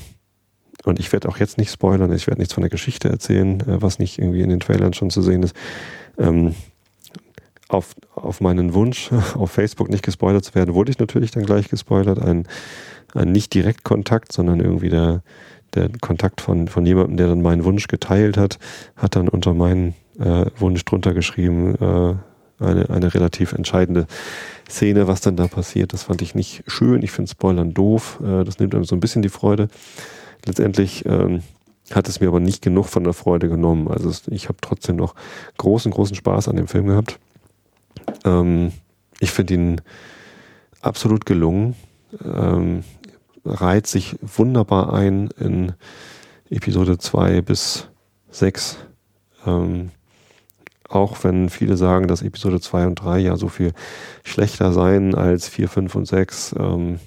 und 0.83 0.99
ich 0.99 1.11
werde 1.11 1.29
auch 1.29 1.37
jetzt 1.37 1.57
nicht 1.57 1.71
spoilern, 1.71 2.11
ich 2.13 2.27
werde 2.27 2.39
nichts 2.39 2.53
von 2.53 2.61
der 2.61 2.69
Geschichte 2.69 3.09
erzählen, 3.09 3.61
äh, 3.61 3.81
was 3.81 3.99
nicht 3.99 4.19
irgendwie 4.19 4.41
in 4.41 4.49
den 4.49 4.59
Trailern 4.59 4.93
schon 4.93 5.09
zu 5.09 5.21
sehen 5.21 5.43
ist. 5.43 5.55
Ähm, 6.17 6.55
auf, 7.69 7.95
auf 8.15 8.41
meinen 8.41 8.73
Wunsch, 8.73 9.11
auf 9.35 9.51
Facebook 9.51 9.89
nicht 9.89 10.03
gespoilert 10.03 10.45
zu 10.45 10.55
werden, 10.55 10.73
wurde 10.73 10.91
ich 10.91 10.99
natürlich 10.99 11.31
dann 11.31 11.45
gleich 11.45 11.69
gespoilert. 11.69 12.19
Ein, 12.19 12.47
ein 13.13 13.31
nicht 13.31 13.53
Direktkontakt, 13.53 14.31
sondern 14.31 14.59
irgendwie 14.59 14.89
der, 14.89 15.21
der 15.73 15.89
Kontakt 16.01 16.41
von, 16.41 16.67
von 16.67 16.85
jemandem, 16.85 17.17
der 17.17 17.27
dann 17.27 17.41
meinen 17.41 17.63
Wunsch 17.63 17.87
geteilt 17.87 18.37
hat, 18.37 18.59
hat 18.95 19.15
dann 19.15 19.29
unter 19.29 19.53
meinen 19.53 19.95
äh, 20.19 20.45
Wunsch 20.57 20.83
drunter 20.85 21.13
geschrieben, 21.13 21.75
äh, 21.75 22.15
eine, 22.59 22.89
eine 22.89 23.13
relativ 23.13 23.53
entscheidende 23.53 24.07
Szene, 24.69 25.07
was 25.07 25.21
dann 25.21 25.35
da 25.35 25.47
passiert. 25.47 25.93
Das 25.93 26.03
fand 26.03 26.21
ich 26.21 26.35
nicht 26.35 26.63
schön. 26.67 27.03
Ich 27.03 27.11
finde 27.11 27.29
Spoilern 27.29 27.73
doof. 27.73 28.19
Äh, 28.23 28.43
das 28.43 28.59
nimmt 28.59 28.73
einem 28.73 28.85
so 28.85 28.95
ein 28.95 28.99
bisschen 28.99 29.21
die 29.21 29.29
Freude. 29.29 29.69
Letztendlich 30.45 31.05
ähm, 31.05 31.43
hat 31.91 32.09
es 32.09 32.19
mir 32.19 32.27
aber 32.27 32.39
nicht 32.39 32.61
genug 32.61 32.87
von 32.87 33.03
der 33.03 33.13
Freude 33.13 33.47
genommen. 33.47 33.87
Also 33.87 34.11
ich 34.31 34.49
habe 34.49 34.57
trotzdem 34.61 34.95
noch 34.95 35.15
großen, 35.57 35.91
großen 35.91 36.15
Spaß 36.15 36.47
an 36.47 36.55
dem 36.55 36.67
Film 36.67 36.87
gehabt. 36.87 37.19
Ähm, 38.25 38.71
ich 39.19 39.31
finde 39.31 39.53
ihn 39.53 39.81
absolut 40.81 41.25
gelungen. 41.25 41.75
Ähm, 42.23 42.83
reiht 43.43 43.87
sich 43.87 44.15
wunderbar 44.21 44.93
ein 44.93 45.29
in 45.39 45.73
Episode 46.49 46.97
2 46.97 47.41
bis 47.41 47.87
6. 48.31 48.77
Ähm, 49.45 49.91
auch 50.89 51.23
wenn 51.23 51.49
viele 51.49 51.75
sagen, 51.75 52.07
dass 52.07 52.21
Episode 52.21 52.61
2 52.61 52.87
und 52.87 52.95
3 52.95 53.19
ja 53.19 53.35
so 53.35 53.49
viel 53.49 53.73
schlechter 54.23 54.71
seien 54.71 55.15
als 55.15 55.47
4, 55.47 55.67
5 55.67 55.95
und 55.95 56.05
6. 56.05 56.55
Ähm, 56.57 56.99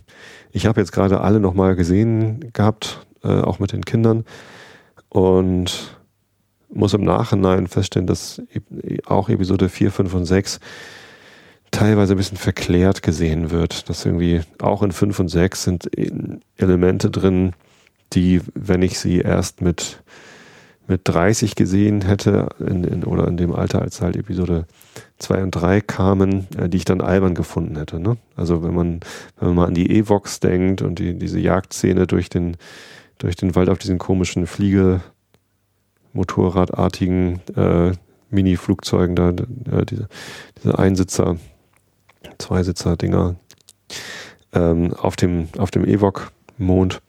ich 0.53 0.67
habe 0.67 0.81
jetzt 0.81 0.93
gerade 0.93 1.21
alle 1.21 1.41
nochmal 1.41 1.77
gesehen 1.77 2.53
gehabt, 2.53 3.07
äh, 3.23 3.29
auch 3.29 3.59
mit 3.59 3.73
den 3.73 3.85
Kindern. 3.85 4.25
Und 5.09 6.00
muss 6.73 6.95
im 6.95 7.03
Nachhinein 7.03 7.67
feststellen, 7.67 8.07
dass 8.07 8.43
auch 9.07 9.29
Episode 9.29 9.69
4, 9.69 9.91
5 9.91 10.15
und 10.15 10.25
6 10.25 10.61
teilweise 11.71 12.15
ein 12.15 12.17
bisschen 12.17 12.37
verklärt 12.37 13.03
gesehen 13.03 13.51
wird. 13.51 13.89
Dass 13.89 14.05
irgendwie 14.05 14.41
auch 14.61 14.83
in 14.83 14.93
5 14.93 15.19
und 15.21 15.29
6 15.29 15.65
sind 15.65 15.91
Elemente 16.57 17.11
drin, 17.11 17.53
die, 18.13 18.41
wenn 18.55 18.83
ich 18.83 18.99
sie 18.99 19.19
erst 19.19 19.61
mit 19.61 20.03
mit 20.91 21.03
30 21.05 21.55
gesehen 21.55 22.03
hätte, 22.03 22.49
in, 22.59 22.85
in, 22.85 23.05
oder 23.05 23.27
in 23.29 23.39
dem 23.39 23.55
Alter, 23.55 23.81
als 23.81 24.03
halt 24.03 24.17
Episode 24.17 24.67
2 25.19 25.45
und 25.45 25.51
3 25.53 25.81
kamen, 25.81 26.49
äh, 26.59 26.69
die 26.69 26.79
ich 26.79 26.85
dann 26.85 27.01
albern 27.01 27.35
gefunden 27.35 27.77
hätte. 27.77 27.99
Ne? 27.99 28.19
Also 28.37 28.63
wenn 28.63 28.75
man, 28.75 29.01
wenn 29.39 29.49
man 29.49 29.55
mal 29.55 29.67
an 29.69 29.75
die 29.75 29.97
Evox 29.97 30.41
denkt 30.41 30.83
und 30.83 30.99
die, 30.99 31.17
diese 31.17 31.39
Jagdszene 31.39 32.07
durch 32.07 32.29
den, 32.29 32.57
durch 33.19 33.37
den 33.37 33.55
Wald 33.55 33.71
auf 33.71 33.79
diesen 33.79 33.99
komischen 33.99 34.47
Fliege, 34.47 35.01
Motorradartigen 36.13 37.41
äh, 37.57 37.93
Mini-Flugzeugen 38.31 39.17
da, 39.17 39.31
äh, 39.31 39.87
diese, 39.87 40.09
diese 40.59 40.79
Einsitzer, 40.79 41.37
Zweisitzer-Dinger 42.39 43.37
ähm, 44.53 44.95
auf 44.95 45.17
dem, 45.17 45.49
auf 45.59 45.71
dem 45.71 45.85
Evok-Mond 45.85 47.01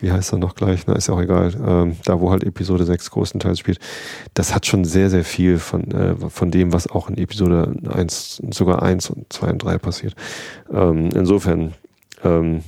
wie 0.00 0.10
heißt 0.10 0.32
er 0.32 0.38
noch 0.38 0.54
gleich, 0.54 0.86
na, 0.86 0.94
ist 0.94 1.08
ja 1.08 1.14
auch 1.14 1.20
egal, 1.20 1.52
ähm, 1.66 1.96
da 2.04 2.20
wo 2.20 2.30
halt 2.30 2.44
Episode 2.44 2.84
6 2.84 3.10
größtenteils 3.10 3.58
spielt, 3.58 3.78
das 4.34 4.54
hat 4.54 4.66
schon 4.66 4.84
sehr, 4.84 5.10
sehr 5.10 5.24
viel 5.24 5.58
von, 5.58 5.90
äh, 5.90 6.16
von 6.30 6.50
dem, 6.50 6.72
was 6.72 6.88
auch 6.88 7.08
in 7.08 7.18
Episode 7.18 7.74
1, 7.88 8.42
sogar 8.50 8.82
1 8.82 9.10
und 9.10 9.32
2 9.32 9.50
und 9.50 9.58
3 9.62 9.78
passiert. 9.78 10.14
Ähm, 10.72 11.10
insofern 11.14 11.74
ähm, 12.24 12.62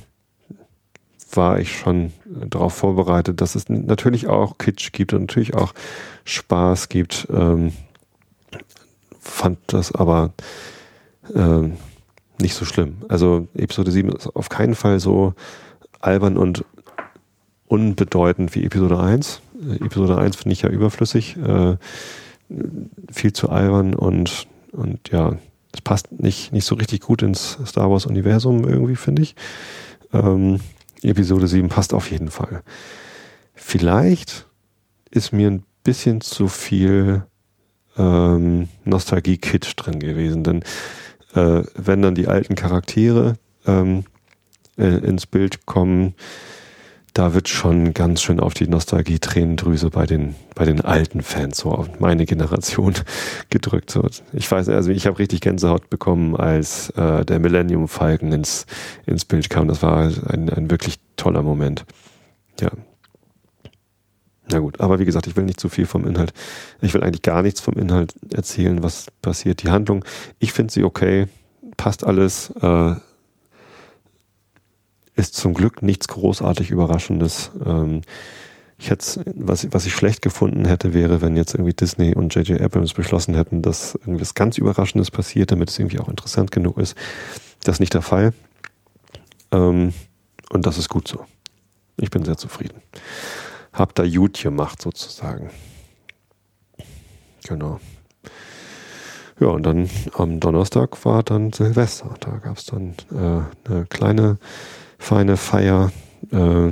war 1.37 1.59
ich 1.59 1.77
schon 1.77 2.13
darauf 2.25 2.73
vorbereitet, 2.73 3.41
dass 3.41 3.55
es 3.55 3.69
natürlich 3.69 4.27
auch 4.27 4.57
Kitsch 4.57 4.91
gibt 4.91 5.13
und 5.13 5.21
natürlich 5.21 5.55
auch 5.55 5.73
Spaß 6.25 6.89
gibt. 6.89 7.27
Ähm, 7.31 7.73
fand 9.19 9.57
das 9.67 9.93
aber 9.93 10.33
ähm, 11.33 11.73
nicht 12.39 12.55
so 12.55 12.65
schlimm. 12.65 12.97
Also 13.07 13.47
Episode 13.55 13.91
7 13.91 14.09
ist 14.11 14.27
auf 14.35 14.49
keinen 14.49 14.75
Fall 14.75 14.99
so 14.99 15.33
albern 15.99 16.37
und 16.37 16.65
unbedeutend 17.67 18.53
wie 18.55 18.65
Episode 18.65 18.99
1. 18.99 19.41
Äh, 19.69 19.85
Episode 19.85 20.17
1 20.17 20.35
finde 20.35 20.53
ich 20.53 20.61
ja 20.61 20.69
überflüssig, 20.69 21.37
äh, 21.37 21.77
viel 23.11 23.33
zu 23.33 23.49
albern 23.49 23.95
und, 23.95 24.47
und 24.71 25.09
ja, 25.09 25.37
es 25.73 25.81
passt 25.81 26.11
nicht, 26.11 26.53
nicht 26.53 26.65
so 26.65 26.75
richtig 26.75 27.01
gut 27.01 27.23
ins 27.23 27.57
Star 27.65 27.89
Wars-Universum 27.89 28.67
irgendwie, 28.67 28.95
finde 28.95 29.23
ich. 29.23 29.35
Ähm, 30.13 30.59
Episode 31.09 31.47
7 31.47 31.69
passt 31.69 31.93
auf 31.93 32.11
jeden 32.11 32.29
Fall. 32.29 32.63
Vielleicht 33.53 34.47
ist 35.11 35.31
mir 35.31 35.49
ein 35.49 35.63
bisschen 35.83 36.21
zu 36.21 36.47
viel 36.47 37.25
ähm, 37.97 38.69
Nostalgie-Kitsch 38.85 39.73
drin 39.75 39.99
gewesen, 39.99 40.43
denn 40.43 40.63
äh, 41.35 41.63
wenn 41.75 42.01
dann 42.01 42.15
die 42.15 42.27
alten 42.27 42.55
Charaktere 42.55 43.35
ähm, 43.65 44.05
äh, 44.77 44.97
ins 45.05 45.25
Bild 45.25 45.65
kommen, 45.65 46.15
da 47.13 47.35
wird 47.35 47.47
schon 47.47 47.93
ganz 47.93 48.23
schön 48.23 48.39
auf 48.39 48.55
die 48.55 48.67
Nostalgie-Tränendrüse 48.67 49.91
bei 49.91 50.07
den, 50.07 50.35
bei 50.55 50.65
den 50.65 50.81
alten 50.81 51.21
Fans, 51.21 51.57
so 51.59 51.71
auf 51.71 51.99
meine 51.99 52.25
Generation 52.25 52.95
gedrückt. 53.49 53.91
So. 53.91 54.07
Ich 54.33 54.49
weiß, 54.49 54.69
also 54.69 54.89
ich 54.89 55.05
habe 55.05 55.19
richtig 55.19 55.41
Gänsehaut 55.41 55.89
bekommen, 55.89 56.35
als 56.35 56.89
äh, 56.91 57.23
der 57.23 57.39
Millennium 57.39 57.87
Falcon 57.87 58.31
ins, 58.31 58.65
ins 59.05 59.25
Bild 59.25 59.49
kam. 59.51 59.67
Das 59.67 59.83
war 59.83 60.11
ein, 60.27 60.49
ein 60.49 60.71
wirklich 60.71 60.95
toller 61.15 61.43
Moment. 61.43 61.85
Ja. 62.59 62.71
Na 64.51 64.59
gut, 64.59 64.81
aber 64.81 64.99
wie 64.99 65.05
gesagt, 65.05 65.27
ich 65.27 65.35
will 65.35 65.45
nicht 65.45 65.59
zu 65.59 65.69
viel 65.69 65.85
vom 65.85 66.07
Inhalt. 66.07 66.33
Ich 66.81 66.93
will 66.93 67.03
eigentlich 67.03 67.21
gar 67.21 67.43
nichts 67.43 67.61
vom 67.61 67.75
Inhalt 67.75 68.15
erzählen, 68.33 68.81
was 68.81 69.07
passiert. 69.21 69.63
Die 69.63 69.69
Handlung, 69.69 70.03
ich 70.39 70.51
finde 70.51 70.73
sie 70.73 70.83
okay, 70.83 71.27
passt 71.77 72.03
alles. 72.03 72.49
Äh, 72.59 72.95
ist 75.15 75.35
zum 75.35 75.53
Glück 75.53 75.81
nichts 75.81 76.07
großartig 76.07 76.71
Überraschendes. 76.71 77.51
Ähm, 77.65 78.01
ich 78.77 78.91
was, 79.35 79.67
was 79.71 79.85
ich 79.85 79.93
schlecht 79.93 80.21
gefunden 80.21 80.65
hätte, 80.65 80.93
wäre, 80.93 81.21
wenn 81.21 81.37
jetzt 81.37 81.53
irgendwie 81.53 81.73
Disney 81.73 82.15
und 82.15 82.35
J.J. 82.35 82.59
Abrams 82.59 82.93
beschlossen 82.93 83.35
hätten, 83.35 83.61
dass 83.61 83.95
irgendwas 83.95 84.33
ganz 84.33 84.57
Überraschendes 84.57 85.09
passiert, 85.09 85.51
damit 85.51 85.69
es 85.69 85.79
irgendwie 85.79 85.99
auch 85.99 86.09
interessant 86.09 86.51
genug 86.51 86.77
ist. 86.77 86.95
Das 87.63 87.75
ist 87.75 87.79
nicht 87.79 87.93
der 87.93 88.01
Fall. 88.01 88.33
Ähm, 89.51 89.93
und 90.49 90.65
das 90.65 90.77
ist 90.77 90.89
gut 90.89 91.07
so. 91.07 91.25
Ich 91.97 92.09
bin 92.09 92.25
sehr 92.25 92.37
zufrieden. 92.37 92.81
Hab 93.71 93.95
da 93.95 94.05
gut 94.05 94.41
gemacht, 94.41 94.81
sozusagen. 94.81 95.49
Genau. 97.47 97.79
Ja, 99.39 99.47
und 99.47 99.63
dann 99.63 99.89
am 100.13 100.39
Donnerstag 100.39 101.03
war 101.05 101.23
dann 101.23 101.53
Silvester. 101.53 102.13
Da 102.19 102.37
gab 102.37 102.57
es 102.57 102.65
dann 102.65 102.95
äh, 103.11 103.69
eine 103.69 103.85
kleine 103.85 104.37
feine 105.03 105.35
Feier 105.35 105.91
äh, 106.31 106.69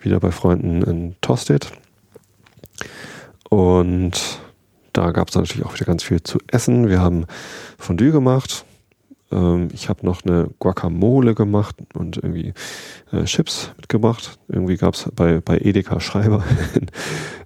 wieder 0.00 0.20
bei 0.20 0.30
Freunden 0.30 0.82
in 0.82 1.16
Tostedt. 1.20 1.72
Und 3.50 4.12
da 4.92 5.10
gab 5.10 5.28
es 5.28 5.34
natürlich 5.34 5.66
auch 5.66 5.74
wieder 5.74 5.86
ganz 5.86 6.04
viel 6.04 6.22
zu 6.22 6.38
essen. 6.46 6.88
Wir 6.88 7.00
haben 7.00 7.26
Fondue 7.78 8.12
gemacht. 8.12 8.64
Ähm, 9.32 9.68
ich 9.72 9.88
habe 9.88 10.06
noch 10.06 10.24
eine 10.24 10.48
Guacamole 10.60 11.34
gemacht 11.34 11.74
und 11.94 12.18
irgendwie 12.18 12.54
äh, 13.10 13.24
Chips 13.24 13.72
mitgebracht. 13.76 14.38
Irgendwie 14.46 14.76
gab 14.76 14.94
es 14.94 15.10
bei, 15.14 15.40
bei 15.40 15.58
Edeka 15.58 15.98
Schreiber 15.98 16.44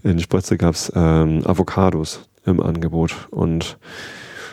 in, 0.02 0.10
in 0.10 0.18
Spritze 0.18 0.58
gab 0.58 0.76
ähm, 0.94 1.46
Avocados 1.46 2.28
im 2.44 2.60
Angebot. 2.60 3.28
Und 3.30 3.78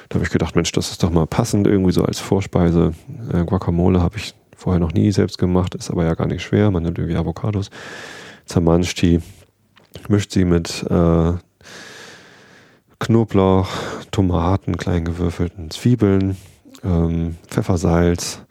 da 0.07 0.15
habe 0.15 0.23
ich 0.23 0.31
gedacht, 0.31 0.55
Mensch, 0.55 0.71
das 0.71 0.91
ist 0.91 1.03
doch 1.03 1.11
mal 1.11 1.27
passend, 1.27 1.67
irgendwie 1.67 1.91
so 1.91 2.05
als 2.05 2.19
Vorspeise. 2.19 2.93
Äh, 3.33 3.43
Guacamole 3.43 4.01
habe 4.01 4.15
ich 4.15 4.33
vorher 4.63 4.79
noch 4.79 4.93
nie 4.93 5.11
selbst 5.11 5.37
gemacht, 5.37 5.75
ist 5.75 5.91
aber 5.91 6.05
ja 6.05 6.13
gar 6.13 6.27
nicht 6.27 6.41
schwer. 6.41 6.71
Man 6.71 6.83
nimmt 6.83 6.97
irgendwie 6.97 7.17
Avocados, 7.17 7.69
zermanscht 8.45 9.01
die, 9.01 9.19
mischt 10.07 10.31
sie 10.31 10.45
mit 10.45 10.85
äh, 10.89 11.33
Knoblauch, 12.99 13.67
Tomaten, 14.11 14.77
klein 14.77 15.03
gewürfelten 15.03 15.69
Zwiebeln, 15.69 16.37
ähm, 16.81 17.35
Pfeffersalz, 17.47 18.41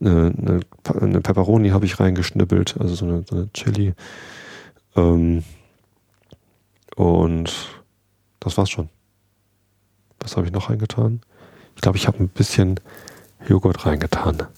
eine, 0.00 0.60
eine, 1.00 1.20
Peperoni 1.20 1.68
habe 1.70 1.86
ich 1.86 2.00
reingeschnippelt, 2.00 2.76
also 2.80 2.96
so 2.96 3.04
eine, 3.04 3.24
so 3.28 3.36
eine 3.36 3.52
Chili. 3.52 3.94
Ähm, 4.96 5.44
und 6.96 7.52
das 8.40 8.56
war's 8.58 8.70
schon. 8.70 8.88
Was 10.18 10.36
habe 10.36 10.46
ich 10.46 10.52
noch 10.52 10.68
reingetan? 10.68 11.20
Ich 11.76 11.82
glaube, 11.82 11.96
ich 11.96 12.08
habe 12.08 12.18
ein 12.18 12.28
bisschen 12.28 12.80
Joghurt 13.46 13.86
reingetan. 13.86 14.48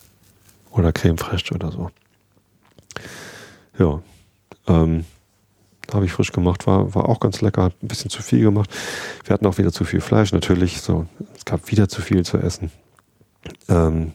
Oder 0.71 0.93
Creme 0.93 1.19
fraiche 1.19 1.55
oder 1.55 1.71
so. 1.73 1.91
Ja. 3.79 4.03
Ähm, 4.69 5.05
habe 5.93 6.05
ich 6.05 6.13
frisch 6.13 6.33
gemacht, 6.33 6.67
war, 6.67 6.95
war 6.95 7.09
auch 7.09 7.21
ganz 7.21 7.41
lecker, 7.41 7.65
hat 7.65 7.83
ein 7.83 7.89
bisschen 7.89 8.11
zu 8.11 8.23
viel 8.23 8.43
gemacht. 8.43 8.71
Wir 9.25 9.35
hatten 9.35 9.47
auch 9.47 9.59
wieder 9.59 9.73
zu 9.73 9.85
viel 9.85 10.01
Fleisch, 10.01 10.33
natürlich. 10.33 10.81
So, 10.81 11.07
es 11.37 11.45
gab 11.45 11.71
wieder 11.71 11.89
zu 11.89 12.01
viel 12.03 12.25
zu 12.25 12.39
essen. 12.39 12.71
Ähm, 13.69 14.13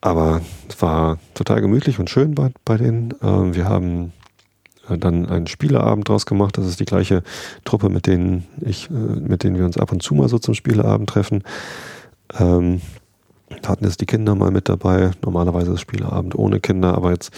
aber 0.00 0.40
es 0.68 0.80
war 0.80 1.18
total 1.34 1.60
gemütlich 1.60 1.98
und 1.98 2.10
schön 2.10 2.34
bei, 2.34 2.50
bei 2.64 2.76
denen. 2.76 3.14
Ähm, 3.22 3.54
wir 3.54 3.66
haben 3.66 4.12
äh, 4.88 4.98
dann 4.98 5.26
einen 5.26 5.46
Spieleabend 5.46 6.08
draus 6.08 6.26
gemacht. 6.26 6.58
Das 6.58 6.66
ist 6.66 6.80
die 6.80 6.86
gleiche 6.86 7.22
Truppe, 7.64 7.88
mit 7.88 8.06
denen 8.06 8.46
ich, 8.60 8.90
äh, 8.90 8.92
mit 8.92 9.44
denen 9.44 9.56
wir 9.56 9.64
uns 9.64 9.78
ab 9.78 9.92
und 9.92 10.02
zu 10.02 10.14
mal 10.14 10.28
so 10.28 10.38
zum 10.38 10.54
Spieleabend 10.54 11.08
treffen. 11.08 11.44
Ähm, 12.38 12.80
hatten 13.66 13.84
jetzt 13.84 14.00
die 14.00 14.06
Kinder 14.06 14.34
mal 14.34 14.50
mit 14.50 14.68
dabei. 14.68 15.12
Normalerweise 15.22 15.72
ist 15.72 15.80
Spieleabend 15.80 16.34
ohne 16.34 16.60
Kinder, 16.60 16.94
aber 16.94 17.10
jetzt 17.10 17.32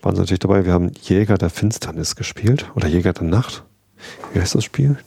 waren 0.00 0.14
sie 0.14 0.20
natürlich 0.20 0.40
dabei. 0.40 0.64
Wir 0.64 0.72
haben 0.72 0.90
Jäger 1.02 1.38
der 1.38 1.50
Finsternis 1.50 2.16
gespielt 2.16 2.70
oder 2.74 2.88
Jäger 2.88 3.12
der 3.12 3.24
Nacht. 3.24 3.64
Wie 4.32 4.40
heißt 4.40 4.54
das 4.54 4.64
Spiel? 4.64 4.98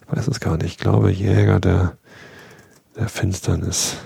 Ich 0.00 0.16
weiß 0.16 0.28
es 0.28 0.40
gar 0.40 0.56
nicht. 0.56 0.66
Ich 0.66 0.78
glaube 0.78 1.10
Jäger 1.10 1.60
der, 1.60 1.96
der 2.96 3.08
Finsternis. 3.08 3.96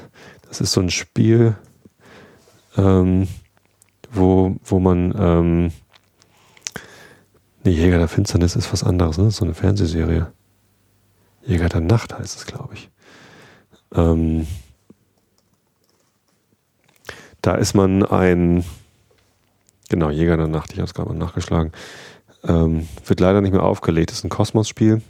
Das 0.49 0.61
ist 0.61 0.73
so 0.73 0.81
ein 0.81 0.91
Spiel, 0.91 1.57
ähm, 2.77 3.29
wo, 4.13 4.57
wo 4.65 4.79
man 4.79 5.15
ähm, 5.19 5.73
Nee, 7.67 7.73
Jäger 7.73 7.99
der 7.99 8.07
Finsternis 8.07 8.55
ist 8.55 8.73
was 8.73 8.85
anderes, 8.85 9.19
ne? 9.19 9.29
So 9.33 9.45
eine 9.45 9.53
Fernsehserie. 9.53 10.29
Jäger 11.45 11.69
der 11.69 11.81
Nacht 11.81 12.17
heißt 12.17 12.37
es, 12.37 12.47
glaube 12.47 12.75
ich. 12.75 12.91
Ähm, 13.93 14.47
da 17.47 17.55
ist 17.55 17.75
man 17.75 18.05
ein, 18.05 18.65
genau, 19.89 20.11
Jäger 20.11 20.37
der 20.37 20.49
Nacht, 20.49 20.73
ich 20.73 20.79
habe 20.79 20.87
es 20.87 20.95
gerade 20.95 21.09
mal 21.09 21.19
nachgeschlagen. 21.19 21.73
Ähm, 22.45 22.89
wird 23.07 23.21
leider 23.21 23.41
nicht 23.41 23.53
mehr 23.53 23.63
aufgelegt, 23.63 24.11
ist 24.11 24.25
ein 24.25 24.31
Kosmos-Spiel. 24.31 25.03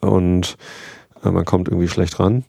Und 0.00 0.56
äh, 1.24 1.30
man 1.30 1.44
kommt 1.44 1.68
irgendwie 1.68 1.88
schlecht 1.88 2.20
ran 2.20 2.44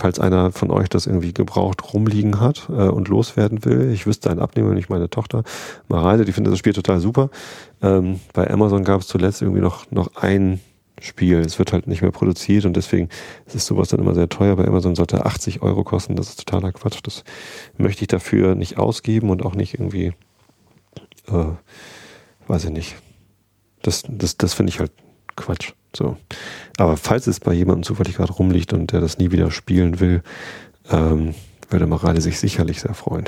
falls 0.00 0.20
einer 0.20 0.52
von 0.52 0.70
euch 0.70 0.88
das 0.88 1.06
irgendwie 1.06 1.34
gebraucht 1.34 1.92
rumliegen 1.92 2.40
hat 2.40 2.68
äh, 2.70 2.88
und 2.88 3.08
loswerden 3.08 3.64
will. 3.64 3.90
Ich 3.90 4.06
wüsste 4.06 4.30
einen 4.30 4.40
Abnehmer, 4.40 4.72
nicht 4.72 4.90
meine 4.90 5.10
Tochter 5.10 5.42
Mareile, 5.88 6.24
die 6.24 6.32
findet 6.32 6.52
das 6.52 6.58
Spiel 6.58 6.72
total 6.72 7.00
super. 7.00 7.30
Ähm, 7.82 8.20
bei 8.32 8.48
Amazon 8.48 8.84
gab 8.84 9.00
es 9.00 9.08
zuletzt 9.08 9.42
irgendwie 9.42 9.60
noch, 9.60 9.90
noch 9.90 10.14
ein 10.16 10.60
Spiel. 11.00 11.38
Es 11.38 11.58
wird 11.58 11.72
halt 11.72 11.86
nicht 11.86 12.02
mehr 12.02 12.10
produziert 12.10 12.64
und 12.64 12.76
deswegen 12.76 13.08
ist 13.46 13.66
sowas 13.66 13.88
dann 13.88 14.00
immer 14.00 14.14
sehr 14.14 14.28
teuer. 14.28 14.56
Bei 14.56 14.66
Amazon 14.66 14.94
sollte 14.94 15.24
80 15.24 15.62
Euro 15.62 15.84
kosten. 15.84 16.16
Das 16.16 16.28
ist 16.28 16.44
totaler 16.44 16.72
Quatsch. 16.72 17.00
Das 17.02 17.24
möchte 17.76 18.02
ich 18.02 18.08
dafür 18.08 18.54
nicht 18.54 18.78
ausgeben 18.78 19.30
und 19.30 19.44
auch 19.44 19.54
nicht 19.54 19.74
irgendwie, 19.74 20.12
äh, 21.28 21.46
weiß 22.46 22.64
ich 22.64 22.70
nicht. 22.70 22.96
Das, 23.82 24.02
das, 24.08 24.36
das 24.36 24.54
finde 24.54 24.70
ich 24.70 24.80
halt 24.80 24.92
Quatsch. 25.36 25.72
So. 25.96 26.16
Aber 26.76 26.96
falls 26.96 27.26
es 27.26 27.40
bei 27.40 27.52
jemandem 27.52 27.82
zufällig 27.82 28.16
gerade 28.16 28.32
rumliegt 28.32 28.72
und 28.72 28.92
der 28.92 29.00
das 29.00 29.18
nie 29.18 29.30
wieder 29.30 29.50
spielen 29.50 30.00
will, 30.00 30.22
ähm, 30.90 31.34
würde 31.70 31.86
Morale 31.86 32.20
sich 32.20 32.38
sicherlich 32.38 32.80
sehr 32.80 32.94
freuen, 32.94 33.24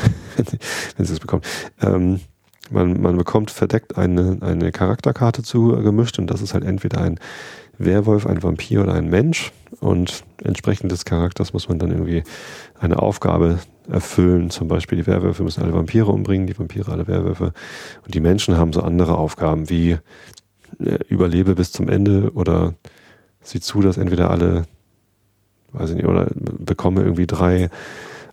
wenn 0.97 1.07
sie 1.07 1.13
es 1.13 1.21
bekommt. 1.21 1.47
Ähm, 1.81 2.21
man, 2.71 3.01
man 3.01 3.17
bekommt 3.17 3.51
verdeckt 3.51 3.97
eine, 3.99 4.39
eine 4.41 4.73
Charakterkarte 4.73 5.43
zugemischt 5.43 6.19
und 6.19 6.29
das 6.29 6.41
ist 6.41 6.55
halt 6.55 6.65
entweder 6.65 7.01
ein 7.01 7.19
Werwolf, 7.81 8.27
ein 8.27 8.43
Vampir 8.43 8.83
oder 8.83 8.95
ein 8.95 9.09
Mensch 9.09 9.53
und 9.81 10.25
entsprechend 10.45 10.93
des 10.93 11.05
Charakters 11.05 11.53
muss 11.53 11.69
man 11.69 11.79
dann 11.79 11.91
irgendwie 11.91 12.23
eine 12.79 12.99
Aufgabe 12.99 13.59
erfüllen. 13.91 14.51
Zum 14.51 14.69
Beispiel 14.69 14.99
die 14.99 15.07
Werwölfe 15.07 15.43
müssen 15.43 15.63
alle 15.63 15.73
Vampire 15.73 16.07
umbringen, 16.07 16.47
die 16.47 16.59
Vampire 16.59 16.93
alle 16.93 17.09
Werwölfe 17.09 17.53
und 18.05 18.15
die 18.15 18.21
Menschen 18.21 18.57
haben 18.57 18.73
so 18.73 18.83
andere 18.83 19.17
Aufgaben 19.17 19.71
wie 19.71 19.93
äh, 20.79 20.99
überlebe 21.09 21.55
bis 21.55 21.73
zum 21.73 21.89
Ende 21.89 22.31
oder 22.35 22.75
sieh 23.43 23.61
zu, 23.61 23.81
dass 23.81 23.97
entweder 23.97 24.31
alle, 24.31 24.65
weiß 25.73 25.91
ich 25.91 25.97
nicht, 25.97 26.07
oder 26.07 26.29
bekomme 26.35 27.03
irgendwie 27.03 27.27
drei 27.27 27.71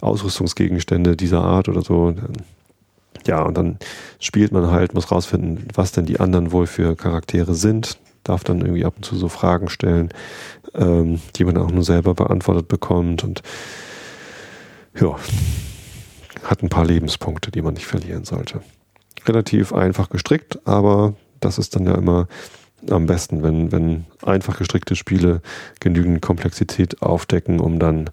Ausrüstungsgegenstände 0.02 1.16
dieser 1.16 1.41
Art 1.41 1.70
oder 1.70 1.82
so. 1.82 2.14
Ja, 3.26 3.41
und 3.43 3.58
dann 3.58 3.80
spielt 4.20 4.52
man 4.52 4.70
halt, 4.72 4.93
muss 4.93 5.12
rausfinden, 5.12 5.68
was 5.74 5.91
denn 5.91 6.06
die 6.06 6.20
anderen 6.20 6.52
wohl 6.52 6.68
für 6.68 6.95
Charaktere 6.95 7.56
sind, 7.56 7.98
darf 8.28 8.43
dann 8.43 8.61
irgendwie 8.61 8.86
ab 8.86 8.93
und 8.97 9.03
zu 9.03 9.15
so 9.15 9.30
Fragen 9.30 9.69
stellen, 9.69 10.09
ähm, 10.73 11.19
die 11.36 11.45
man 11.45 11.57
auch 11.57 11.71
nur 11.71 11.84
selber 11.84 12.13
beantwortet 12.13 12.67
bekommt 12.67 13.23
und 13.23 13.41
ja, 14.99 15.15
hat 16.43 16.63
ein 16.63 16.69
paar 16.69 16.86
Lebenspunkte, 16.86 17.51
die 17.51 17.61
man 17.61 17.73
nicht 17.73 17.86
verlieren 17.86 18.25
sollte. 18.25 18.61
Relativ 19.25 19.73
einfach 19.73 20.09
gestrickt, 20.09 20.59
aber 20.67 21.13
das 21.39 21.57
ist 21.57 21.75
dann 21.75 21.86
ja 21.86 21.95
immer 21.95 22.28
am 22.89 23.05
besten, 23.05 23.43
wenn, 23.43 23.71
wenn 23.71 24.05
einfach 24.23 24.57
gestrickte 24.57 24.95
Spiele 24.95 25.41
genügend 25.80 26.21
Komplexität 26.21 27.01
aufdecken, 27.01 27.59
um 27.59 27.80
dann 27.80 28.09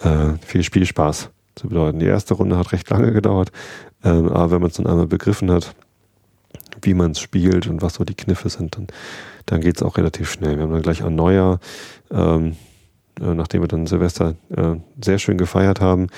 äh, 0.00 0.34
viel 0.44 0.62
Spielspaß 0.62 1.30
zu 1.54 1.68
bedeuten. 1.68 1.98
Die 1.98 2.06
erste 2.06 2.34
Runde 2.34 2.56
hat 2.56 2.72
recht 2.72 2.88
lange 2.90 3.12
gedauert, 3.12 3.52
ähm, 4.04 4.28
aber 4.28 4.52
wenn 4.52 4.60
man 4.60 4.70
es 4.70 4.76
dann 4.76 4.86
einmal 4.86 5.06
begriffen 5.06 5.50
hat, 5.50 5.74
wie 6.82 6.94
man 6.94 7.12
es 7.12 7.20
spielt 7.20 7.66
und 7.66 7.82
was 7.82 7.94
so 7.94 8.04
die 8.04 8.14
Kniffe 8.14 8.48
sind, 8.48 8.76
dann, 8.76 8.86
dann 9.46 9.60
geht 9.60 9.76
es 9.76 9.82
auch 9.82 9.96
relativ 9.96 10.30
schnell. 10.30 10.56
Wir 10.56 10.64
haben 10.64 10.72
dann 10.72 10.82
gleich 10.82 11.02
an 11.02 11.14
Neujahr, 11.14 11.60
ähm, 12.10 12.56
äh, 13.20 13.34
nachdem 13.34 13.62
wir 13.62 13.68
dann 13.68 13.86
Silvester 13.86 14.34
äh, 14.56 14.76
sehr 15.02 15.18
schön 15.18 15.38
gefeiert 15.38 15.80
haben, 15.80 16.08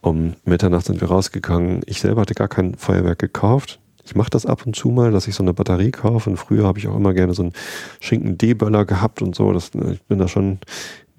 um 0.00 0.34
Mitternacht 0.44 0.86
sind 0.86 1.00
wir 1.00 1.08
rausgegangen. 1.08 1.82
Ich 1.86 2.00
selber 2.00 2.22
hatte 2.22 2.34
gar 2.34 2.48
kein 2.48 2.74
Feuerwerk 2.76 3.18
gekauft. 3.18 3.80
Ich 4.04 4.14
mache 4.14 4.30
das 4.30 4.46
ab 4.46 4.64
und 4.64 4.74
zu 4.74 4.88
mal, 4.88 5.10
dass 5.10 5.28
ich 5.28 5.34
so 5.34 5.42
eine 5.42 5.52
Batterie 5.52 5.90
kaufe. 5.90 6.30
Und 6.30 6.36
früher 6.38 6.64
habe 6.64 6.78
ich 6.78 6.88
auch 6.88 6.96
immer 6.96 7.12
gerne 7.12 7.34
so 7.34 7.42
einen 7.42 7.52
Schinken-D-Böller 8.00 8.86
gehabt 8.86 9.20
und 9.20 9.34
so. 9.34 9.52
Das, 9.52 9.70
ich 9.74 10.00
bin 10.02 10.18
da 10.18 10.28
schon 10.28 10.60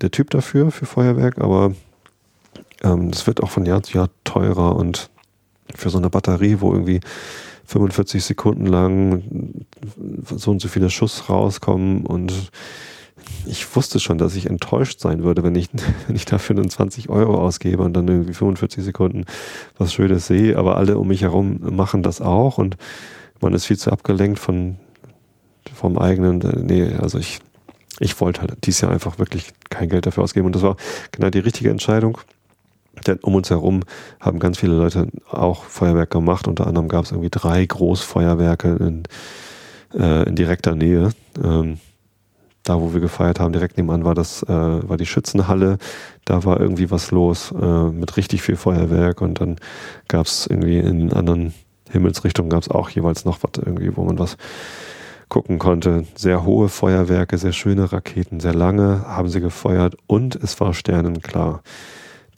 der 0.01 0.09
Typ 0.09 0.31
dafür, 0.31 0.71
für 0.71 0.87
Feuerwerk. 0.87 1.39
Aber 1.39 1.73
ähm, 2.81 3.11
das 3.11 3.27
wird 3.27 3.43
auch 3.43 3.51
von 3.51 3.65
Jahr 3.67 3.83
zu 3.83 3.95
Jahr 3.95 4.09
teurer. 4.23 4.75
Und 4.75 5.11
für 5.75 5.91
so 5.91 5.99
eine 5.99 6.09
Batterie, 6.09 6.61
wo 6.61 6.73
irgendwie 6.73 7.01
45 7.69 8.23
Sekunden 8.23 8.65
lang 8.65 9.63
so 10.25 10.49
und 10.49 10.59
so 10.59 10.67
viele 10.67 10.89
Schuss 10.89 11.29
rauskommen 11.29 12.03
und 12.03 12.33
ich 13.45 13.75
wusste 13.75 13.99
schon, 13.99 14.17
dass 14.17 14.35
ich 14.35 14.47
enttäuscht 14.47 14.99
sein 14.99 15.23
würde, 15.23 15.43
wenn 15.43 15.53
ich, 15.53 15.69
wenn 16.07 16.15
ich 16.15 16.25
dafür 16.25 16.55
dann 16.55 16.69
20 16.69 17.09
Euro 17.09 17.35
ausgebe 17.35 17.83
und 17.83 17.93
dann 17.93 18.07
irgendwie 18.07 18.33
45 18.33 18.83
Sekunden 18.83 19.25
was 19.77 19.93
Schönes 19.93 20.25
sehe, 20.25 20.57
aber 20.57 20.77
alle 20.77 20.97
um 20.97 21.09
mich 21.09 21.21
herum 21.21 21.59
machen 21.61 22.01
das 22.01 22.21
auch 22.21 22.57
und 22.57 22.75
man 23.39 23.53
ist 23.53 23.65
viel 23.65 23.77
zu 23.77 23.91
abgelenkt 23.91 24.39
von, 24.39 24.77
vom 25.75 25.99
eigenen, 25.99 26.39
nee, 26.65 26.91
also 26.95 27.19
ich, 27.19 27.39
ich 27.99 28.19
wollte 28.19 28.41
halt 28.41 28.65
dieses 28.65 28.81
Jahr 28.81 28.91
einfach 28.91 29.19
wirklich 29.19 29.51
kein 29.69 29.89
Geld 29.89 30.07
dafür 30.07 30.23
ausgeben 30.23 30.47
und 30.47 30.55
das 30.55 30.63
war 30.63 30.75
genau 31.11 31.29
die 31.29 31.39
richtige 31.39 31.69
Entscheidung. 31.69 32.17
Denn 33.07 33.19
um 33.19 33.35
uns 33.35 33.49
herum 33.49 33.81
haben 34.19 34.39
ganz 34.39 34.59
viele 34.59 34.73
Leute 34.73 35.07
auch 35.29 35.63
Feuerwerk 35.63 36.09
gemacht. 36.09 36.47
Unter 36.47 36.67
anderem 36.67 36.87
gab 36.87 37.05
es 37.05 37.11
irgendwie 37.11 37.29
drei 37.29 37.65
Großfeuerwerke 37.65 38.75
in, 38.75 39.03
äh, 39.97 40.27
in 40.27 40.35
direkter 40.35 40.75
Nähe. 40.75 41.11
Ähm, 41.43 41.79
da 42.63 42.79
wo 42.79 42.93
wir 42.93 42.99
gefeiert 42.99 43.39
haben, 43.39 43.53
direkt 43.53 43.77
nebenan 43.77 44.03
war 44.03 44.15
das, 44.15 44.43
äh, 44.43 44.47
war 44.49 44.97
die 44.97 45.05
Schützenhalle. 45.05 45.77
Da 46.25 46.43
war 46.43 46.59
irgendwie 46.59 46.91
was 46.91 47.11
los 47.11 47.51
äh, 47.51 47.83
mit 47.85 48.17
richtig 48.17 48.41
viel 48.41 48.57
Feuerwerk 48.57 49.21
und 49.21 49.39
dann 49.39 49.55
gab 50.07 50.25
es 50.25 50.45
irgendwie 50.45 50.77
in 50.77 51.13
anderen 51.13 51.53
Himmelsrichtungen 51.89 52.49
gab 52.49 52.61
es 52.61 52.69
auch 52.69 52.89
jeweils 52.89 53.25
noch 53.25 53.39
was 53.41 53.63
irgendwie, 53.63 53.95
wo 53.95 54.03
man 54.03 54.19
was 54.19 54.37
gucken 55.27 55.59
konnte. 55.59 56.05
Sehr 56.15 56.43
hohe 56.43 56.69
Feuerwerke, 56.69 57.37
sehr 57.37 57.53
schöne 57.53 57.91
Raketen, 57.91 58.39
sehr 58.39 58.53
lange 58.53 59.05
haben 59.07 59.29
sie 59.29 59.41
gefeuert 59.41 59.95
und 60.07 60.35
es 60.35 60.59
war 60.59 60.73
sternenklar. 60.73 61.61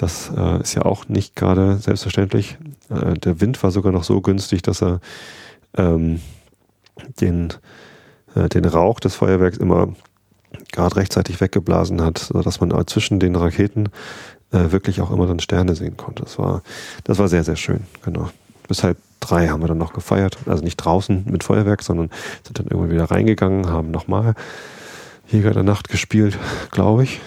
Das 0.01 0.31
äh, 0.35 0.61
ist 0.61 0.73
ja 0.73 0.81
auch 0.81 1.07
nicht 1.09 1.35
gerade 1.35 1.77
selbstverständlich. 1.77 2.57
Äh, 2.89 3.13
der 3.13 3.39
Wind 3.39 3.61
war 3.61 3.69
sogar 3.69 3.91
noch 3.91 4.03
so 4.03 4.19
günstig, 4.19 4.63
dass 4.63 4.81
er 4.81 4.99
ähm, 5.77 6.19
den, 7.19 7.53
äh, 8.33 8.49
den 8.49 8.65
Rauch 8.65 8.99
des 8.99 9.13
Feuerwerks 9.13 9.57
immer 9.57 9.93
gerade 10.71 10.95
rechtzeitig 10.95 11.39
weggeblasen 11.39 12.01
hat, 12.01 12.17
sodass 12.17 12.59
man 12.59 12.73
zwischen 12.87 13.19
den 13.19 13.35
Raketen 13.35 13.89
äh, 14.51 14.71
wirklich 14.71 15.01
auch 15.01 15.11
immer 15.11 15.27
dann 15.27 15.39
Sterne 15.39 15.75
sehen 15.75 15.97
konnte. 15.97 16.23
Das 16.23 16.39
war, 16.39 16.63
das 17.03 17.19
war 17.19 17.27
sehr, 17.27 17.43
sehr 17.43 17.55
schön, 17.55 17.81
genau. 18.01 18.31
Bis 18.67 18.81
drei 19.19 19.49
haben 19.49 19.61
wir 19.61 19.67
dann 19.67 19.77
noch 19.77 19.93
gefeiert. 19.93 20.39
Also 20.47 20.63
nicht 20.63 20.77
draußen 20.77 21.25
mit 21.29 21.43
Feuerwerk, 21.43 21.83
sondern 21.83 22.09
sind 22.43 22.57
dann 22.57 22.65
irgendwann 22.65 22.89
wieder 22.89 23.11
reingegangen, 23.11 23.69
haben 23.69 23.91
nochmal 23.91 24.33
Jäger 25.27 25.51
der 25.51 25.61
Nacht 25.61 25.89
gespielt, 25.89 26.39
glaube 26.71 27.03
ich. 27.03 27.21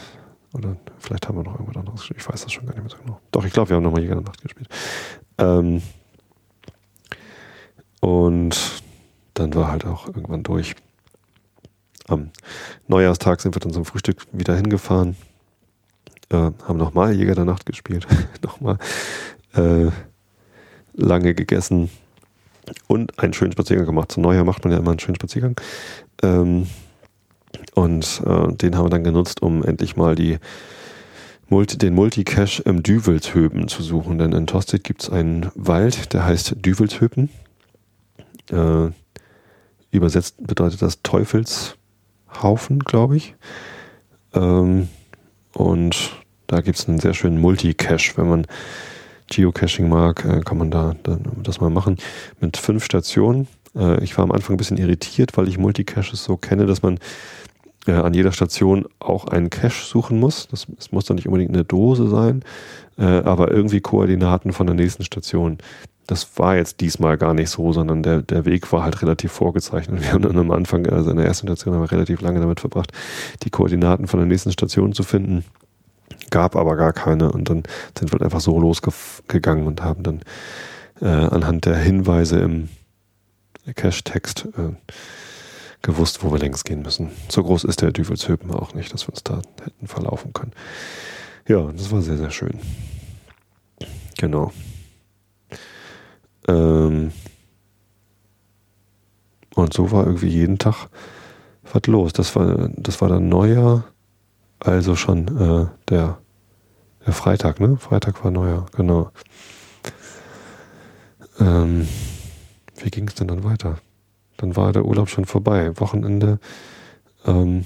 Oder 0.54 0.76
vielleicht 0.98 1.28
haben 1.28 1.36
wir 1.36 1.42
noch 1.42 1.54
irgendwas 1.54 1.76
anderes 1.76 2.00
gespielt. 2.00 2.20
Ich 2.20 2.28
weiß 2.28 2.42
das 2.42 2.52
schon 2.52 2.64
gar 2.64 2.74
nicht 2.74 2.82
mehr 2.82 2.90
so 2.90 2.96
genau. 3.02 3.20
Doch, 3.32 3.44
ich 3.44 3.52
glaube, 3.52 3.70
wir 3.70 3.76
haben 3.76 3.82
nochmal 3.82 4.02
Jäger 4.02 4.14
der 4.14 4.24
Nacht 4.24 4.40
gespielt. 4.40 4.68
Ähm, 5.38 5.82
und 8.00 8.82
dann 9.34 9.54
war 9.54 9.70
halt 9.70 9.84
auch 9.84 10.06
irgendwann 10.06 10.44
durch. 10.44 10.76
Am 12.06 12.30
Neujahrstag 12.86 13.40
sind 13.40 13.56
wir 13.56 13.60
dann 13.60 13.72
zum 13.72 13.84
Frühstück 13.84 14.26
wieder 14.30 14.54
hingefahren. 14.54 15.16
Äh, 16.28 16.36
haben 16.36 16.76
nochmal 16.76 17.12
Jäger 17.14 17.34
der 17.34 17.46
Nacht 17.46 17.66
gespielt. 17.66 18.06
nochmal 18.42 18.78
äh, 19.54 19.90
lange 20.92 21.34
gegessen 21.34 21.90
und 22.86 23.18
einen 23.18 23.32
schönen 23.32 23.52
Spaziergang 23.52 23.86
gemacht. 23.86 24.12
Zum 24.12 24.22
Neujahr 24.22 24.44
macht 24.44 24.64
man 24.64 24.72
ja 24.72 24.78
immer 24.78 24.90
einen 24.90 25.00
schönen 25.00 25.16
Spaziergang. 25.16 25.56
Ähm, 26.22 26.68
und 27.74 28.22
äh, 28.24 28.52
den 28.52 28.76
haben 28.76 28.86
wir 28.86 28.90
dann 28.90 29.04
genutzt, 29.04 29.42
um 29.42 29.64
endlich 29.64 29.96
mal 29.96 30.14
die 30.14 30.38
Multi, 31.48 31.76
den 31.76 31.94
Multicache 31.94 32.62
im 32.62 32.82
Düvelshöben 32.82 33.68
zu 33.68 33.82
suchen. 33.82 34.18
Denn 34.18 34.32
in 34.32 34.46
Tosted 34.46 34.84
gibt 34.84 35.02
es 35.02 35.10
einen 35.10 35.50
Wald, 35.54 36.12
der 36.12 36.24
heißt 36.24 36.56
Düvelshöben. 36.64 37.28
Äh, 38.50 38.90
übersetzt 39.90 40.36
bedeutet 40.46 40.82
das 40.82 41.02
Teufelshaufen, 41.02 42.78
glaube 42.80 43.16
ich. 43.16 43.34
Ähm, 44.32 44.88
und 45.52 46.12
da 46.46 46.60
gibt 46.60 46.78
es 46.78 46.88
einen 46.88 46.98
sehr 46.98 47.14
schönen 47.14 47.40
Multicache. 47.40 48.16
Wenn 48.16 48.28
man 48.28 48.46
Geocaching 49.30 49.88
mag, 49.88 50.24
äh, 50.24 50.40
kann 50.40 50.58
man 50.58 50.70
da, 50.70 50.94
da, 51.02 51.18
das 51.42 51.60
mal 51.60 51.70
machen. 51.70 51.98
Mit 52.40 52.56
fünf 52.56 52.84
Stationen. 52.84 53.48
Äh, 53.76 54.02
ich 54.02 54.16
war 54.16 54.24
am 54.24 54.32
Anfang 54.32 54.54
ein 54.54 54.58
bisschen 54.58 54.78
irritiert, 54.78 55.36
weil 55.36 55.48
ich 55.48 55.58
Multicaches 55.58 56.24
so 56.24 56.36
kenne, 56.36 56.66
dass 56.66 56.82
man 56.82 56.98
äh, 57.86 57.92
an 57.92 58.14
jeder 58.14 58.32
Station 58.32 58.86
auch 58.98 59.26
einen 59.26 59.50
Cache 59.50 59.84
suchen 59.84 60.18
muss. 60.18 60.48
Das, 60.48 60.66
das 60.76 60.92
muss 60.92 61.04
dann 61.04 61.16
nicht 61.16 61.26
unbedingt 61.26 61.52
eine 61.52 61.64
Dose 61.64 62.08
sein, 62.08 62.42
äh, 62.98 63.04
aber 63.04 63.50
irgendwie 63.50 63.80
Koordinaten 63.80 64.52
von 64.52 64.66
der 64.66 64.76
nächsten 64.76 65.04
Station. 65.04 65.58
Das 66.06 66.38
war 66.38 66.56
jetzt 66.56 66.80
diesmal 66.80 67.16
gar 67.16 67.32
nicht 67.32 67.48
so, 67.48 67.72
sondern 67.72 68.02
der, 68.02 68.20
der 68.20 68.44
Weg 68.44 68.70
war 68.72 68.82
halt 68.82 69.00
relativ 69.00 69.32
vorgezeichnet. 69.32 70.02
Wir 70.02 70.12
haben 70.12 70.22
dann 70.22 70.36
am 70.38 70.50
Anfang, 70.50 70.86
also 70.86 71.10
in 71.10 71.16
der 71.16 71.26
ersten 71.26 71.46
Station, 71.46 71.74
haben 71.74 71.82
wir 71.82 71.92
relativ 71.92 72.20
lange 72.20 72.40
damit 72.40 72.60
verbracht, 72.60 72.92
die 73.42 73.50
Koordinaten 73.50 74.06
von 74.06 74.20
der 74.20 74.26
nächsten 74.26 74.52
Station 74.52 74.92
zu 74.92 75.02
finden. 75.02 75.44
Gab 76.30 76.56
aber 76.56 76.76
gar 76.76 76.92
keine 76.92 77.32
und 77.32 77.48
dann 77.48 77.62
sind 77.98 78.10
wir 78.10 78.12
halt 78.12 78.22
einfach 78.22 78.40
so 78.40 78.58
losgegangen 78.60 79.66
und 79.66 79.82
haben 79.82 80.02
dann 80.02 80.20
äh, 81.00 81.06
anhand 81.06 81.64
der 81.64 81.76
Hinweise 81.76 82.38
im 82.38 82.68
Cache-Text 83.74 84.48
äh, 84.58 84.74
gewusst, 85.84 86.24
wo 86.24 86.32
wir 86.32 86.38
längs 86.38 86.64
gehen 86.64 86.82
müssen. 86.82 87.10
So 87.28 87.44
groß 87.44 87.64
ist 87.64 87.82
der 87.82 87.92
Düvelshöpen 87.92 88.50
auch 88.50 88.74
nicht, 88.74 88.92
dass 88.92 89.06
wir 89.06 89.10
uns 89.10 89.22
da 89.22 89.42
hätten 89.62 89.86
verlaufen 89.86 90.32
können. 90.32 90.52
Ja, 91.46 91.70
das 91.70 91.92
war 91.92 92.02
sehr, 92.02 92.16
sehr 92.16 92.30
schön. 92.30 92.58
Genau. 94.18 94.50
Ähm 96.48 97.12
und 99.54 99.72
so 99.72 99.92
war 99.92 100.06
irgendwie 100.06 100.28
jeden 100.28 100.58
Tag 100.58 100.88
was 101.72 101.86
los. 101.86 102.12
Das 102.12 102.34
war, 102.34 102.70
das 102.76 103.00
war 103.00 103.08
dann 103.08 103.28
Neujahr, 103.28 103.84
also 104.60 104.96
schon 104.96 105.28
äh, 105.38 105.66
der, 105.90 106.18
der 107.06 107.12
Freitag, 107.12 107.60
ne? 107.60 107.76
Freitag 107.76 108.24
war 108.24 108.30
Neujahr, 108.30 108.66
genau. 108.74 109.10
Ähm, 111.38 111.86
wie 112.82 112.90
ging 112.90 113.06
es 113.06 113.14
denn 113.14 113.28
dann 113.28 113.44
weiter? 113.44 113.78
Dann 114.36 114.56
war 114.56 114.72
der 114.72 114.84
Urlaub 114.84 115.08
schon 115.08 115.24
vorbei. 115.24 115.78
Wochenende, 115.78 116.38
ähm, 117.26 117.64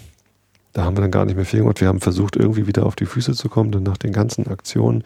da 0.72 0.84
haben 0.84 0.96
wir 0.96 1.02
dann 1.02 1.10
gar 1.10 1.24
nicht 1.24 1.36
mehr 1.36 1.44
viel 1.44 1.60
gemacht. 1.60 1.80
Wir 1.80 1.88
haben 1.88 2.00
versucht, 2.00 2.36
irgendwie 2.36 2.66
wieder 2.66 2.86
auf 2.86 2.94
die 2.94 3.06
Füße 3.06 3.32
zu 3.32 3.48
kommen, 3.48 3.72
denn 3.72 3.82
nach 3.82 3.96
den 3.96 4.12
ganzen 4.12 4.46
Aktionen, 4.46 5.02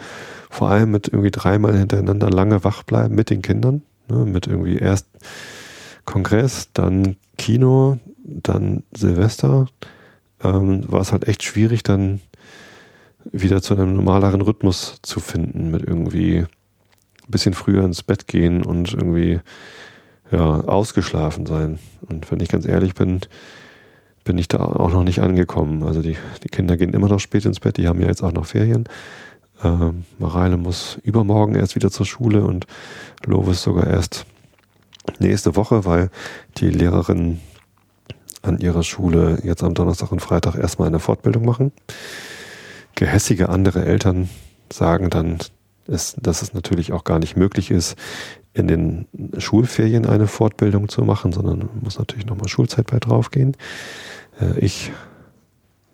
vor 0.51 0.69
allem 0.69 0.91
mit 0.91 1.09
irgendwie 1.09 1.31
dreimal 1.31 1.77
hintereinander 1.77 2.31
lange 2.31 2.65
wach 2.65 2.83
bleiben 2.83 3.15
mit 3.15 3.31
den 3.31 3.43
Kindern, 3.43 3.83
ne, 4.09 4.25
mit 4.27 4.47
irgendwie 4.47 4.77
erst 4.77 5.07
Kongress, 6.05 6.69
dann 6.75 7.17
Kino, 7.39 7.99
dann 8.25 8.83
Silvester, 8.95 9.67
ähm, 10.43 10.91
war 10.91 11.01
es 11.01 11.13
halt 11.13 11.29
echt 11.29 11.43
schwierig, 11.43 11.83
dann 11.83 12.21
wieder 13.31 13.63
zu 13.63 13.75
einem 13.75 13.95
normaleren 13.95 14.41
Rhythmus 14.41 14.99
zu 15.03 15.21
finden, 15.21 15.71
mit 15.71 15.83
irgendwie 15.83 16.39
ein 16.39 17.31
bisschen 17.31 17.55
früher 17.55 17.85
ins 17.85 18.03
Bett 18.03 18.27
gehen 18.27 18.65
und 18.65 18.93
irgendwie 18.93 19.41
ja, 20.33 20.61
ausgeschlafen 20.63 21.47
sein. 21.47 21.79
Und 22.09 22.31
wenn 22.31 22.41
ich 22.41 22.49
ganz 22.49 22.67
ehrlich 22.67 22.95
bin, 22.95 23.21
bin 24.25 24.39
ich 24.39 24.49
da 24.49 24.59
auch 24.59 24.93
noch 24.93 25.05
nicht 25.05 25.21
angekommen. 25.21 25.83
Also 25.83 26.03
die, 26.03 26.17
die 26.43 26.49
Kinder 26.49 26.77
gehen 26.77 26.95
immer 26.95 27.09
noch 27.09 27.21
spät 27.21 27.45
ins 27.45 27.61
Bett, 27.61 27.77
die 27.77 27.89
haben 27.89 28.01
ja 28.01 28.09
jetzt 28.09 28.23
auch 28.23 28.33
noch 28.33 28.47
Ferien. 28.47 28.89
Ähm, 29.63 30.05
Mareile 30.19 30.57
muss 30.57 30.99
übermorgen 31.03 31.55
erst 31.55 31.77
wieder 31.77 31.91
zur 31.91 32.07
Schule 32.07 32.45
und 32.45 32.67
Lovis 33.25 33.63
sogar 33.63 33.87
erst 33.87 34.27
nächste 35.19 35.57
Woche, 35.57 35.85
weil 35.85 36.11
die 36.59 36.71
Lehrerinnen 36.71 37.41
an 38.43 38.59
ihrer 38.59 38.83
Schule 38.83 39.39
jetzt 39.45 39.63
am 39.63 39.75
Donnerstag 39.75 40.11
und 40.13 40.21
Freitag 40.21 40.57
erstmal 40.57 40.89
eine 40.89 40.99
Fortbildung 40.99 41.45
machen. 41.45 41.73
Gehässige 42.95 43.49
andere 43.49 43.85
Eltern 43.85 44.29
sagen 44.73 45.11
dann, 45.11 45.39
dass 45.87 46.43
es 46.43 46.55
natürlich 46.55 46.93
auch 46.93 47.05
gar 47.05 47.19
nicht 47.19 47.37
möglich 47.37 47.71
ist, 47.71 47.97
in 48.55 48.69
den 48.69 49.07
Schulferien 49.39 50.07
eine 50.07 50.27
Fortbildung 50.27 50.89
zu 50.89 51.03
machen, 51.03 51.33
sondern 51.33 51.69
muss 51.81 51.99
natürlich 51.99 52.27
nochmal 52.27 52.49
Schulzeit 52.49 52.87
bei 52.91 52.99
draufgehen. 52.99 53.57
Äh, 54.41 54.59
ich 54.59 54.93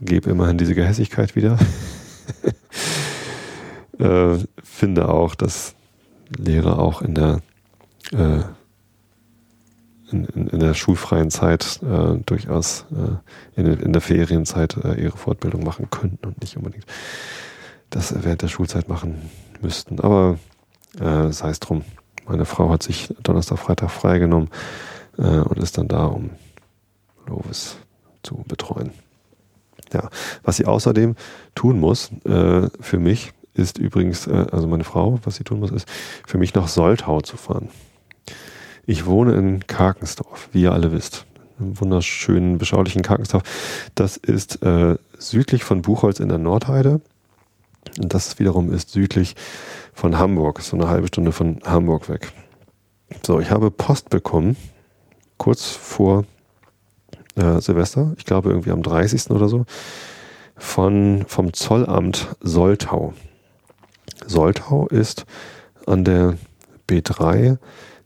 gebe 0.00 0.30
immerhin 0.30 0.59
diese 0.59 0.74
Gehässigkeit 0.74 1.36
wieder. 1.36 1.59
äh, 3.98 4.38
finde 4.62 5.09
auch, 5.09 5.34
dass 5.34 5.74
Lehrer 6.36 6.78
auch 6.78 7.00
in 7.02 7.14
der 7.14 7.40
äh, 8.12 8.42
in, 10.11 10.24
in, 10.24 10.46
in, 10.46 10.59
der 10.59 10.72
schulfreien 10.72 11.30
Zeit 11.30 11.80
durchaus 12.24 12.86
in, 13.56 13.66
in, 13.66 13.92
der 13.92 14.00
Ferienzeit 14.00 14.74
ihre 14.96 15.18
Fortbildung 15.18 15.62
machen 15.62 15.90
könnten 15.90 16.26
und 16.26 16.40
nicht 16.40 16.56
unbedingt 16.56 16.86
das 17.90 18.14
während 18.24 18.40
der 18.40 18.48
Schulzeit 18.48 18.88
machen 18.88 19.30
müssten. 19.61 20.00
Aber 20.00 20.38
sei 20.94 21.50
es 21.50 21.61
drum. 21.61 21.84
Meine 22.28 22.44
Frau 22.44 22.70
hat 22.70 22.82
sich 22.82 23.14
Donnerstag, 23.22 23.58
Freitag 23.58 23.90
freigenommen 23.90 24.50
äh, 25.16 25.22
und 25.22 25.58
ist 25.58 25.78
dann 25.78 25.88
da, 25.88 26.06
um 26.06 26.30
Lovis 27.26 27.76
zu 28.22 28.44
betreuen. 28.46 28.90
Ja, 29.92 30.10
was 30.42 30.56
sie 30.56 30.66
außerdem 30.66 31.16
tun 31.54 31.80
muss, 31.80 32.10
äh, 32.24 32.68
für 32.80 32.98
mich, 32.98 33.32
ist 33.54 33.78
übrigens, 33.78 34.26
äh, 34.26 34.46
also 34.52 34.68
meine 34.68 34.84
Frau, 34.84 35.18
was 35.24 35.36
sie 35.36 35.44
tun 35.44 35.60
muss, 35.60 35.70
ist, 35.70 35.88
für 36.26 36.38
mich 36.38 36.54
nach 36.54 36.68
Soltau 36.68 37.22
zu 37.22 37.36
fahren. 37.36 37.70
Ich 38.86 39.06
wohne 39.06 39.34
in 39.34 39.66
Karkensdorf, 39.66 40.48
wie 40.52 40.62
ihr 40.62 40.72
alle 40.72 40.92
wisst. 40.92 41.24
Im 41.58 41.80
wunderschönen, 41.80 42.58
beschaulichen 42.58 43.02
Karkensdorf. 43.02 43.42
Das 43.94 44.16
ist 44.16 44.62
äh, 44.62 44.96
südlich 45.18 45.64
von 45.64 45.82
Buchholz 45.82 46.20
in 46.20 46.28
der 46.28 46.38
Nordheide. 46.38 47.00
Und 47.99 48.14
das 48.14 48.39
wiederum 48.39 48.72
ist 48.72 48.91
südlich 48.91 49.36
von 49.93 50.18
Hamburg, 50.18 50.61
so 50.61 50.76
eine 50.76 50.89
halbe 50.89 51.09
Stunde 51.09 51.32
von 51.32 51.61
Hamburg 51.64 52.09
weg. 52.09 52.32
So, 53.24 53.41
ich 53.41 53.51
habe 53.51 53.70
Post 53.70 54.11
bekommen, 54.11 54.57
kurz 55.39 55.70
vor 55.70 56.24
äh, 57.36 57.61
Silvester, 57.61 58.12
ich 58.18 58.24
glaube 58.24 58.51
irgendwie 58.51 58.70
am 58.70 58.82
30. 58.82 59.30
oder 59.30 59.49
so, 59.49 59.64
von, 60.57 61.24
vom 61.26 61.53
Zollamt 61.53 62.28
Soltau. 62.41 63.14
Soltau 64.26 64.86
ist 64.89 65.24
an 65.86 66.05
der 66.05 66.36
B3 66.89 67.59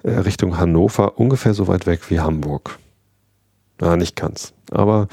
äh, 0.02 0.10
Richtung 0.10 0.58
Hannover 0.58 1.18
ungefähr 1.18 1.54
so 1.54 1.68
weit 1.68 1.86
weg 1.86 2.10
wie 2.10 2.20
Hamburg. 2.20 2.78
Ja, 3.80 3.96
nicht 3.96 4.14
ganz, 4.14 4.52
aber 4.70 5.08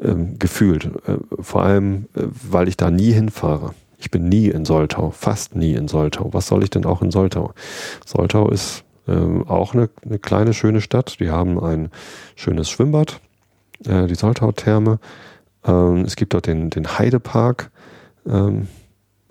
ähm, 0.00 0.38
gefühlt. 0.38 0.86
Äh, 1.06 1.18
vor 1.40 1.62
allem, 1.62 2.06
äh, 2.14 2.22
weil 2.26 2.68
ich 2.68 2.76
da 2.76 2.90
nie 2.90 3.12
hinfahre. 3.12 3.74
Ich 3.98 4.10
bin 4.10 4.28
nie 4.28 4.48
in 4.48 4.64
Soltau, 4.64 5.10
fast 5.10 5.56
nie 5.56 5.74
in 5.74 5.88
Soltau. 5.88 6.32
Was 6.32 6.46
soll 6.46 6.62
ich 6.62 6.70
denn 6.70 6.84
auch 6.86 7.02
in 7.02 7.10
Soltau? 7.10 7.52
Soltau 8.06 8.48
ist 8.48 8.84
ähm, 9.08 9.46
auch 9.48 9.74
eine, 9.74 9.90
eine, 10.04 10.18
kleine, 10.18 10.54
schöne 10.54 10.80
Stadt. 10.80 11.18
Die 11.18 11.30
haben 11.30 11.62
ein 11.62 11.90
schönes 12.36 12.70
Schwimmbad, 12.70 13.20
äh, 13.86 14.06
die 14.06 14.14
Soltau-Therme. 14.14 15.00
Ähm, 15.64 16.04
es 16.04 16.14
gibt 16.14 16.34
dort 16.34 16.46
den, 16.46 16.70
den 16.70 16.98
Heidepark. 16.98 17.70
Ähm, 18.26 18.68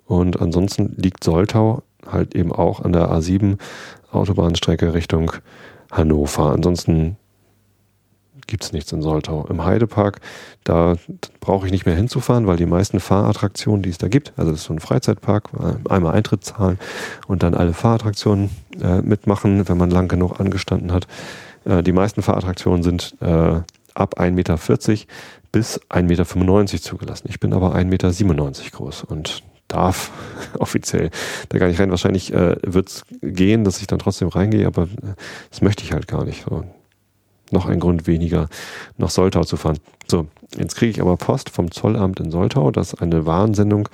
und 0.04 0.40
ansonsten 0.40 0.94
liegt 0.96 1.24
Soltau 1.24 1.82
halt 2.06 2.34
eben 2.34 2.52
auch 2.52 2.80
an 2.80 2.92
der 2.92 3.10
A7 3.10 3.58
Autobahnstrecke 4.10 4.94
Richtung 4.94 5.32
Hannover. 5.90 6.52
Ansonsten 6.52 7.16
gibt 8.48 8.64
es 8.64 8.72
nichts 8.72 8.90
in 8.90 9.02
Soltau. 9.02 9.46
Im 9.48 9.64
Heidepark, 9.64 10.20
da 10.64 10.96
brauche 11.38 11.66
ich 11.66 11.72
nicht 11.72 11.86
mehr 11.86 11.94
hinzufahren, 11.94 12.48
weil 12.48 12.56
die 12.56 12.66
meisten 12.66 12.98
Fahrattraktionen, 12.98 13.82
die 13.82 13.90
es 13.90 13.98
da 13.98 14.08
gibt, 14.08 14.32
also 14.36 14.50
das 14.50 14.60
ist 14.60 14.66
so 14.66 14.72
ein 14.72 14.80
Freizeitpark, 14.80 15.50
einmal 15.88 16.14
Eintritt 16.14 16.44
zahlen 16.44 16.78
und 17.28 17.44
dann 17.44 17.54
alle 17.54 17.74
Fahrattraktionen 17.74 18.50
äh, 18.82 19.00
mitmachen, 19.02 19.68
wenn 19.68 19.76
man 19.76 19.90
lang 19.90 20.08
genug 20.08 20.40
angestanden 20.40 20.92
hat. 20.92 21.06
Äh, 21.64 21.84
die 21.84 21.92
meisten 21.92 22.22
Fahrattraktionen 22.22 22.82
sind 22.82 23.14
äh, 23.20 23.60
ab 23.94 24.18
1,40 24.18 24.30
Meter 24.30 24.58
bis 25.52 25.80
1,95 25.90 26.02
Meter 26.02 26.82
zugelassen. 26.82 27.28
Ich 27.30 27.40
bin 27.40 27.52
aber 27.52 27.74
1,97 27.74 28.24
Meter 28.24 28.70
groß 28.72 29.04
und 29.04 29.42
darf 29.68 30.10
offiziell 30.58 31.10
da 31.50 31.58
gar 31.58 31.68
nicht 31.68 31.80
rein. 31.80 31.90
Wahrscheinlich 31.90 32.32
äh, 32.32 32.56
wird 32.62 32.88
es 32.88 33.04
gehen, 33.20 33.64
dass 33.64 33.80
ich 33.80 33.86
dann 33.86 33.98
trotzdem 33.98 34.28
reingehe, 34.28 34.66
aber 34.66 34.84
äh, 34.84 35.14
das 35.50 35.60
möchte 35.60 35.84
ich 35.84 35.92
halt 35.92 36.08
gar 36.08 36.24
nicht. 36.24 36.44
So. 36.48 36.64
Noch 37.50 37.66
ein 37.66 37.80
Grund 37.80 38.06
weniger, 38.06 38.48
nach 38.96 39.10
Soltau 39.10 39.44
zu 39.44 39.56
fahren. 39.56 39.78
So, 40.06 40.26
jetzt 40.56 40.76
kriege 40.76 40.90
ich 40.90 41.00
aber 41.00 41.16
Post 41.16 41.50
vom 41.50 41.70
Zollamt 41.70 42.20
in 42.20 42.30
Soltau, 42.30 42.70
dass 42.70 42.94
eine 42.94 43.26
Warnsendung 43.26 43.88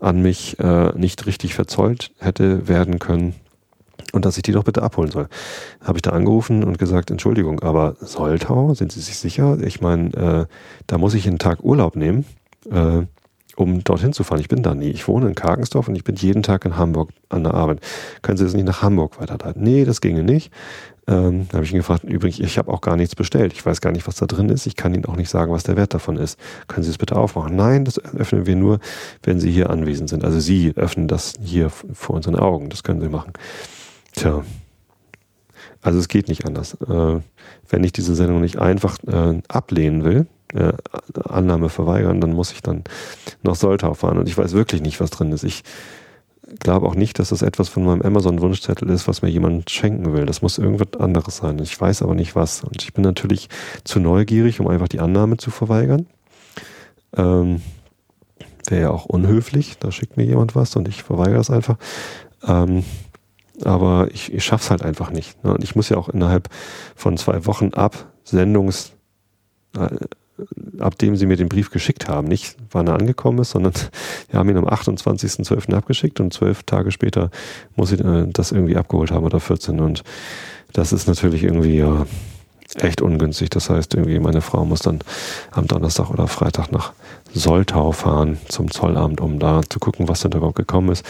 an 0.00 0.22
mich 0.22 0.58
äh, 0.58 0.92
nicht 0.96 1.26
richtig 1.26 1.54
verzollt 1.54 2.10
hätte 2.18 2.68
werden 2.68 2.98
können 2.98 3.34
und 4.12 4.24
dass 4.24 4.36
ich 4.36 4.42
die 4.42 4.52
doch 4.52 4.64
bitte 4.64 4.82
abholen 4.82 5.10
soll. 5.10 5.28
Habe 5.82 5.98
ich 5.98 6.02
da 6.02 6.10
angerufen 6.10 6.64
und 6.64 6.78
gesagt, 6.78 7.10
Entschuldigung, 7.10 7.60
aber 7.60 7.96
Soltau, 8.00 8.74
sind 8.74 8.92
Sie 8.92 9.00
sich 9.00 9.18
sicher? 9.18 9.58
Ich 9.62 9.80
meine, 9.80 10.14
äh, 10.14 10.46
da 10.86 10.98
muss 10.98 11.14
ich 11.14 11.26
einen 11.26 11.38
Tag 11.38 11.62
Urlaub 11.62 11.96
nehmen. 11.96 12.24
Äh, 12.70 13.02
um 13.58 13.82
dorthin 13.82 14.12
zu 14.12 14.22
fahren. 14.22 14.40
Ich 14.40 14.48
bin 14.48 14.62
da 14.62 14.74
nie. 14.74 14.90
Ich 14.90 15.08
wohne 15.08 15.26
in 15.26 15.34
Karkensdorf 15.34 15.88
und 15.88 15.96
ich 15.96 16.04
bin 16.04 16.14
jeden 16.14 16.42
Tag 16.42 16.64
in 16.64 16.76
Hamburg 16.76 17.10
an 17.28 17.42
der 17.42 17.54
Arbeit. 17.54 17.80
Können 18.22 18.38
Sie 18.38 18.44
das 18.44 18.54
nicht 18.54 18.66
nach 18.66 18.82
Hamburg 18.82 19.20
weiterleiten? 19.20 19.62
Nee, 19.62 19.84
das 19.84 20.00
ginge 20.00 20.22
nicht. 20.22 20.52
Ähm, 21.08 21.48
da 21.48 21.54
habe 21.54 21.64
ich 21.64 21.72
ihn 21.72 21.78
gefragt, 21.78 22.04
übrigens, 22.04 22.38
ich 22.38 22.58
habe 22.58 22.70
auch 22.70 22.82
gar 22.82 22.96
nichts 22.96 23.16
bestellt. 23.16 23.54
Ich 23.54 23.64
weiß 23.64 23.80
gar 23.80 23.92
nicht, 23.92 24.06
was 24.06 24.16
da 24.16 24.26
drin 24.26 24.50
ist. 24.50 24.66
Ich 24.66 24.76
kann 24.76 24.92
Ihnen 24.92 25.06
auch 25.06 25.16
nicht 25.16 25.30
sagen, 25.30 25.50
was 25.50 25.62
der 25.62 25.76
Wert 25.76 25.94
davon 25.94 26.18
ist. 26.18 26.38
Können 26.66 26.84
Sie 26.84 26.90
es 26.90 26.98
bitte 26.98 27.16
aufmachen? 27.16 27.56
Nein, 27.56 27.86
das 27.86 27.98
öffnen 27.98 28.44
wir 28.44 28.56
nur, 28.56 28.78
wenn 29.22 29.40
Sie 29.40 29.50
hier 29.50 29.70
anwesend 29.70 30.10
sind. 30.10 30.22
Also 30.22 30.38
Sie 30.38 30.74
öffnen 30.76 31.08
das 31.08 31.34
hier 31.42 31.70
vor 31.70 32.14
unseren 32.14 32.36
Augen. 32.36 32.68
Das 32.68 32.82
können 32.82 33.00
Sie 33.00 33.08
machen. 33.08 33.32
Tja. 34.12 34.44
Also 35.80 35.98
es 35.98 36.08
geht 36.08 36.28
nicht 36.28 36.44
anders. 36.44 36.74
Äh, 36.74 37.20
wenn 37.70 37.84
ich 37.84 37.92
diese 37.92 38.14
Sendung 38.14 38.42
nicht 38.42 38.58
einfach 38.58 38.98
äh, 39.06 39.40
ablehnen 39.48 40.04
will, 40.04 40.26
äh, 40.52 40.72
Annahme 41.24 41.70
verweigern, 41.70 42.20
dann 42.20 42.34
muss 42.34 42.52
ich 42.52 42.60
dann 42.60 42.84
nach 43.42 43.54
Soltau 43.54 43.94
fahren. 43.94 44.18
Und 44.18 44.28
ich 44.28 44.36
weiß 44.36 44.52
wirklich 44.52 44.82
nicht, 44.82 45.00
was 45.00 45.10
drin 45.10 45.32
ist. 45.32 45.44
Ich 45.44 45.62
glaube 46.60 46.86
auch 46.86 46.94
nicht, 46.94 47.18
dass 47.18 47.30
das 47.30 47.42
etwas 47.42 47.68
von 47.68 47.84
meinem 47.84 48.02
Amazon-Wunschzettel 48.02 48.88
ist, 48.90 49.08
was 49.08 49.22
mir 49.22 49.28
jemand 49.28 49.70
schenken 49.70 50.12
will. 50.12 50.26
Das 50.26 50.42
muss 50.42 50.58
irgendwas 50.58 51.00
anderes 51.00 51.38
sein. 51.38 51.58
Ich 51.60 51.78
weiß 51.80 52.02
aber 52.02 52.14
nicht 52.14 52.36
was. 52.36 52.64
Und 52.64 52.82
ich 52.82 52.92
bin 52.92 53.04
natürlich 53.04 53.48
zu 53.84 54.00
neugierig, 54.00 54.60
um 54.60 54.68
einfach 54.68 54.88
die 54.88 55.00
Annahme 55.00 55.36
zu 55.36 55.50
verweigern. 55.50 56.06
Ähm, 57.16 57.60
Wäre 58.68 58.82
ja 58.82 58.90
auch 58.90 59.06
unhöflich. 59.06 59.78
Da 59.78 59.90
schickt 59.90 60.16
mir 60.16 60.24
jemand 60.24 60.54
was 60.54 60.76
und 60.76 60.88
ich 60.88 61.02
verweigere 61.02 61.40
es 61.40 61.50
einfach. 61.50 61.76
Ähm, 62.46 62.84
aber 63.64 64.08
ich, 64.12 64.32
ich 64.32 64.44
schaffe 64.44 64.64
es 64.64 64.70
halt 64.70 64.82
einfach 64.82 65.10
nicht. 65.10 65.42
Ne? 65.44 65.52
Und 65.54 65.64
ich 65.64 65.74
muss 65.74 65.88
ja 65.88 65.96
auch 65.96 66.08
innerhalb 66.08 66.48
von 66.94 67.16
zwei 67.16 67.46
Wochen 67.46 67.72
ab 67.74 68.12
Sendungs 68.24 68.92
äh, 69.76 69.88
ab 70.78 70.98
dem 70.98 71.16
sie 71.16 71.26
mir 71.26 71.36
den 71.36 71.48
Brief 71.48 71.70
geschickt 71.70 72.08
haben, 72.08 72.28
nicht 72.28 72.56
wann 72.70 72.86
er 72.86 72.94
angekommen 72.94 73.40
ist, 73.40 73.50
sondern 73.50 73.72
wir 74.30 74.38
haben 74.38 74.48
ihn 74.48 74.56
am 74.56 74.66
28.12. 74.66 75.74
abgeschickt 75.74 76.20
und 76.20 76.32
zwölf 76.32 76.62
Tage 76.62 76.90
später 76.90 77.30
muss 77.76 77.92
ich 77.92 78.00
äh, 78.00 78.26
das 78.28 78.52
irgendwie 78.52 78.76
abgeholt 78.76 79.10
haben 79.10 79.24
oder 79.24 79.40
14 79.40 79.80
und 79.80 80.02
das 80.72 80.92
ist 80.92 81.08
natürlich 81.08 81.44
irgendwie 81.44 81.84
echt 82.76 83.00
ungünstig. 83.00 83.50
Das 83.50 83.70
heißt, 83.70 83.94
irgendwie 83.94 84.18
meine 84.18 84.42
Frau 84.42 84.64
muss 84.64 84.80
dann 84.80 85.00
am 85.50 85.66
Donnerstag 85.66 86.10
oder 86.10 86.28
Freitag 86.28 86.70
nach 86.70 86.92
Soltau 87.32 87.92
fahren 87.92 88.38
zum 88.48 88.70
Zollamt, 88.70 89.20
um 89.20 89.38
da 89.38 89.62
zu 89.68 89.78
gucken, 89.78 90.08
was 90.08 90.20
denn 90.20 90.30
da 90.30 90.38
überhaupt 90.38 90.56
gekommen 90.58 90.90
ist 90.90 91.04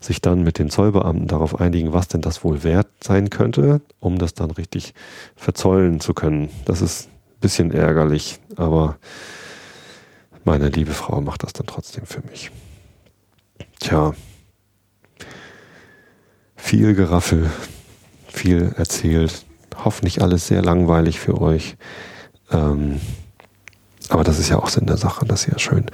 sich 0.00 0.20
dann 0.20 0.42
mit 0.42 0.58
den 0.58 0.70
Zollbeamten 0.70 1.26
darauf 1.26 1.60
einigen, 1.60 1.92
was 1.92 2.08
denn 2.08 2.20
das 2.20 2.44
wohl 2.44 2.62
wert 2.62 2.86
sein 3.02 3.30
könnte, 3.30 3.80
um 4.00 4.18
das 4.18 4.34
dann 4.34 4.50
richtig 4.50 4.94
verzollen 5.36 6.00
zu 6.00 6.14
können. 6.14 6.50
Das 6.64 6.82
ist 6.82 7.08
bisschen 7.40 7.72
ärgerlich, 7.72 8.40
aber 8.56 8.98
meine 10.44 10.68
liebe 10.68 10.92
Frau 10.92 11.20
macht 11.20 11.42
das 11.42 11.52
dann 11.52 11.66
trotzdem 11.66 12.06
für 12.06 12.22
mich. 12.22 12.50
Tja, 13.80 14.14
viel 16.56 16.94
Geraffel, 16.94 17.50
viel 18.28 18.74
erzählt, 18.76 19.46
hoffentlich 19.84 20.22
alles 20.22 20.46
sehr 20.46 20.62
langweilig 20.62 21.20
für 21.20 21.40
euch. 21.40 21.76
Ähm, 22.50 23.00
aber 24.08 24.24
das 24.24 24.38
ist 24.38 24.48
ja 24.48 24.58
auch 24.58 24.68
Sinn 24.68 24.86
der 24.86 24.96
Sache, 24.96 25.26
dass 25.26 25.46
ihr 25.46 25.58
schön 25.58 25.86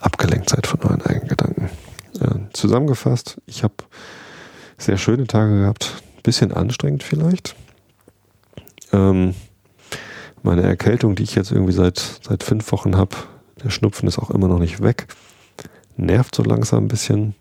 abgelenkt 0.00 0.50
seid 0.50 0.66
von 0.66 0.80
euren 0.82 1.02
eigenen 1.02 1.28
Gedanken. 1.28 1.70
Äh, 2.20 2.52
zusammengefasst, 2.52 3.40
ich 3.46 3.62
habe 3.62 3.74
sehr 4.78 4.98
schöne 4.98 5.26
Tage 5.26 5.60
gehabt, 5.60 6.02
bisschen 6.22 6.52
anstrengend 6.52 7.02
vielleicht. 7.02 7.56
Ähm, 8.92 9.34
meine 10.46 10.62
Erkältung, 10.62 11.14
die 11.14 11.24
ich 11.24 11.34
jetzt 11.34 11.52
irgendwie 11.52 11.72
seit, 11.72 11.98
seit 12.22 12.42
fünf 12.42 12.72
Wochen 12.72 12.96
habe, 12.96 13.16
der 13.62 13.70
Schnupfen 13.70 14.08
ist 14.08 14.18
auch 14.18 14.30
immer 14.30 14.48
noch 14.48 14.58
nicht 14.58 14.82
weg. 14.82 15.06
Nervt 15.96 16.34
so 16.34 16.42
langsam 16.42 16.84
ein 16.84 16.88
bisschen. 16.88 17.34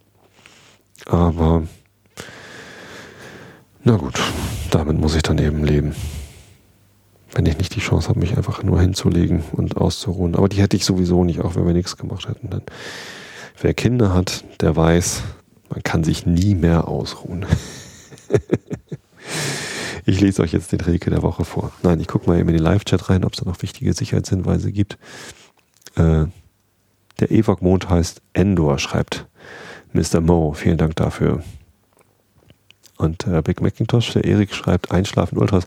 Aber 1.06 1.64
na 3.84 3.98
gut, 3.98 4.20
damit 4.72 5.00
muss 5.00 5.16
ich 5.16 5.24
dann 5.24 5.38
eben 5.38 5.64
leben. 5.64 5.96
Wenn 7.34 7.46
ich 7.46 7.58
nicht 7.58 7.76
die 7.76 7.82
Chance 7.82 8.10
habe, 8.10 8.20
mich 8.20 8.36
einfach 8.38 8.64
nur 8.64 8.82
hinzulegen 8.82 9.44
und 9.52 9.78
auszuruhen. 9.78 10.36
Aber 10.36 10.50
die 10.50 10.62
hätte 10.62 10.78
ich 10.78 10.86
sowieso 10.86 11.24
nicht, 11.24 11.42
auch 11.42 11.56
wenn 11.56 11.68
wir 11.68 11.74
nichts 11.74 11.98
gemacht 11.98 12.28
hätten. 12.28 12.50
Denn 12.50 12.64
wer 13.62 13.74
Kinder 13.74 14.14
hat, 14.14 14.44
der 14.62 14.76
weiß, 14.76 15.22
man 15.70 15.84
kann 15.84 16.04
sich 16.04 16.26
nie 16.26 16.56
mehr 16.56 16.88
ausruhen. 16.88 17.46
Ich 20.08 20.22
lese 20.22 20.44
euch 20.44 20.54
jetzt 20.54 20.72
den 20.72 20.82
Rilke 20.82 21.10
der 21.10 21.24
Woche 21.24 21.46
vor. 21.46 21.72
Nein, 21.82 22.00
ich 22.00 22.08
gucke 22.08 22.30
mal 22.30 22.38
eben 22.38 22.50
in 22.50 22.58
den 22.58 22.64
Live-Chat 22.64 23.10
rein, 23.10 23.24
ob 23.24 23.34
es 23.34 23.40
da 23.40 23.50
noch 23.50 23.64
wichtige 23.64 23.92
Sicherheitshinweise 23.92 24.72
gibt. 24.72 25.00
Äh, 25.96 26.26
der 27.20 27.32
Evok-Mond 27.32 27.90
heißt 27.90 28.22
Endor, 28.34 28.78
schreibt 28.78 29.26
Mr. 29.94 30.22
Mo. 30.22 30.54
Vielen 30.54 30.78
Dank 30.78 30.96
dafür. 30.96 31.44
Und 32.98 33.26
äh, 33.26 33.42
Big 33.42 33.62
Macintosh, 33.62 34.14
der 34.14 34.26
Erik 34.26 34.54
schreibt 34.54 34.92
Einschlafen 34.92 35.40
Ultras. 35.40 35.66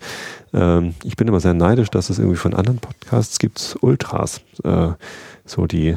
Ähm, 0.55 0.95
ich 1.03 1.17
bin 1.17 1.27
immer 1.27 1.41
sehr 1.41 1.55
neidisch, 1.55 1.91
dass 1.91 2.09
es 2.09 2.19
irgendwie 2.19 2.37
von 2.37 2.55
anderen 2.55 2.79
Podcasts 2.79 3.41
gibt 3.41 3.77
Ultras. 3.81 4.41
Äh, 4.63 4.91
so 5.45 5.67
die, 5.67 5.97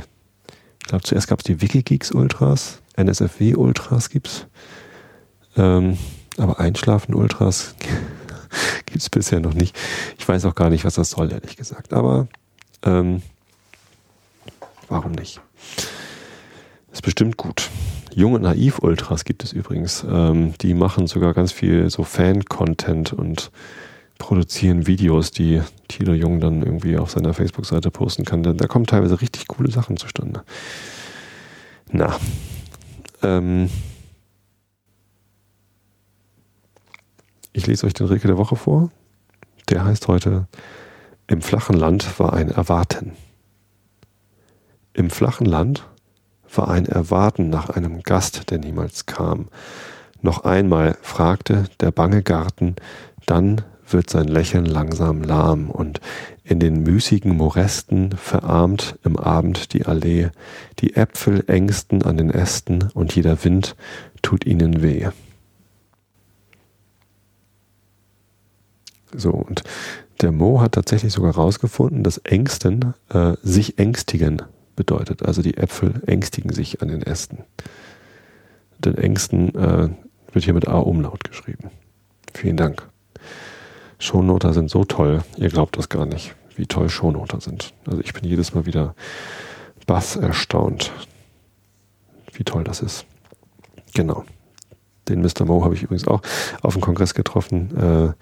ich 0.79 0.87
glaube 0.87 1.03
zuerst 1.03 1.27
gab 1.27 1.39
es 1.39 1.43
die 1.43 1.61
Wikigeeks 1.61 2.11
Ultras, 2.11 2.81
NSFW 2.95 3.53
Ultras 3.53 4.09
gibt's. 4.09 4.47
Ähm, 5.55 5.97
aber 6.37 6.59
Einschlafen 6.59 7.13
Ultras 7.13 7.75
Gibt 8.85 9.01
es 9.01 9.09
bisher 9.09 9.39
noch 9.39 9.53
nicht. 9.53 9.77
Ich 10.17 10.27
weiß 10.27 10.45
auch 10.45 10.55
gar 10.55 10.69
nicht, 10.69 10.85
was 10.85 10.95
das 10.95 11.11
soll, 11.11 11.31
ehrlich 11.31 11.55
gesagt. 11.57 11.93
Aber 11.93 12.27
ähm, 12.83 13.21
warum 14.87 15.11
nicht? 15.13 15.41
Ist 16.91 17.03
bestimmt 17.03 17.37
gut. 17.37 17.69
Junge 18.13 18.39
Naiv-Ultras 18.39 19.23
gibt 19.23 19.43
es 19.43 19.53
übrigens. 19.53 20.05
Ähm, 20.09 20.53
die 20.61 20.73
machen 20.73 21.07
sogar 21.07 21.33
ganz 21.33 21.51
viel 21.51 21.89
so 21.89 22.03
Fan-Content 22.03 23.13
und 23.13 23.51
produzieren 24.17 24.85
Videos, 24.85 25.31
die 25.31 25.61
Thilo 25.87 26.13
Jung 26.13 26.39
dann 26.39 26.61
irgendwie 26.61 26.97
auf 26.97 27.11
seiner 27.11 27.33
Facebook-Seite 27.33 27.89
posten 27.89 28.25
kann. 28.25 28.43
Da, 28.43 28.53
da, 28.53 28.67
kommen 28.67 28.85
teilweise 28.85 29.21
richtig 29.21 29.47
coole 29.47 29.71
Sachen 29.71 29.97
zustande. 29.97 30.43
Na. 31.91 32.17
Ähm, 33.23 33.69
Ich 37.53 37.67
lese 37.67 37.85
euch 37.85 37.93
den 37.93 38.07
Rilke 38.07 38.27
der 38.27 38.37
Woche 38.37 38.55
vor. 38.55 38.91
Der 39.69 39.83
heißt 39.83 40.07
heute 40.07 40.47
Im 41.27 41.41
flachen 41.41 41.75
Land 41.75 42.19
war 42.19 42.33
ein 42.33 42.49
Erwarten. 42.49 43.13
Im 44.93 45.09
flachen 45.09 45.45
Land 45.45 45.85
war 46.53 46.69
ein 46.69 46.85
Erwarten 46.85 47.49
nach 47.49 47.69
einem 47.69 48.03
Gast, 48.03 48.49
der 48.51 48.59
niemals 48.59 49.05
kam. 49.05 49.49
Noch 50.21 50.45
einmal 50.45 50.97
fragte 51.01 51.65
der 51.79 51.91
bange 51.91 52.23
Garten, 52.23 52.75
dann 53.25 53.63
wird 53.87 54.09
sein 54.09 54.27
Lächeln 54.27 54.65
langsam 54.65 55.21
lahm 55.21 55.69
und 55.69 55.99
in 56.43 56.59
den 56.59 56.83
müßigen 56.83 57.35
Moresten 57.35 58.11
verarmt 58.15 58.97
im 59.03 59.17
Abend 59.17 59.73
die 59.73 59.85
Allee, 59.85 60.29
die 60.79 60.95
Äpfel 60.95 61.43
ängsten 61.47 62.01
an 62.03 62.15
den 62.15 62.29
Ästen 62.29 62.89
und 62.93 63.13
jeder 63.15 63.43
Wind 63.43 63.75
tut 64.21 64.45
ihnen 64.45 64.81
weh. 64.81 65.09
So, 69.15 69.31
und 69.31 69.63
der 70.21 70.31
Mo 70.31 70.61
hat 70.61 70.73
tatsächlich 70.73 71.13
sogar 71.13 71.35
herausgefunden, 71.35 72.03
dass 72.03 72.17
Ängsten 72.19 72.93
äh, 73.09 73.33
sich 73.41 73.79
ängstigen 73.79 74.41
bedeutet. 74.75 75.25
Also 75.25 75.41
die 75.41 75.57
Äpfel 75.57 76.01
ängstigen 76.05 76.53
sich 76.53 76.81
an 76.81 76.87
den 76.87 77.01
Ästen. 77.01 77.39
Denn 78.79 78.95
Ängsten 78.97 79.55
äh, 79.55 79.89
wird 80.31 80.45
hier 80.45 80.53
mit 80.53 80.67
A-Umlaut 80.67 81.23
geschrieben. 81.23 81.69
Vielen 82.33 82.57
Dank. 82.57 82.87
Shownoter 83.99 84.53
sind 84.53 84.69
so 84.69 84.83
toll, 84.83 85.23
ihr 85.37 85.49
glaubt 85.49 85.77
das 85.77 85.89
gar 85.89 86.05
nicht. 86.05 86.35
wie 86.55 86.65
toll 86.65 86.89
Shownoter 86.89 87.39
sind. 87.39 87.73
Also 87.87 88.01
ich 88.01 88.13
bin 88.13 88.23
jedes 88.25 88.53
Mal 88.53 88.65
wieder 88.65 88.93
bass 89.87 90.15
erstaunt, 90.15 90.91
wie 92.33 92.43
toll 92.43 92.63
das 92.63 92.81
ist. 92.81 93.05
Genau. 93.93 94.25
Den 95.07 95.21
Mr. 95.21 95.45
Mo 95.45 95.63
habe 95.63 95.75
ich 95.75 95.83
übrigens 95.83 96.07
auch 96.07 96.21
auf 96.61 96.73
dem 96.73 96.81
Kongress 96.81 97.13
getroffen. 97.13 97.75
Äh, 97.77 98.13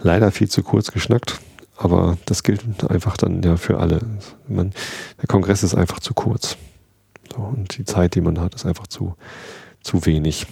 leider 0.00 0.30
viel 0.32 0.48
zu 0.48 0.62
kurz 0.62 0.92
geschnackt, 0.92 1.40
aber 1.76 2.16
das 2.26 2.42
gilt 2.42 2.62
einfach 2.90 3.16
dann 3.16 3.42
ja 3.42 3.56
für 3.56 3.78
alle. 3.78 4.00
Man, 4.48 4.72
der 5.20 5.26
Kongress 5.28 5.62
ist 5.62 5.74
einfach 5.74 6.00
zu 6.00 6.14
kurz. 6.14 6.56
So, 7.34 7.42
und 7.42 7.76
die 7.76 7.84
Zeit, 7.84 8.14
die 8.14 8.20
man 8.20 8.40
hat, 8.40 8.54
ist 8.54 8.66
einfach 8.66 8.86
zu, 8.86 9.16
zu 9.82 10.06
wenig, 10.06 10.46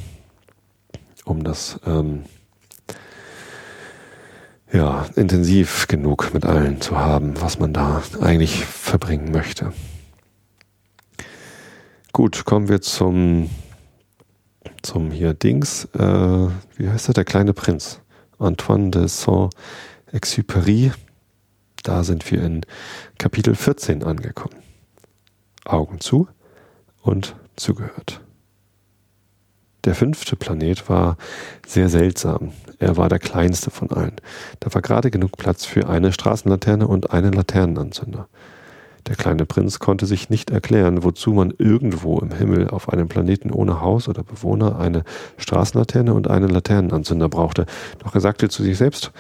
um 1.24 1.44
das 1.44 1.78
ähm, 1.86 2.24
ja, 4.72 5.06
intensiv 5.14 5.86
genug 5.86 6.34
mit 6.34 6.44
allen 6.44 6.80
zu 6.80 6.98
haben, 6.98 7.40
was 7.40 7.58
man 7.58 7.72
da 7.72 8.02
eigentlich 8.20 8.64
verbringen 8.64 9.30
möchte. 9.30 9.72
Gut, 12.12 12.44
kommen 12.44 12.68
wir 12.68 12.80
zum, 12.80 13.50
zum 14.82 15.10
hier 15.10 15.32
Dings, 15.32 15.86
äh, 15.94 16.48
wie 16.76 16.88
heißt 16.88 17.08
er, 17.08 17.14
der 17.14 17.24
kleine 17.24 17.52
Prinz, 17.52 18.00
Antoine 18.38 18.90
de 18.90 19.06
Saint-Exupéry. 19.06 20.92
Da 21.82 22.04
sind 22.04 22.30
wir 22.30 22.42
in 22.42 22.62
Kapitel 23.18 23.54
14 23.54 24.02
angekommen. 24.02 24.56
Augen 25.64 26.00
zu 26.00 26.28
und 27.02 27.36
zugehört. 27.56 28.20
Der 29.84 29.94
fünfte 29.94 30.34
Planet 30.36 30.88
war 30.88 31.18
sehr 31.66 31.90
seltsam. 31.90 32.52
Er 32.78 32.96
war 32.96 33.10
der 33.10 33.18
kleinste 33.18 33.70
von 33.70 33.90
allen. 33.90 34.16
Da 34.60 34.72
war 34.72 34.80
gerade 34.80 35.10
genug 35.10 35.36
Platz 35.36 35.66
für 35.66 35.88
eine 35.88 36.12
Straßenlaterne 36.12 36.88
und 36.88 37.10
einen 37.10 37.34
Laternenanzünder. 37.34 38.28
Der 39.06 39.16
kleine 39.16 39.44
Prinz 39.44 39.78
konnte 39.80 40.06
sich 40.06 40.30
nicht 40.30 40.50
erklären, 40.50 41.02
wozu 41.02 41.32
man 41.32 41.52
irgendwo 41.58 42.18
im 42.20 42.32
Himmel 42.32 42.68
auf 42.68 42.88
einem 42.88 43.08
Planeten 43.08 43.50
ohne 43.50 43.80
Haus 43.82 44.08
oder 44.08 44.22
Bewohner 44.22 44.78
eine 44.78 45.04
Straßenlaterne 45.36 46.14
und 46.14 46.28
einen 46.28 46.48
Laternenanzünder 46.48 47.28
brauchte. 47.28 47.66
Doch 47.98 48.14
er 48.14 48.22
sagte 48.22 48.48
zu 48.48 48.62
sich 48.62 48.78
selbst, 48.78 49.12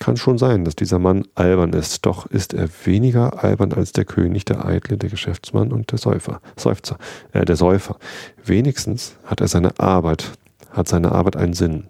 kann 0.00 0.16
schon 0.16 0.38
sein, 0.38 0.64
dass 0.64 0.74
dieser 0.74 0.98
Mann 0.98 1.26
albern 1.36 1.74
ist, 1.74 2.06
doch 2.06 2.26
ist 2.26 2.54
er 2.54 2.68
weniger 2.84 3.44
albern 3.44 3.72
als 3.72 3.92
der 3.92 4.06
König, 4.06 4.46
der 4.46 4.64
Eitle, 4.64 4.96
der 4.96 5.10
Geschäftsmann 5.10 5.72
und 5.72 5.92
der 5.92 5.98
Säufer, 5.98 6.40
Seufzer, 6.56 6.96
äh, 7.32 7.44
der 7.44 7.56
Säufer. 7.56 7.96
Wenigstens 8.44 9.16
hat 9.24 9.40
er 9.40 9.48
seine 9.48 9.78
Arbeit, 9.78 10.32
hat 10.70 10.88
seine 10.88 11.12
Arbeit 11.12 11.36
einen 11.36 11.52
Sinn. 11.52 11.84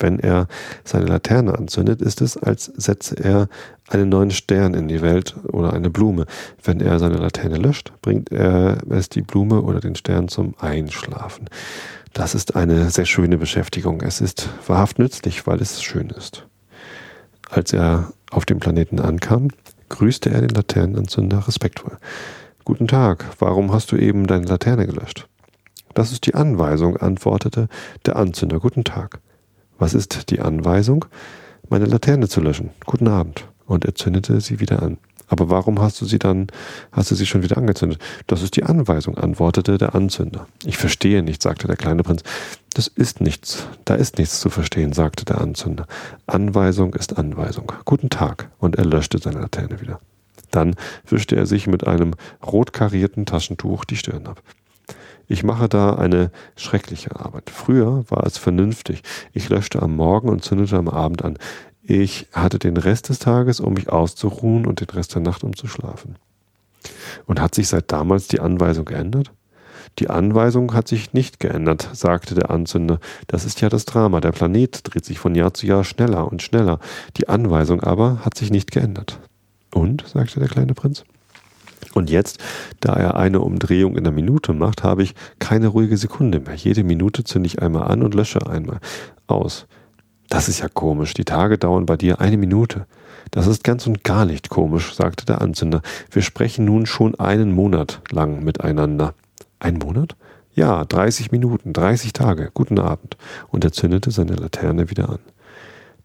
Wenn 0.00 0.18
er 0.18 0.48
seine 0.84 1.06
Laterne 1.06 1.56
anzündet, 1.56 2.02
ist 2.02 2.20
es, 2.20 2.36
als 2.36 2.64
setze 2.64 3.14
er 3.22 3.48
einen 3.88 4.08
neuen 4.08 4.30
Stern 4.30 4.74
in 4.74 4.88
die 4.88 5.02
Welt 5.02 5.36
oder 5.52 5.72
eine 5.72 5.90
Blume. 5.90 6.26
Wenn 6.62 6.80
er 6.80 6.98
seine 6.98 7.18
Laterne 7.18 7.58
löscht, 7.58 7.92
bringt 8.02 8.32
er 8.32 8.78
es 8.88 9.08
die 9.08 9.22
Blume 9.22 9.62
oder 9.62 9.80
den 9.80 9.94
Stern 9.94 10.28
zum 10.28 10.54
Einschlafen. 10.58 11.48
Das 12.12 12.34
ist 12.34 12.56
eine 12.56 12.90
sehr 12.90 13.06
schöne 13.06 13.38
Beschäftigung. 13.38 14.00
Es 14.00 14.20
ist 14.20 14.48
wahrhaft 14.66 14.98
nützlich, 14.98 15.46
weil 15.46 15.60
es 15.60 15.82
schön 15.82 16.10
ist. 16.10 16.46
Als 17.48 17.72
er 17.72 18.12
auf 18.30 18.46
dem 18.46 18.58
Planeten 18.58 19.00
ankam, 19.00 19.48
grüßte 19.88 20.30
er 20.30 20.40
den 20.40 20.50
Laternenanzünder 20.50 21.46
respektvoll. 21.46 21.98
Guten 22.64 22.88
Tag, 22.88 23.24
warum 23.38 23.72
hast 23.72 23.92
du 23.92 23.96
eben 23.96 24.26
deine 24.26 24.46
Laterne 24.46 24.86
gelöscht? 24.86 25.26
Das 25.94 26.12
ist 26.12 26.26
die 26.26 26.34
Anweisung, 26.34 26.96
antwortete 26.96 27.68
der 28.06 28.16
Anzünder. 28.16 28.60
Guten 28.60 28.84
Tag. 28.84 29.18
Was 29.80 29.94
ist 29.94 30.30
die 30.30 30.40
Anweisung? 30.40 31.06
Meine 31.70 31.86
Laterne 31.86 32.28
zu 32.28 32.42
löschen. 32.42 32.70
Guten 32.84 33.08
Abend. 33.08 33.48
Und 33.64 33.86
er 33.86 33.94
zündete 33.94 34.40
sie 34.42 34.60
wieder 34.60 34.82
an. 34.82 34.98
Aber 35.26 35.48
warum 35.48 35.80
hast 35.80 35.98
du 36.02 36.04
sie 36.04 36.18
dann, 36.18 36.48
hast 36.92 37.10
du 37.10 37.14
sie 37.14 37.24
schon 37.24 37.42
wieder 37.42 37.56
angezündet? 37.56 37.98
Das 38.26 38.42
ist 38.42 38.56
die 38.56 38.64
Anweisung, 38.64 39.16
antwortete 39.16 39.78
der 39.78 39.94
Anzünder. 39.94 40.46
Ich 40.66 40.76
verstehe 40.76 41.22
nicht, 41.22 41.40
sagte 41.40 41.66
der 41.66 41.76
kleine 41.76 42.02
Prinz. 42.02 42.22
Das 42.74 42.88
ist 42.88 43.22
nichts, 43.22 43.66
da 43.86 43.94
ist 43.94 44.18
nichts 44.18 44.40
zu 44.40 44.50
verstehen, 44.50 44.92
sagte 44.92 45.24
der 45.24 45.40
Anzünder. 45.40 45.86
Anweisung 46.26 46.92
ist 46.92 47.16
Anweisung. 47.16 47.72
Guten 47.86 48.10
Tag. 48.10 48.50
Und 48.58 48.76
er 48.76 48.84
löschte 48.84 49.16
seine 49.16 49.40
Laterne 49.40 49.80
wieder. 49.80 49.98
Dann 50.50 50.74
wischte 51.08 51.36
er 51.36 51.46
sich 51.46 51.66
mit 51.66 51.86
einem 51.86 52.16
rot 52.44 52.74
karierten 52.74 53.24
Taschentuch 53.24 53.86
die 53.86 53.96
Stirn 53.96 54.26
ab. 54.26 54.42
Ich 55.30 55.44
mache 55.44 55.68
da 55.68 55.94
eine 55.94 56.32
schreckliche 56.56 57.14
Arbeit. 57.14 57.50
Früher 57.50 58.04
war 58.08 58.26
es 58.26 58.36
vernünftig. 58.36 59.04
Ich 59.32 59.48
löschte 59.48 59.80
am 59.80 59.94
Morgen 59.94 60.28
und 60.28 60.42
zündete 60.42 60.76
am 60.76 60.88
Abend 60.88 61.24
an. 61.24 61.38
Ich 61.84 62.26
hatte 62.32 62.58
den 62.58 62.76
Rest 62.76 63.10
des 63.10 63.20
Tages, 63.20 63.60
um 63.60 63.74
mich 63.74 63.88
auszuruhen 63.90 64.66
und 64.66 64.80
den 64.80 64.88
Rest 64.88 65.14
der 65.14 65.22
Nacht, 65.22 65.44
um 65.44 65.54
zu 65.54 65.68
schlafen. 65.68 66.16
Und 67.26 67.40
hat 67.40 67.54
sich 67.54 67.68
seit 67.68 67.92
damals 67.92 68.26
die 68.26 68.40
Anweisung 68.40 68.84
geändert? 68.84 69.30
Die 70.00 70.10
Anweisung 70.10 70.74
hat 70.74 70.88
sich 70.88 71.12
nicht 71.12 71.38
geändert, 71.38 71.88
sagte 71.92 72.34
der 72.34 72.50
Anzünder. 72.50 72.98
Das 73.28 73.44
ist 73.44 73.60
ja 73.60 73.68
das 73.68 73.84
Drama. 73.84 74.20
Der 74.20 74.32
Planet 74.32 74.80
dreht 74.82 75.04
sich 75.04 75.20
von 75.20 75.36
Jahr 75.36 75.54
zu 75.54 75.64
Jahr 75.64 75.84
schneller 75.84 76.26
und 76.26 76.42
schneller. 76.42 76.80
Die 77.18 77.28
Anweisung 77.28 77.84
aber 77.84 78.24
hat 78.24 78.36
sich 78.36 78.50
nicht 78.50 78.72
geändert. 78.72 79.20
Und? 79.72 80.08
sagte 80.08 80.40
der 80.40 80.48
kleine 80.48 80.74
Prinz. 80.74 81.04
Und 81.94 82.10
jetzt, 82.10 82.38
da 82.80 82.94
er 82.94 83.16
eine 83.16 83.40
Umdrehung 83.40 83.96
in 83.96 84.04
der 84.04 84.12
Minute 84.12 84.52
macht, 84.52 84.82
habe 84.84 85.02
ich 85.02 85.14
keine 85.38 85.68
ruhige 85.68 85.96
Sekunde 85.96 86.40
mehr. 86.40 86.54
Jede 86.54 86.84
Minute 86.84 87.24
zünde 87.24 87.46
ich 87.46 87.62
einmal 87.62 87.90
an 87.90 88.02
und 88.02 88.14
lösche 88.14 88.46
einmal 88.46 88.78
aus. 89.26 89.66
Das 90.28 90.48
ist 90.48 90.60
ja 90.60 90.68
komisch. 90.68 91.14
Die 91.14 91.24
Tage 91.24 91.58
dauern 91.58 91.86
bei 91.86 91.96
dir 91.96 92.20
eine 92.20 92.36
Minute. 92.36 92.86
Das 93.32 93.46
ist 93.46 93.64
ganz 93.64 93.86
und 93.86 94.04
gar 94.04 94.24
nicht 94.24 94.48
komisch, 94.48 94.94
sagte 94.94 95.26
der 95.26 95.40
Anzünder. 95.40 95.82
Wir 96.10 96.22
sprechen 96.22 96.64
nun 96.64 96.86
schon 96.86 97.18
einen 97.18 97.52
Monat 97.52 98.00
lang 98.10 98.44
miteinander. 98.44 99.14
Ein 99.58 99.78
Monat? 99.78 100.16
Ja, 100.52 100.84
30 100.84 101.32
Minuten, 101.32 101.72
30 101.72 102.12
Tage. 102.12 102.50
Guten 102.54 102.78
Abend. 102.78 103.16
Und 103.48 103.64
er 103.64 103.72
zündete 103.72 104.10
seine 104.10 104.34
Laterne 104.34 104.90
wieder 104.90 105.10
an. 105.10 105.18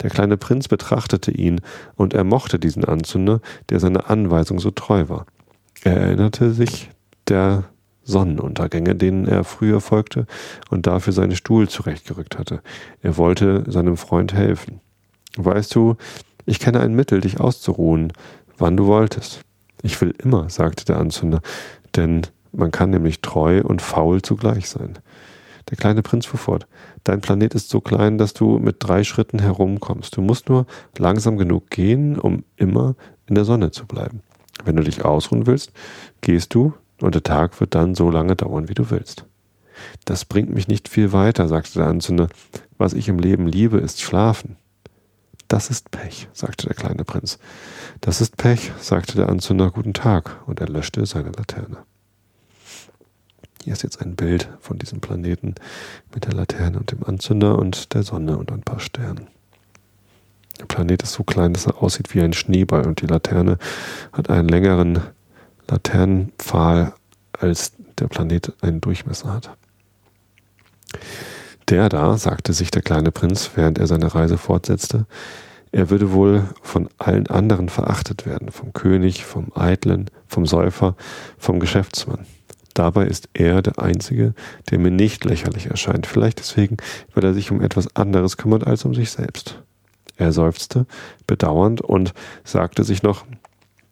Der 0.02 0.10
kleine 0.10 0.38
Prinz 0.38 0.68
betrachtete 0.68 1.32
ihn, 1.32 1.62
und 1.96 2.14
er 2.14 2.24
mochte 2.24 2.60
diesen 2.60 2.84
Anzünder, 2.84 3.42
der 3.70 3.80
seiner 3.80 4.10
Anweisung 4.10 4.60
so 4.60 4.72
treu 4.72 5.08
war. 5.08 5.26
Er 5.86 5.98
erinnerte 5.98 6.52
sich 6.52 6.90
der 7.28 7.66
Sonnenuntergänge, 8.04 8.96
denen 8.96 9.28
er 9.28 9.44
früher 9.44 9.80
folgte 9.82 10.26
und 10.72 10.88
dafür 10.88 11.14
seinen 11.14 11.36
Stuhl 11.36 11.70
zurechtgerückt 11.70 12.40
hatte. 12.40 12.62
Er 13.04 13.18
wollte 13.18 13.64
seinem 13.68 13.96
Freund 13.96 14.34
helfen. 14.34 14.82
Weißt 15.38 15.76
du, 15.76 15.96
ich 16.48 16.60
kenne 16.60 16.80
ein 16.80 16.96
Mittel, 16.96 17.22
dich 17.22 17.40
auszuruhen, 17.40 18.14
wann 18.58 18.76
du 18.76 18.88
wolltest. 18.88 19.42
Ich 19.84 20.02
will 20.02 20.16
immer, 20.24 20.50
sagte 20.50 20.86
der 20.86 20.98
Anzünder, 20.98 21.42
denn 21.96 22.24
man 22.52 22.72
kann 22.72 22.90
nämlich 22.90 23.22
treu 23.22 23.62
und 23.62 23.84
faul 23.84 24.24
zugleich 24.24 24.70
sein. 24.70 24.98
Der 25.70 25.78
kleine 25.78 26.02
Prinz 26.02 26.26
fuhr 26.26 26.40
fort. 26.40 26.66
Dein 27.04 27.22
Planet 27.22 27.54
ist 27.54 27.70
so 27.70 27.80
klein, 27.80 28.18
dass 28.18 28.34
du 28.34 28.58
mit 28.58 28.78
drei 28.80 29.04
Schritten 29.04 29.38
herumkommst. 29.38 30.18
Du 30.18 30.22
musst 30.22 30.50
nur 30.50 30.66
langsam 30.98 31.38
genug 31.38 31.70
gehen, 31.70 32.18
um 32.18 32.44
immer 32.56 32.96
in 33.28 33.36
der 33.36 33.46
Sonne 33.46 33.70
zu 33.70 33.86
bleiben. 33.86 34.24
Wenn 34.64 34.76
du 34.76 34.84
dich 34.84 35.04
ausruhen 35.04 35.48
willst, 35.48 35.72
gehst 36.22 36.54
du 36.54 36.74
und 37.02 37.16
der 37.16 37.24
Tag 37.24 37.60
wird 37.60 37.76
dann 37.76 37.96
so 37.96 38.10
lange 38.10 38.36
dauern, 38.36 38.70
wie 38.70 38.74
du 38.74 38.90
willst. 38.90 39.26
Das 40.06 40.26
bringt 40.26 40.54
mich 40.54 40.68
nicht 40.68 40.88
viel 40.88 41.12
weiter, 41.12 41.48
sagte 41.48 41.74
der 41.74 41.88
Anzünder. 41.88 42.30
Was 42.78 42.94
ich 42.94 43.10
im 43.10 43.20
Leben 43.20 43.48
liebe, 43.48 43.78
ist 43.78 44.02
Schlafen. 44.02 44.58
Das 45.48 45.70
ist 45.70 45.92
Pech, 45.92 46.28
sagte 46.34 46.68
der 46.68 46.76
kleine 46.76 47.04
Prinz. 47.04 47.38
Das 48.02 48.22
ist 48.22 48.38
Pech, 48.38 48.72
sagte 48.80 49.16
der 49.16 49.30
Anzünder. 49.30 49.70
Guten 49.72 49.94
Tag, 49.94 50.42
und 50.48 50.60
er 50.60 50.68
löschte 50.68 51.06
seine 51.06 51.32
Laterne. 51.32 51.78
Hier 53.64 53.74
ist 53.74 53.84
jetzt 53.84 54.02
ein 54.02 54.16
Bild 54.16 54.50
von 54.60 54.80
diesem 54.80 55.02
Planeten 55.02 55.56
mit 56.14 56.26
der 56.26 56.34
Laterne 56.34 56.78
und 56.78 56.92
dem 56.92 57.04
Anzünder 57.04 57.58
und 57.58 57.94
der 57.94 58.04
Sonne 58.04 58.38
und 58.38 58.52
ein 58.52 58.62
paar 58.62 58.80
Sternen. 58.80 59.28
Der 60.60 60.66
Planet 60.66 61.04
ist 61.04 61.14
so 61.14 61.24
klein, 61.24 61.54
dass 61.54 61.68
er 61.68 61.82
aussieht 61.82 62.14
wie 62.14 62.22
ein 62.22 62.34
Schneeball 62.34 62.88
und 62.88 63.02
die 63.02 63.08
Laterne 63.08 63.58
hat 64.14 64.30
einen 64.30 64.48
längeren 64.48 65.02
Laternenpfahl 65.68 66.94
als 67.34 67.74
der 68.00 68.08
Planet 68.08 68.54
einen 68.62 68.82
Durchmesser 68.82 69.34
hat. 69.34 69.50
Der 71.70 71.90
da, 71.90 72.18
sagte 72.18 72.54
sich 72.54 72.72
der 72.72 72.84
kleine 72.84 73.12
Prinz, 73.12 73.52
während 73.56 73.80
er 73.80 73.88
seine 73.88 74.14
Reise 74.14 74.38
fortsetzte, 74.38 75.08
er 75.72 75.90
würde 75.90 76.14
wohl 76.14 76.48
von 76.62 76.90
allen 76.98 77.28
anderen 77.28 77.70
verachtet 77.70 78.26
werden, 78.26 78.52
vom 78.52 78.72
König, 78.72 79.26
vom 79.26 79.52
Eitlen, 79.56 80.10
vom 80.28 80.46
Säufer, 80.46 80.96
vom 81.38 81.60
Geschäftsmann. 81.60 82.26
Dabei 82.76 83.08
ist 83.08 83.30
er 83.34 83.62
der 83.62 83.80
Einzige, 83.80 84.34
der 84.70 84.80
mir 84.80 84.92
nicht 84.92 85.26
lächerlich 85.26 85.68
erscheint, 85.68 86.08
vielleicht 86.08 86.40
deswegen, 86.40 86.78
weil 87.14 87.24
er 87.24 87.34
sich 87.34 87.52
um 87.52 87.62
etwas 87.62 87.94
anderes 87.96 88.38
kümmert 88.38 88.68
als 88.68 88.86
um 88.86 88.94
sich 88.94 89.12
selbst. 89.12 89.64
Er 90.18 90.32
seufzte, 90.32 90.86
bedauernd, 91.28 91.82
und 91.82 92.14
sagte 92.44 92.84
sich 92.84 93.04
noch, 93.04 93.26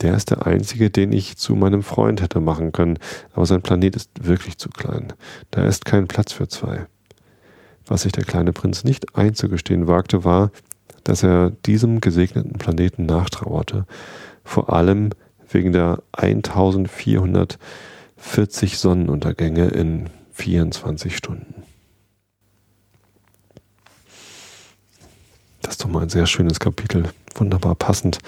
der 0.01 0.15
ist 0.15 0.31
der 0.31 0.45
einzige, 0.45 0.89
den 0.89 1.13
ich 1.13 1.37
zu 1.37 1.55
meinem 1.55 1.81
Freund 1.81 2.21
hätte 2.21 2.41
machen 2.41 2.73
können, 2.73 2.99
aber 3.33 3.45
sein 3.45 3.61
Planet 3.61 3.95
ist 3.95 4.09
wirklich 4.21 4.57
zu 4.57 4.69
klein. 4.69 5.13
Da 5.51 5.65
ist 5.65 5.85
kein 5.85 6.07
Platz 6.07 6.33
für 6.33 6.47
zwei. 6.47 6.87
Was 7.85 8.03
sich 8.03 8.11
der 8.11 8.25
kleine 8.25 8.53
Prinz 8.53 8.83
nicht 8.83 9.15
einzugestehen 9.15 9.87
wagte, 9.87 10.23
war, 10.23 10.51
dass 11.03 11.23
er 11.23 11.51
diesem 11.65 12.01
gesegneten 12.01 12.53
Planeten 12.53 13.05
nachtrauerte, 13.05 13.85
vor 14.43 14.73
allem 14.73 15.11
wegen 15.49 15.71
der 15.71 16.01
1440 16.13 18.77
Sonnenuntergänge 18.77 19.67
in 19.67 20.09
24 20.31 21.15
Stunden. 21.15 21.63
Das 25.63 25.75
ist 25.75 25.83
doch 25.83 25.89
mal 25.89 26.03
ein 26.03 26.09
sehr 26.09 26.27
schönes 26.27 26.59
Kapitel, 26.59 27.09
wunderbar 27.35 27.73
passend 27.73 28.19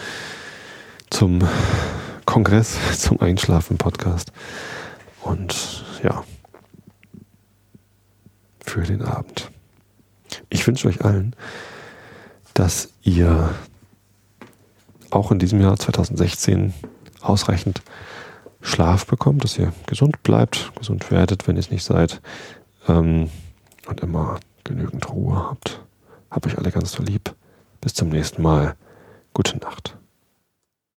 zum 1.10 1.40
Kongress, 2.26 2.78
zum 2.98 3.20
Einschlafen-Podcast. 3.20 4.32
Und 5.22 5.84
ja, 6.02 6.24
für 8.64 8.84
den 8.84 9.02
Abend. 9.02 9.52
Ich 10.50 10.66
wünsche 10.66 10.88
euch 10.88 11.04
allen, 11.04 11.36
dass 12.54 12.90
ihr 13.04 13.54
auch 15.12 15.32
in 15.32 15.40
diesem 15.40 15.60
Jahr 15.60 15.78
2016 15.78 16.74
ausreichend 17.22 17.82
Schlaf 18.62 19.06
bekommt, 19.06 19.44
dass 19.44 19.60
ihr 19.60 19.74
gesund 19.88 20.24
bleibt, 20.24 20.72
gesund 20.78 21.12
werdet, 21.12 21.48
wenn 21.48 21.58
ihr 21.58 21.62
es 21.62 21.70
nicht 21.70 21.84
seid 21.84 22.22
ähm, 22.88 23.30
und 23.88 24.00
immer 24.00 24.40
genügend 24.64 25.10
Ruhe 25.10 25.36
habt. 25.36 25.85
Hab 26.36 26.46
euch 26.46 26.58
alle 26.58 26.70
ganz 26.70 26.92
so 26.92 27.02
lieb. 27.02 27.34
Bis 27.80 27.94
zum 27.94 28.10
nächsten 28.10 28.42
Mal. 28.42 28.76
Gute 29.34 29.58
Nacht. 29.60 29.98